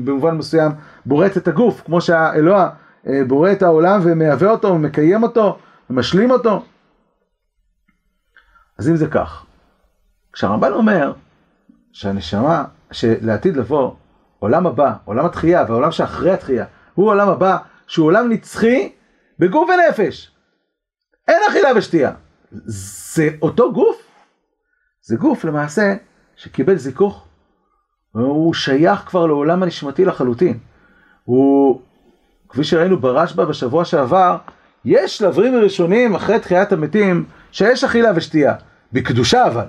במובן 0.03 0.37
מסוים, 0.37 0.71
בוראת 1.05 1.37
את 1.37 1.47
הגוף, 1.47 1.81
כמו 1.85 2.01
שהאלוה 2.01 2.69
אה, 3.07 3.21
בורא 3.27 3.51
את 3.51 3.63
העולם 3.63 3.99
ומהווה 4.03 4.51
אותו 4.51 4.67
ומקיים 4.67 5.23
אותו 5.23 5.57
ומשלים 5.89 6.31
אותו. 6.31 6.63
אז 8.77 8.89
אם 8.89 8.95
זה 8.95 9.07
כך, 9.07 9.45
כשהרמב"ן 10.33 10.71
אומר 10.71 11.13
שהנשמה, 11.91 12.63
שלעתיד 12.91 13.57
לבוא, 13.57 13.91
עולם 14.39 14.67
הבא, 14.67 14.93
עולם 15.05 15.25
התחייה 15.25 15.65
והעולם 15.67 15.91
שאחרי 15.91 16.31
התחייה, 16.31 16.65
הוא 16.93 17.07
עולם 17.07 17.29
הבא 17.29 17.57
שהוא 17.89 18.05
עולם 18.05 18.31
נצחי 18.31 18.91
בגוף 19.39 19.69
ונפש. 19.69 20.31
אין 21.27 21.37
אכילה 21.49 21.69
ושתייה. 21.75 22.11
זה 22.51 23.29
אותו 23.41 23.73
גוף? 23.73 24.01
זה 25.01 25.15
גוף 25.15 25.45
למעשה 25.45 25.95
שקיבל 26.35 26.75
זיכוך, 26.75 27.27
הוא 28.11 28.53
שייך 28.53 28.99
כבר 28.99 29.25
לעולם 29.25 29.63
הנשמתי 29.63 30.05
לחלוטין. 30.05 30.57
הוא 31.23 31.81
כפי 32.49 32.63
שראינו 32.63 32.99
ברשב"א 32.99 33.45
בשבוע 33.45 33.85
שעבר, 33.85 34.37
יש 34.85 35.17
שלבים 35.17 35.55
ראשונים 35.55 36.15
אחרי 36.15 36.39
תחיית 36.39 36.71
המתים 36.71 37.25
שיש 37.51 37.83
אכילה 37.83 38.11
ושתייה, 38.15 38.55
בקדושה 38.93 39.47
אבל. 39.47 39.65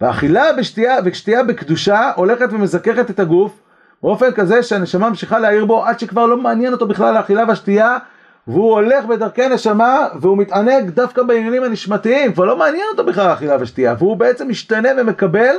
והאכילה 0.00 0.52
בשתייה, 0.58 0.96
ושתייה 1.04 1.44
בקדושה 1.44 2.12
הולכת 2.16 2.52
ומזככת 2.52 3.10
את 3.10 3.20
הגוף, 3.20 3.61
באופן 4.02 4.32
כזה 4.32 4.62
שהנשמה 4.62 5.08
ממשיכה 5.08 5.38
להעיר 5.38 5.64
בו 5.64 5.84
עד 5.84 5.98
שכבר 5.98 6.26
לא 6.26 6.36
מעניין 6.36 6.72
אותו 6.72 6.86
בכלל 6.86 7.16
האכילה 7.16 7.44
והשתייה 7.48 7.98
והוא 8.46 8.72
הולך 8.72 9.04
בדרכי 9.04 9.48
נשמה 9.48 10.08
והוא 10.20 10.38
מתענג 10.38 10.90
דווקא 10.90 11.22
בעניינים 11.22 11.64
הנשמתיים, 11.64 12.32
כבר 12.32 12.44
לא 12.44 12.56
מעניין 12.56 12.86
אותו 12.90 13.04
בכלל 13.04 13.26
האכילה 13.26 13.56
והשתייה 13.56 13.94
והוא 13.98 14.16
בעצם 14.16 14.48
משתנה 14.48 14.88
ומקבל 14.98 15.54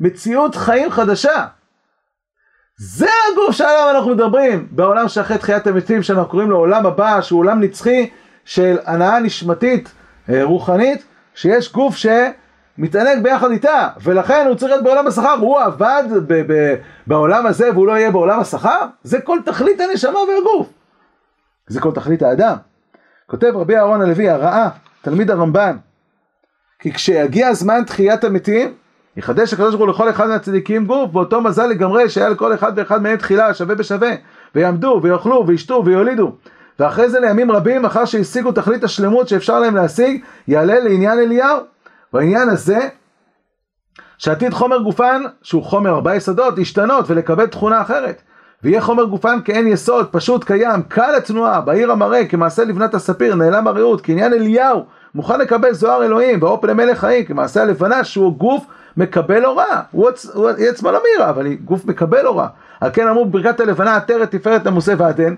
מציאות 0.00 0.54
חיים 0.54 0.90
חדשה. 0.90 1.46
זה 2.76 3.06
הגוף 3.32 3.54
שעליו 3.54 3.90
אנחנו 3.94 4.14
מדברים 4.14 4.68
בעולם 4.70 5.08
שאחרי 5.08 5.38
תחיית 5.38 5.66
המתים 5.66 6.02
שאנחנו 6.02 6.28
קוראים 6.28 6.50
לו 6.50 6.56
עולם 6.56 6.86
הבא 6.86 7.20
שהוא 7.20 7.40
עולם 7.40 7.60
נצחי 7.60 8.10
של 8.44 8.78
הנאה 8.84 9.20
נשמתית 9.20 9.92
אה, 10.28 10.44
רוחנית 10.44 11.04
שיש 11.34 11.72
גוף 11.72 11.96
שמתענג 12.78 13.22
ביחד 13.22 13.50
איתה 13.50 13.88
ולכן 14.02 14.46
הוא 14.48 14.54
צריך 14.54 14.72
להיות 14.72 14.84
בעולם 14.84 15.06
השכר. 15.06 15.34
הוא 15.40 15.60
עבד 15.60 16.04
ב- 16.26 16.52
ב- 16.52 16.74
בעולם 17.06 17.46
הזה 17.46 17.72
והוא 17.72 17.86
לא 17.86 17.92
יהיה 17.92 18.10
בעולם 18.10 18.40
השכר? 18.40 18.86
זה 19.02 19.20
כל 19.20 19.38
תכלית 19.44 19.80
הנשמה 19.80 20.18
והגוף. 20.18 20.68
זה 21.66 21.80
כל 21.80 21.92
תכלית 21.92 22.22
האדם. 22.22 22.56
כותב 23.26 23.52
רבי 23.54 23.76
אהרון 23.76 24.02
הלוי 24.02 24.28
הרעה 24.28 24.68
תלמיד 25.02 25.30
הרמב"ן 25.30 25.76
כי 26.78 26.92
כשיגיע 26.92 27.54
זמן 27.54 27.82
תחיית 27.86 28.24
המתים 28.24 28.74
יחדש 29.16 29.52
הקדוש 29.52 29.74
ברוך 29.74 29.82
הוא 29.84 29.88
לכל 29.88 30.10
אחד 30.10 30.28
מהצדיקים 30.28 30.86
גוף 30.86 31.10
באותו 31.12 31.40
מזל 31.40 31.66
לגמרי 31.66 32.08
שהיה 32.08 32.28
לכל 32.28 32.54
אחד 32.54 32.72
ואחד 32.76 33.02
מהם 33.02 33.16
תחילה 33.16 33.54
שווה 33.54 33.74
בשווה 33.74 34.10
ויעמדו 34.54 35.00
ויאכלו 35.02 35.44
וישתו 35.46 35.82
ויולידו. 35.84 36.32
ואחרי 36.78 37.10
זה 37.10 37.20
לימים 37.20 37.50
רבים 37.50 37.84
אחר 37.84 38.04
שהשיגו 38.04 38.52
תכלית 38.52 38.84
השלמות 38.84 39.28
שאפשר 39.28 39.60
להם 39.60 39.76
להשיג 39.76 40.22
יעלה 40.48 40.80
לעניין 40.80 41.18
אליהו 41.18 41.58
והעניין 42.12 42.48
הזה 42.48 42.88
שעתיד 44.18 44.54
חומר 44.54 44.78
גופן 44.78 45.22
שהוא 45.42 45.62
חומר 45.62 45.90
ארבע 45.90 46.14
יסודות 46.14 46.58
להשתנות 46.58 47.04
ולקבל 47.10 47.46
תכונה 47.46 47.82
אחרת. 47.82 48.22
ויהיה 48.62 48.80
חומר 48.80 49.04
גופן 49.04 49.38
כאין 49.44 49.66
יסוד 49.66 50.06
פשוט 50.10 50.44
קיים 50.44 50.82
קל 50.82 51.12
לתנועה 51.16 51.60
בעיר 51.60 51.92
המראה 51.92 52.26
כמעשה 52.26 52.64
לבנת 52.64 52.94
הספיר 52.94 53.34
נעלם 53.34 53.66
הרעות 53.66 54.00
כעניין 54.00 54.32
אליהו 54.32 54.84
מוכן 55.14 55.40
לקבל 55.40 55.72
זוהר 55.72 56.04
אלוהים 56.04 56.42
ואור 56.42 56.60
פני 56.60 56.94
חיים 56.94 57.24
כמעשה 57.24 57.62
הלבנה 57.62 58.04
שהוא 58.04 58.38
גוף 58.38 58.66
מקבל 58.96 59.44
הוראה, 59.44 59.82
הוא, 59.90 60.10
הוא 60.34 60.48
היא 60.48 60.68
עצמה 60.68 60.92
לא 60.92 61.00
מהירה, 61.02 61.30
אבל 61.30 61.46
היא 61.46 61.58
גוף 61.64 61.84
מקבל 61.84 62.26
הוראה. 62.26 62.46
על 62.80 62.90
כן 62.92 63.08
אמרו 63.08 63.24
בברכת 63.24 63.60
הלבנה 63.60 63.96
עטרת 63.96 64.30
תפארת 64.30 64.66
עמוסי 64.66 64.94
ועדן, 64.94 65.34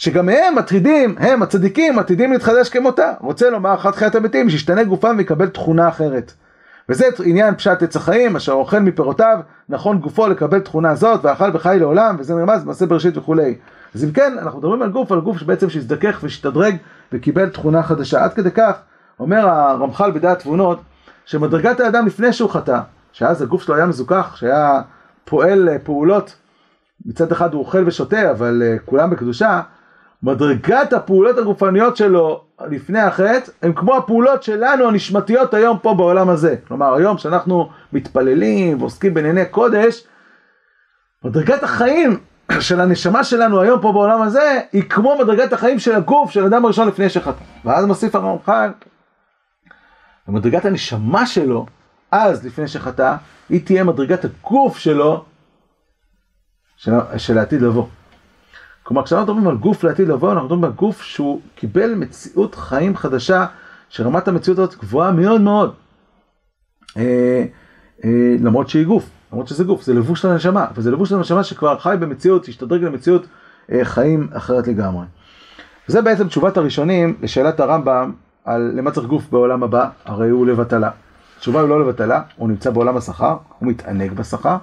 שגם 0.00 0.28
הם 0.28 0.54
מטרידים, 0.54 1.14
הם 1.18 1.42
הצדיקים 1.42 1.98
עתידים 1.98 2.32
להתחדש 2.32 2.68
כמותה. 2.68 3.12
רוצה 3.20 3.50
לומר 3.50 3.74
אחת 3.74 3.94
חיית 3.94 4.14
המתים, 4.14 4.50
שישתנה 4.50 4.84
גופם 4.84 5.14
ויקבל 5.18 5.48
תכונה 5.48 5.88
אחרת. 5.88 6.32
וזה 6.88 7.04
עניין 7.24 7.54
פשט 7.54 7.82
עץ 7.82 7.96
החיים, 7.96 8.36
אשר 8.36 8.52
אוכל 8.52 8.78
מפירותיו, 8.78 9.38
נכון 9.68 9.98
גופו 9.98 10.28
לקבל 10.28 10.60
תכונה 10.60 10.94
זאת, 10.94 11.24
ואכל 11.24 11.50
וחי 11.54 11.76
לעולם, 11.80 12.16
וזה 12.18 12.34
נרמז 12.34 12.64
במעשה 12.64 12.86
בראשית 12.86 13.16
וכולי. 13.16 13.54
אז 13.94 14.04
אם 14.04 14.12
כן, 14.12 14.36
אנחנו 14.38 14.58
מדברים 14.58 14.82
על 14.82 14.90
גוף, 14.90 15.12
על 15.12 15.20
גוף 15.20 15.38
שבעצם 15.38 15.70
שהזדכך 15.70 16.18
והשתדרג 16.22 16.76
וקיבל 17.12 17.48
תכונה 17.48 17.82
חדשה. 17.82 18.24
עד 18.24 18.34
כדי 18.34 18.50
כך, 18.50 18.72
אומר 19.20 19.48
הרמח"ל 19.48 20.10
בדעת 20.10 20.38
תבונות, 20.38 20.80
שמדרגת 21.24 21.80
האדם 21.80 22.06
לפני 22.06 22.32
שהוא 22.32 22.50
חטא, 22.50 22.80
שאז 23.12 23.42
הגוף 23.42 23.62
שלו 23.62 23.74
היה 23.74 23.86
מזוכח, 23.86 24.36
שהיה 24.36 24.80
פועל 25.24 25.68
אה, 25.68 25.78
פעולות, 25.78 26.34
מצד 27.06 27.32
אחד 27.32 27.54
הוא 27.54 27.60
אוכל 27.60 27.84
ושותה, 27.86 28.30
אבל 28.30 28.62
uh, 28.62 28.80
כולם 28.84 29.10
בקדושה, 29.10 29.60
מדרגת 30.22 30.92
הפעולות 30.92 31.38
הגופניות 31.38 31.96
שלו 31.96 32.44
לפני 32.70 32.98
החטא, 32.98 33.50
הם 33.62 33.72
כמו 33.72 33.96
הפעולות 33.96 34.42
שלנו 34.42 34.88
הנשמתיות 34.88 35.54
היום 35.54 35.78
פה 35.78 35.94
בעולם 35.94 36.28
הזה. 36.28 36.56
כלומר, 36.68 36.94
היום 36.94 37.18
שאנחנו 37.18 37.70
מתפללים 37.92 38.80
ועוסקים 38.80 39.14
בענייני 39.14 39.46
קודש, 39.46 40.04
מדרגת 41.24 41.62
החיים 41.62 42.18
של 42.60 42.80
הנשמה 42.80 43.24
שלנו 43.24 43.60
היום 43.60 43.80
פה 43.80 43.92
בעולם 43.92 44.22
הזה, 44.22 44.60
היא 44.72 44.82
כמו 44.82 45.18
מדרגת 45.18 45.52
החיים 45.52 45.78
של 45.78 45.94
הגוף 45.94 46.30
של 46.30 46.44
אדם 46.44 46.64
הראשון 46.64 46.88
לפני 46.88 47.08
שחטא. 47.08 47.44
ואז 47.64 47.84
מוסיף 47.84 48.14
הרמח"ל, 48.14 48.70
ומדרגת 50.28 50.64
הנשמה 50.64 51.26
שלו, 51.26 51.66
אז 52.10 52.46
לפני 52.46 52.68
שחטא, 52.68 53.16
היא 53.48 53.66
תהיה 53.66 53.84
מדרגת 53.84 54.24
הגוף 54.24 54.78
שלו 54.78 55.24
של, 56.76 56.92
של 57.16 57.38
העתיד 57.38 57.62
לבוא. 57.62 57.86
כלומר, 58.90 59.04
כשאנחנו 59.04 59.34
מדברים 59.34 59.48
על 59.48 59.56
גוף 59.56 59.84
לעתיד 59.84 60.08
לבוא, 60.08 60.32
אנחנו 60.32 60.44
מדברים 60.44 60.64
על 60.64 60.70
גוף 60.70 61.02
שהוא 61.02 61.40
קיבל 61.54 61.94
מציאות 61.94 62.54
חיים 62.54 62.96
חדשה, 62.96 63.46
שרמת 63.88 64.28
המציאות 64.28 64.58
הזאת 64.58 64.78
גבוהה 64.78 65.12
מאוד 65.12 65.40
מאוד. 65.40 65.74
אה, 66.96 67.44
אה, 68.04 68.36
למרות 68.40 68.68
שהיא 68.68 68.86
גוף, 68.86 69.10
למרות 69.32 69.48
שזה 69.48 69.64
גוף, 69.64 69.82
זה 69.82 69.94
לבוש 69.94 70.22
של 70.22 70.28
הנשמה, 70.28 70.66
וזה 70.74 70.90
לבוש 70.90 71.08
של 71.08 71.16
הנשמה 71.16 71.44
שכבר 71.44 71.78
חי 71.78 71.96
במציאות, 72.00 72.48
השתדרג 72.48 72.84
למציאות 72.84 73.26
אה, 73.72 73.84
חיים 73.84 74.28
אחרת 74.32 74.68
לגמרי. 74.68 75.06
וזה 75.88 76.02
בעצם 76.02 76.28
תשובת 76.28 76.56
הראשונים 76.56 77.16
לשאלת 77.22 77.60
הרמב"ם 77.60 78.12
על 78.44 78.72
למה 78.74 78.90
צריך 78.90 79.06
גוף 79.06 79.30
בעולם 79.30 79.62
הבא, 79.62 79.88
הרי 80.04 80.30
הוא 80.30 80.46
לבטלה. 80.46 80.90
התשובה 81.36 81.60
היא 81.60 81.68
לא 81.68 81.80
לבטלה, 81.80 82.22
הוא 82.36 82.48
נמצא 82.48 82.70
בעולם 82.70 82.96
השכר, 82.96 83.36
הוא 83.58 83.68
מתענג 83.68 84.12
בשכר, 84.12 84.56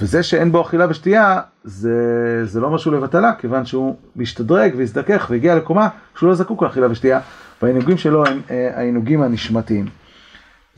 וזה 0.00 0.22
שאין 0.22 0.52
בו 0.52 0.62
אכילה 0.62 0.86
ושתייה, 0.90 1.40
זה, 1.64 2.40
זה 2.44 2.60
לא 2.60 2.66
אומר 2.66 2.78
שהוא 2.78 2.94
לבטלה, 2.94 3.32
כיוון 3.38 3.66
שהוא 3.66 3.96
משתדרג 4.16 4.74
והזדכך 4.76 5.26
והגיע 5.30 5.54
לקומה 5.54 5.88
שהוא 6.18 6.28
לא 6.28 6.34
זקוק 6.34 6.62
לאכילה 6.62 6.90
ושתייה, 6.90 7.20
והעינוגים 7.62 7.98
שלו 7.98 8.26
הם 8.26 8.40
אה, 8.50 8.70
העינוגים 8.74 9.22
הנשמתיים. 9.22 9.86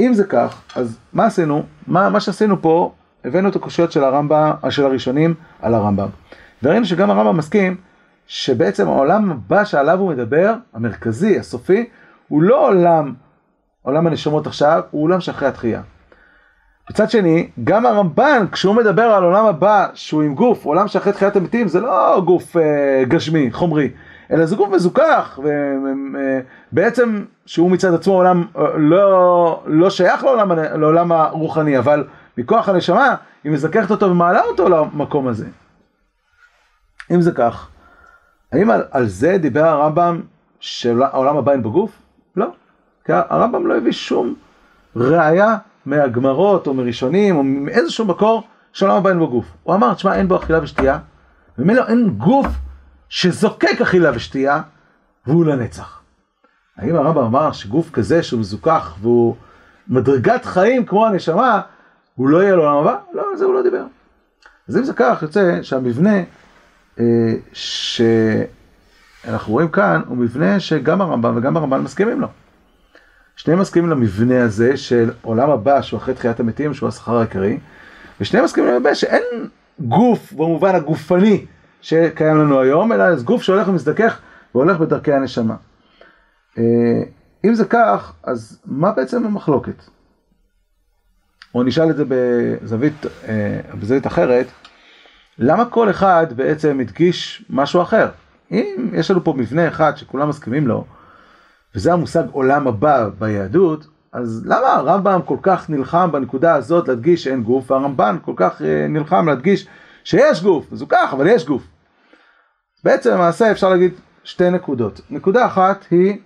אם 0.01 0.15
זה 0.15 0.25
כך, 0.25 0.63
אז 0.77 0.99
מה 1.13 1.25
עשינו? 1.25 1.63
מה, 1.87 2.11
מה 2.11 2.21
שעשינו 2.21 2.63
פה, 2.63 2.93
הבאנו 3.25 3.49
את 3.49 3.57
הקושיות 3.57 3.93
של 3.93 4.05
הרמב"ם, 4.05 4.53
של 4.71 4.85
הראשונים 4.85 5.35
על 5.63 5.75
הרמב"ם. 5.75 6.09
וראינו 6.63 6.87
שגם 6.87 7.11
הרמב"ם 7.11 7.37
מסכים 7.37 7.77
שבעצם 8.27 8.89
העולם 8.89 9.31
הבא 9.31 9.65
שעליו 9.65 9.99
הוא 9.99 10.11
מדבר, 10.11 10.55
המרכזי, 10.75 11.39
הסופי, 11.39 11.89
הוא 12.29 12.43
לא 12.43 12.69
עולם, 12.69 13.15
עולם 13.83 14.07
הנשמות 14.07 14.47
עכשיו, 14.47 14.83
הוא 14.91 15.05
עולם 15.05 15.21
שאחרי 15.21 15.49
התחייה. 15.49 15.83
מצד 16.91 17.11
שני, 17.11 17.51
גם 17.65 17.87
הרמב"ן, 17.87 18.47
כשהוא 18.53 18.75
מדבר 18.75 19.03
על 19.03 19.25
עולם 19.25 19.47
הבא, 19.47 19.89
שהוא 19.95 20.23
עם 20.23 20.35
גוף, 20.35 20.65
עולם 20.65 20.89
שאחרי 20.89 21.13
תחיית 21.13 21.37
המתים, 21.37 21.69
זה 21.69 21.81
לא 21.81 22.23
גוף 22.25 22.57
אה, 22.57 23.05
גשמי, 23.09 23.53
חומרי, 23.53 23.91
אלא 24.31 24.47
זה 24.47 24.57
גוף 24.57 24.69
מזוכח, 24.69 25.39
ובעצם 26.73 27.17
אה, 27.17 27.23
שהוא 27.47 27.71
מצד 27.71 27.95
עצמו 27.95 28.15
עולם 28.15 28.45
אה, 28.59 28.63
לא, 28.77 29.63
לא 29.67 29.91
שייך 29.91 30.25
לעולם, 30.25 30.53
לעולם 30.53 31.13
הרוחני, 31.13 31.79
אבל 31.79 32.05
מכוח 32.39 32.69
הנשמה, 32.69 33.15
היא 33.45 33.53
מזככת 33.53 33.91
אותו 33.91 34.11
ומעלה 34.11 34.43
אותו 34.43 34.69
למקום 34.69 35.29
הזה. 35.29 35.47
אם 37.11 37.21
זה 37.21 37.33
כך, 37.33 37.69
האם 38.53 38.71
על, 38.71 38.83
על 38.91 39.07
זה 39.07 39.39
דיבר 39.39 39.65
הרמב"ם 39.65 40.21
שהעולם 40.61 41.37
הבא 41.37 41.53
אין 41.53 41.63
בגוף? 41.63 42.03
לא. 42.37 42.47
כי 43.05 43.13
הרמב"ם 43.13 43.67
לא 43.67 43.77
הביא 43.77 43.93
שום 43.93 44.35
ראייה 44.97 45.57
מהגמרות 45.87 46.67
או 46.67 46.75
מראשונים 46.75 47.37
או 47.37 47.43
מאיזשהו 47.43 48.05
מקור 48.05 48.43
שעולם 48.73 48.97
הבא 48.97 49.11
אין 49.11 49.19
בו 49.19 49.31
גוף. 49.31 49.47
הוא 49.63 49.75
אמר, 49.75 49.95
תשמע, 49.95 50.15
אין 50.15 50.29
בו 50.29 50.37
אכילה 50.37 50.63
ושתייה, 50.63 50.99
ומילא 51.59 51.87
אין 51.89 52.11
גוף 52.11 52.47
שזוקק 53.09 53.81
אכילה 53.83 54.11
ושתייה, 54.15 54.63
והוא 55.27 55.45
לנצח. 55.45 56.01
האם 56.77 56.97
הרמב"ם 56.97 57.25
אמר 57.25 57.53
שגוף 57.53 57.91
כזה 57.91 58.23
שהוא 58.23 58.41
מזוכח 58.41 58.97
והוא 59.01 59.37
מדרגת 59.89 60.45
חיים 60.45 60.87
כמו 60.87 61.07
הנשמה, 61.07 61.61
הוא 62.15 62.29
לא 62.29 62.43
יהיה 62.43 62.57
לעולם 62.57 62.77
הבא? 62.77 62.97
לא, 63.13 63.31
על 63.31 63.37
זה 63.37 63.45
הוא 63.45 63.55
לא 63.55 63.63
דיבר. 63.63 63.85
אז 64.69 64.77
אם 64.77 64.85
זה 64.85 64.93
כך, 64.93 65.23
יוצא 65.23 65.63
שהמבנה 65.63 66.17
אה, 66.99 67.05
שאנחנו 67.53 69.53
רואים 69.53 69.69
כאן 69.69 70.01
הוא 70.07 70.17
מבנה 70.17 70.61
שגם 70.61 71.01
הרמב"ם 71.01 71.37
וגם 71.37 71.57
הרמב"ן 71.57 71.81
מסכימים 71.81 72.21
לו. 72.21 72.29
שניהם 73.41 73.61
מסכימים 73.61 73.91
למבנה 73.91 74.45
הזה 74.45 74.77
של 74.77 75.11
עולם 75.23 75.51
הבא 75.51 75.83
שהוא 75.83 75.99
אחרי 75.99 76.15
תחיית 76.15 76.41
המתים 76.41 76.75
שהוא 76.75 76.89
השכר 76.89 77.17
העיקרי 77.17 77.59
ושניהם 78.21 78.45
מסכימים 78.45 78.75
למבנה 78.75 78.95
שאין 78.95 79.23
גוף 79.79 80.33
במובן 80.33 80.75
הגופני 80.75 81.47
שקיים 81.81 82.37
לנו 82.37 82.61
היום 82.61 82.93
אלא 82.93 83.17
זה 83.17 83.25
גוף 83.25 83.43
שהולך 83.43 83.69
ומזדכך 83.69 84.21
והולך 84.55 84.79
בדרכי 84.79 85.13
הנשמה. 85.13 85.57
אה, 86.59 86.63
אם 87.45 87.55
זה 87.55 87.65
כך 87.65 88.13
אז 88.23 88.61
מה 88.67 88.93
בעצם 88.93 89.25
המחלוקת? 89.25 89.83
או 91.55 91.63
נשאל 91.63 91.91
את 91.91 91.97
זה 91.97 92.05
בזווית, 92.09 93.07
אה, 93.29 93.61
בזווית 93.81 94.07
אחרת 94.07 94.47
למה 95.39 95.65
כל 95.65 95.91
אחד 95.91 96.27
בעצם 96.37 96.81
הדגיש 96.81 97.45
משהו 97.51 97.83
אחר? 97.83 98.09
אם 98.51 98.91
יש 98.93 99.11
לנו 99.11 99.25
פה 99.25 99.35
מבנה 99.37 99.69
אחד 99.69 99.93
שכולם 99.97 100.29
מסכימים 100.29 100.67
לו 100.67 100.85
וזה 101.75 101.93
המושג 101.93 102.23
עולם 102.33 102.69
הבא 102.69 103.09
ביהדות, 103.19 103.87
אז 104.13 104.43
למה 104.47 104.73
הרמב"ם 104.73 105.21
כל 105.25 105.37
כך 105.43 105.71
נלחם 105.71 106.13
בנקודה 106.13 106.55
הזאת 106.55 106.89
להדגיש 106.89 107.25
שאין 107.25 107.43
גוף, 107.43 107.71
והרמב"ן 107.71 108.17
כל 108.25 108.33
כך 108.37 108.63
אה, 108.63 108.87
נלחם 108.89 109.29
להדגיש 109.29 109.67
שיש 110.05 110.43
גוף, 110.43 110.73
אז 110.73 110.81
הוא 110.81 110.89
כך, 110.89 111.13
אבל 111.13 111.27
יש 111.27 111.47
גוף. 111.47 111.63
בעצם 112.85 113.11
למעשה 113.11 113.51
אפשר 113.51 113.69
להגיד 113.69 113.93
שתי 114.25 114.51
נקודות. 114.51 115.01
נקודה 115.11 115.47
אחת 115.47 115.85
היא 115.91 116.19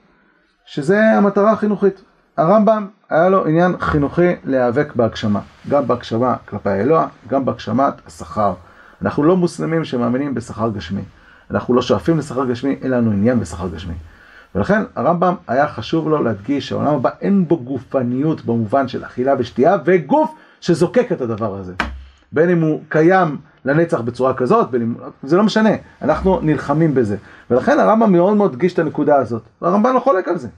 שזה 0.66 1.00
המטרה 1.02 1.52
החינוכית. 1.52 2.02
הרמב"ם 2.36 2.88
היה 3.10 3.28
לו 3.28 3.46
עניין 3.46 3.78
חינוכי 3.80 4.32
להיאבק 4.44 4.94
בהגשמה, 4.94 5.40
גם 5.68 5.86
בהגשמה 5.86 6.36
כלפי 6.48 6.70
האלוה, 6.70 7.08
גם 7.28 7.44
בהגשמת 7.44 7.94
השכר. 8.06 8.54
אנחנו 9.02 9.24
לא 9.24 9.36
מוסלמים 9.36 9.84
שמאמינים 9.84 10.34
בשכר 10.34 10.70
גשמי. 10.70 11.02
אנחנו 11.50 11.74
לא 11.74 11.82
שואפים 11.82 12.18
לשכר 12.18 12.46
גשמי, 12.46 12.76
אין 12.82 12.90
לנו 12.90 13.10
עניין 13.10 13.40
בשכר 13.40 13.68
גשמי. 13.68 13.94
ולכן 14.54 14.82
הרמב"ם 14.96 15.34
היה 15.48 15.68
חשוב 15.68 16.08
לו 16.08 16.22
להדגיש 16.22 16.68
שהעולם 16.68 16.94
הבא 16.94 17.10
אין 17.20 17.48
בו 17.48 17.56
גופניות 17.56 18.44
במובן 18.44 18.88
של 18.88 19.04
אכילה 19.04 19.34
ושתייה, 19.38 19.76
וגוף 19.84 20.34
שזוקק 20.60 21.12
את 21.12 21.20
הדבר 21.20 21.54
הזה. 21.54 21.74
בין 22.32 22.50
אם 22.50 22.60
הוא 22.60 22.80
קיים 22.88 23.36
לנצח 23.64 24.00
בצורה 24.00 24.34
כזאת, 24.34 24.70
בין... 24.70 24.94
זה 25.22 25.36
לא 25.36 25.42
משנה, 25.42 25.70
אנחנו 26.02 26.40
נלחמים 26.42 26.94
בזה. 26.94 27.16
ולכן 27.50 27.78
הרמב"ם 27.78 28.12
מאוד 28.12 28.36
מאוד 28.36 28.52
הדגיש 28.52 28.74
את 28.74 28.78
הנקודה 28.78 29.16
הזאת, 29.16 29.42
והרמב"ן 29.62 29.94
לא 29.94 30.00
חולק 30.00 30.28
על 30.28 30.38
זה. 30.38 30.48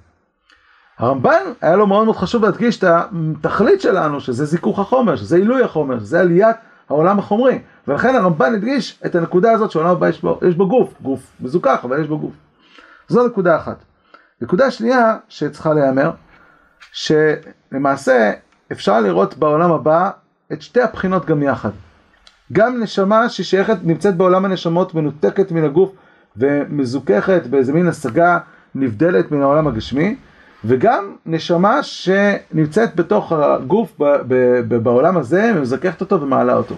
הרמב"ן 0.99 1.43
היה 1.61 1.77
לו 1.77 1.87
מאוד 1.87 2.05
מאוד 2.05 2.17
חשוב 2.17 2.45
להדגיש 2.45 2.79
את 2.79 2.85
התכלית 2.85 3.81
שלנו, 3.81 4.21
שזה 4.21 4.45
זיכוך 4.45 4.79
החומר, 4.79 5.17
שזה 5.17 5.37
עילוי 5.37 5.63
החומר, 5.63 5.99
שזה 6.01 6.21
עליית 6.21 6.57
העולם 6.89 7.19
החומרי. 7.19 7.59
ולכן 7.89 8.15
הרמב"ן 8.15 8.55
הדגיש 8.55 9.01
את 9.07 9.15
הנקודה 9.15 9.53
הזאת 9.53 9.71
שהעולם 9.71 9.91
הבא 9.91 10.09
יש 10.09 10.23
בו, 10.23 10.41
יש 10.49 10.55
בו 10.55 10.69
גוף, 10.69 10.95
גוף 11.03 11.21
מזוכח, 11.41 11.81
אבל 11.85 12.01
יש 12.01 12.09
בו 12.09 12.19
גוף. 12.19 12.46
זו 13.09 13.27
נקודה 13.27 13.57
אחת. 13.57 13.77
נקודה 14.41 14.71
שנייה 14.71 15.17
שצריכה 15.29 15.75
להיאמר, 15.75 16.11
שלמעשה 16.93 18.33
אפשר 18.73 19.01
לראות 19.01 19.37
בעולם 19.37 19.73
הבא 19.73 20.11
את 20.53 20.63
שתי 20.63 20.81
הבחינות 20.83 21.27
גם 21.27 21.43
יחד. 21.43 21.71
גם 22.53 22.83
נשמה 22.83 23.29
ששייכת, 23.29 23.77
נמצאת 23.83 24.17
בעולם 24.17 24.45
הנשמות, 24.45 24.95
מנותקת 24.95 25.53
מן 25.53 25.65
הגוף 25.65 25.91
ומזוככת 26.37 27.47
באיזה 27.47 27.73
מין 27.73 27.89
השגה 27.89 28.39
נבדלת 28.75 29.31
מן 29.33 29.43
העולם 29.43 29.67
הגשמי, 29.67 30.17
וגם 30.65 31.17
נשמה 31.27 31.83
שנמצאת 31.83 32.97
בתוך 32.97 33.33
הגוף 33.33 34.01
בעולם 34.83 35.17
הזה, 35.17 35.53
ומזככת 35.57 36.01
אותו 36.01 36.21
ומעלה 36.21 36.55
אותו. 36.55 36.75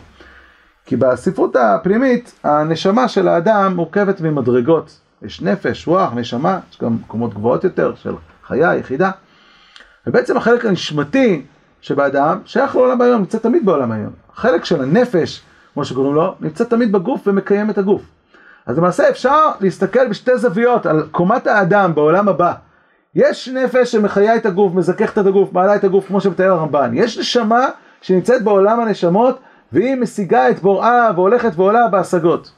כי 0.84 0.96
בספרות 0.96 1.56
הפנימית, 1.56 2.34
הנשמה 2.44 3.08
של 3.08 3.28
האדם 3.28 3.72
מורכבת 3.76 4.20
ממדרגות. 4.20 5.00
יש 5.22 5.42
נפש, 5.42 5.86
רוח, 5.86 6.12
נשמה, 6.14 6.58
יש 6.70 6.78
גם 6.82 6.94
מקומות 6.94 7.34
גבוהות 7.34 7.64
יותר 7.64 7.94
של 7.94 8.14
חיה, 8.46 8.76
יחידה. 8.76 9.10
ובעצם 10.06 10.36
החלק 10.36 10.64
הנשמתי 10.64 11.42
שבאדם 11.80 12.38
שייך 12.44 12.76
לעולם 12.76 13.00
היום, 13.00 13.20
נמצא 13.20 13.38
תמיד 13.38 13.66
בעולם 13.66 13.92
היום. 13.92 14.12
החלק 14.32 14.64
של 14.64 14.82
הנפש, 14.82 15.42
כמו 15.74 15.84
שקוראים 15.84 16.14
לו, 16.14 16.34
נמצא 16.40 16.64
תמיד 16.64 16.92
בגוף 16.92 17.26
ומקיים 17.26 17.70
את 17.70 17.78
הגוף. 17.78 18.02
אז 18.66 18.78
למעשה 18.78 19.08
אפשר 19.08 19.50
להסתכל 19.60 20.08
בשתי 20.08 20.38
זוויות 20.38 20.86
על 20.86 21.02
קומת 21.10 21.46
האדם 21.46 21.94
בעולם 21.94 22.28
הבא. 22.28 22.52
יש 23.14 23.48
נפש 23.48 23.92
שמחיה 23.92 24.36
את 24.36 24.46
הגוף, 24.46 24.74
מזככת 24.74 25.18
את 25.18 25.26
הגוף, 25.26 25.52
מעלה 25.52 25.76
את 25.76 25.84
הגוף, 25.84 26.06
כמו 26.06 26.20
שמתאר 26.20 26.52
הרמב"ן. 26.52 26.90
יש 26.94 27.18
נשמה 27.18 27.66
שנמצאת 28.00 28.42
בעולם 28.42 28.80
הנשמות, 28.80 29.38
והיא 29.72 29.94
משיגה 29.94 30.50
את 30.50 30.60
בוראה 30.60 31.10
והולכת 31.14 31.52
ועולה 31.56 31.88
בהשגות. 31.88 32.52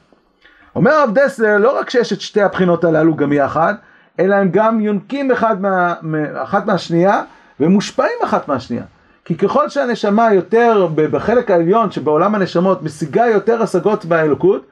אומר 0.75 0.91
הרב 0.91 1.09
דסלר, 1.13 1.57
לא 1.57 1.79
רק 1.79 1.89
שיש 1.89 2.13
את 2.13 2.21
שתי 2.21 2.41
הבחינות 2.41 2.83
הללו 2.83 3.15
גם 3.15 3.33
יחד, 3.33 3.73
אלא 4.19 4.35
הם 4.35 4.49
גם 4.51 4.81
יונקים 4.81 5.31
אחד 5.31 5.61
מה, 5.61 5.93
אחת 6.35 6.65
מהשנייה 6.65 7.23
ומושפעים 7.59 8.17
אחת 8.23 8.47
מהשנייה. 8.47 8.83
כי 9.25 9.37
ככל 9.37 9.69
שהנשמה 9.69 10.33
יותר 10.33 10.87
בחלק 10.95 11.51
העליון 11.51 11.91
שבעולם 11.91 12.35
הנשמות 12.35 12.83
משיגה 12.83 13.25
יותר 13.27 13.61
השגות 13.61 14.05
באלוקות, 14.05 14.65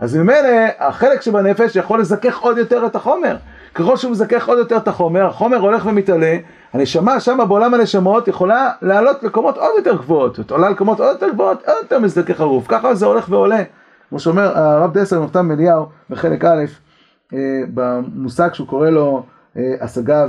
אז 0.00 0.16
ממילא 0.16 0.48
החלק 0.78 1.22
שבנפש 1.22 1.76
יכול 1.76 2.00
לזכך 2.00 2.38
עוד 2.38 2.58
יותר 2.58 2.86
את 2.86 2.96
החומר. 2.96 3.36
ככל 3.74 3.96
שהוא 3.96 4.10
מזכך 4.12 4.48
עוד 4.48 4.58
יותר 4.58 4.76
את 4.76 4.88
החומר, 4.88 5.26
החומר 5.26 5.56
הולך 5.56 5.86
ומתעלה, 5.86 6.36
הנשמה 6.72 7.20
שם 7.20 7.38
בעולם 7.48 7.74
הנשמות 7.74 8.28
יכולה 8.28 8.70
לעלות 8.82 9.22
לקומות 9.22 9.56
עוד 9.56 9.70
יותר 9.76 9.96
גבוהות, 9.96 10.50
עולה 10.50 10.70
לקומות 10.70 11.00
עוד 11.00 11.08
יותר 11.08 11.28
גבוהות, 11.28 11.66
עוד 11.66 11.76
יותר 11.82 11.98
מזדכך 11.98 12.40
הרוף, 12.40 12.64
ככה 12.68 12.94
זה 12.94 13.06
הולך 13.06 13.26
ועולה. 13.28 13.62
כמו 14.08 14.20
שאומר 14.20 14.58
הרב 14.58 14.98
דסר 14.98 15.24
נפתם 15.24 15.50
אליהו 15.50 15.86
בחלק 16.10 16.44
א', 16.44 16.64
אה, 17.34 17.38
במושג 17.74 18.54
שהוא 18.54 18.68
קורא 18.68 18.90
לו 18.90 19.26
אה, 19.56 19.74
השגה 19.80 20.26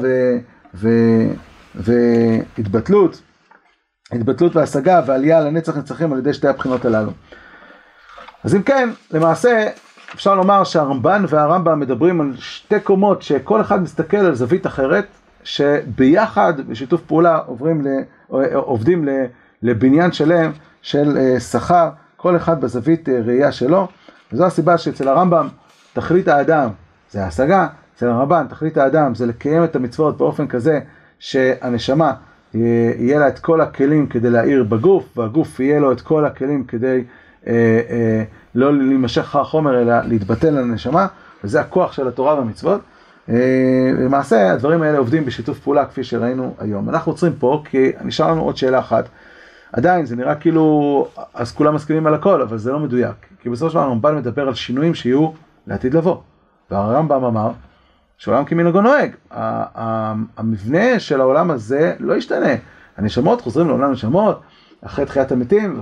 והתבטלות, 1.76 3.22
התבטלות 4.12 4.56
והשגה 4.56 5.02
ועלייה 5.06 5.42
לנצח 5.42 5.78
נצחים 5.78 6.14
על 6.14 6.20
ידי 6.20 6.34
שתי 6.34 6.48
הבחינות 6.48 6.86
הללו. 6.86 7.12
אז 8.44 8.56
אם 8.56 8.62
כן, 8.62 8.90
למעשה 9.12 9.68
אפשר 10.16 10.36
לומר 10.36 10.64
שהרמב"ן 10.64 11.26
והרמב"ם 11.30 11.80
מדברים 11.80 12.22
על 12.22 12.34
שתי 12.38 12.80
קומות 12.80 13.22
שכל 13.22 13.62
אחד 13.62 13.82
מסתכל 13.82 14.18
על 14.18 14.36
זווית 14.36 14.68
אחרת, 14.68 15.06
שביחד, 15.44 16.54
בשיתוף 16.68 17.02
פעולה, 17.02 17.38
עוברים 17.38 17.82
ל, 17.82 17.88
עובדים 18.54 19.08
לבניין 19.62 20.12
שלם 20.12 20.52
של 20.82 21.18
אה, 21.18 21.40
שכר, 21.40 21.90
כל 22.18 22.36
אחד 22.36 22.62
בזווית 22.62 23.10
אה, 23.10 23.20
ראייה 23.26 23.52
שלו, 23.52 23.88
וזו 24.34 24.46
הסיבה 24.46 24.78
שאצל 24.78 25.08
הרמב"ם 25.08 25.48
תכלית 25.94 26.28
האדם 26.28 26.70
זה 27.12 27.24
ההשגה, 27.24 27.68
אצל 27.96 28.08
הרמב"ן 28.08 28.46
תכלית 28.50 28.78
האדם 28.78 29.16
זה 29.16 29.26
לקיים 29.26 29.64
את 29.64 29.76
המצוות 29.76 30.18
באופן 30.18 30.48
כזה 30.48 30.80
שהנשמה 31.20 32.14
יהיה 32.54 33.20
לה 33.20 33.28
את 33.28 33.40
כל 33.40 33.62
הכלים 33.62 34.08
כדי 34.08 34.30
להאיר 34.30 34.64
בגוף, 34.64 35.18
והגוף 35.18 35.60
יהיה 35.60 35.80
לו 35.80 35.92
את 35.92 36.02
כל 36.02 36.26
הכלים 36.26 36.64
כדי 36.64 37.04
אה, 37.48 37.54
אה, 37.90 38.24
לא 38.56 38.78
להימשך 38.78 39.22
אחר 39.22 39.42
החומר 39.42 39.82
אלא 39.82 39.94
להתבטל 40.04 40.50
לנשמה, 40.50 41.08
וזה 41.44 41.62
הכוח 41.62 41.92
של 41.92 42.08
התורה 42.08 42.36
והמצוות. 42.36 42.82
אה, 43.30 43.36
למעשה 44.00 44.52
הדברים 44.52 44.82
האלה 44.82 44.98
עובדים 44.98 45.26
בשיתוף 45.26 45.60
פעולה 45.60 45.86
כפי 45.86 46.04
שראינו 46.04 46.54
היום. 46.60 46.90
אנחנו 46.90 47.12
עוצרים 47.12 47.34
פה 47.40 47.64
כי 47.66 47.92
נשאר 48.02 48.32
לנו 48.32 48.42
עוד 48.42 48.58
שאלה 48.58 48.80
אחת. 48.80 49.06
עדיין 49.74 50.06
זה 50.06 50.16
נראה 50.16 50.36
כאילו, 50.36 51.08
אז 51.34 51.52
כולם 51.52 51.76
מסכימים 51.76 52.08
על 52.08 52.14
הכל, 52.14 52.42
אבל 52.42 52.58
זה 52.58 52.72
לא 52.72 52.80
מדויק. 52.80 53.16
כי 53.40 53.50
בסופו 53.50 53.70
של 53.70 53.76
דבר 53.78 53.84
הרמב"ן 53.86 54.16
מדבר 54.16 54.48
על 54.48 54.54
שינויים 54.54 54.96
שיהיו 54.96 55.30
לעתיד 55.68 55.94
לבוא. 55.94 56.18
והרמב"ם 56.72 57.24
אמר 57.24 57.52
שעולם 58.18 58.46
כמנהגו 58.46 58.82
נוהג. 58.82 59.12
המבנה 60.38 61.00
של 61.00 61.22
העולם 61.22 61.52
הזה 61.52 61.96
לא 62.00 62.14
ישתנה. 62.14 62.54
הנשמות 62.98 63.42
חוזרים 63.42 63.68
לעולם 63.68 63.92
נשמות, 63.92 64.42
אחרי 64.86 65.06
תחיית 65.06 65.32
המתים 65.32 65.82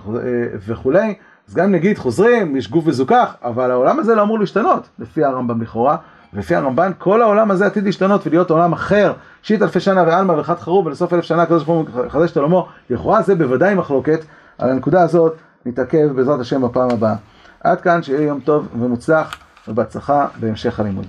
וכולי. 0.67 1.15
אז 1.47 1.55
גם 1.55 1.71
נגיד 1.71 1.97
חוזרים, 1.97 2.55
יש 2.55 2.69
גוף 2.69 2.83
וזוכח, 2.88 3.36
אבל 3.43 3.71
העולם 3.71 3.99
הזה 3.99 4.15
לא 4.15 4.21
אמור 4.21 4.39
להשתנות, 4.39 4.89
לפי 4.99 5.23
הרמב"ם 5.23 5.61
לכאורה. 5.61 5.97
ולפי 6.36 6.55
הרמב"ן, 6.55 6.91
כל 6.97 7.21
העולם 7.21 7.51
הזה 7.51 7.65
עתיד 7.65 7.83
להשתנות 7.83 8.27
ולהיות 8.27 8.51
עולם 8.51 8.73
אחר, 8.73 9.13
שיט 9.43 9.61
אלפי 9.61 9.79
שנה 9.79 10.03
ועלמא 10.03 10.31
וחד 10.31 10.59
חרוב, 10.59 10.86
ולסוף 10.86 11.13
אלף 11.13 11.23
שנה 11.23 11.41
הקדוש 11.41 11.63
ברוך 11.63 11.89
הוא 11.93 12.05
מחדש 12.05 12.31
את 12.31 12.38
עולמו. 12.38 12.67
לכאורה 12.89 13.21
זה 13.21 13.36
בוודאי 13.36 13.75
מחלוקת, 13.75 14.25
על 14.57 14.69
הנקודה 14.69 15.01
הזאת 15.01 15.36
נתעכב 15.65 16.07
בעזרת 16.15 16.39
השם 16.39 16.61
בפעם 16.61 16.89
הבאה. 16.91 17.15
עד 17.63 17.81
כאן, 17.81 18.03
שיהיה 18.03 18.21
יום 18.21 18.39
טוב 18.39 18.67
ומוצלח 18.79 19.36
ובהצלחה 19.67 20.27
בהמשך 20.39 20.79
הלימוד. 20.79 21.05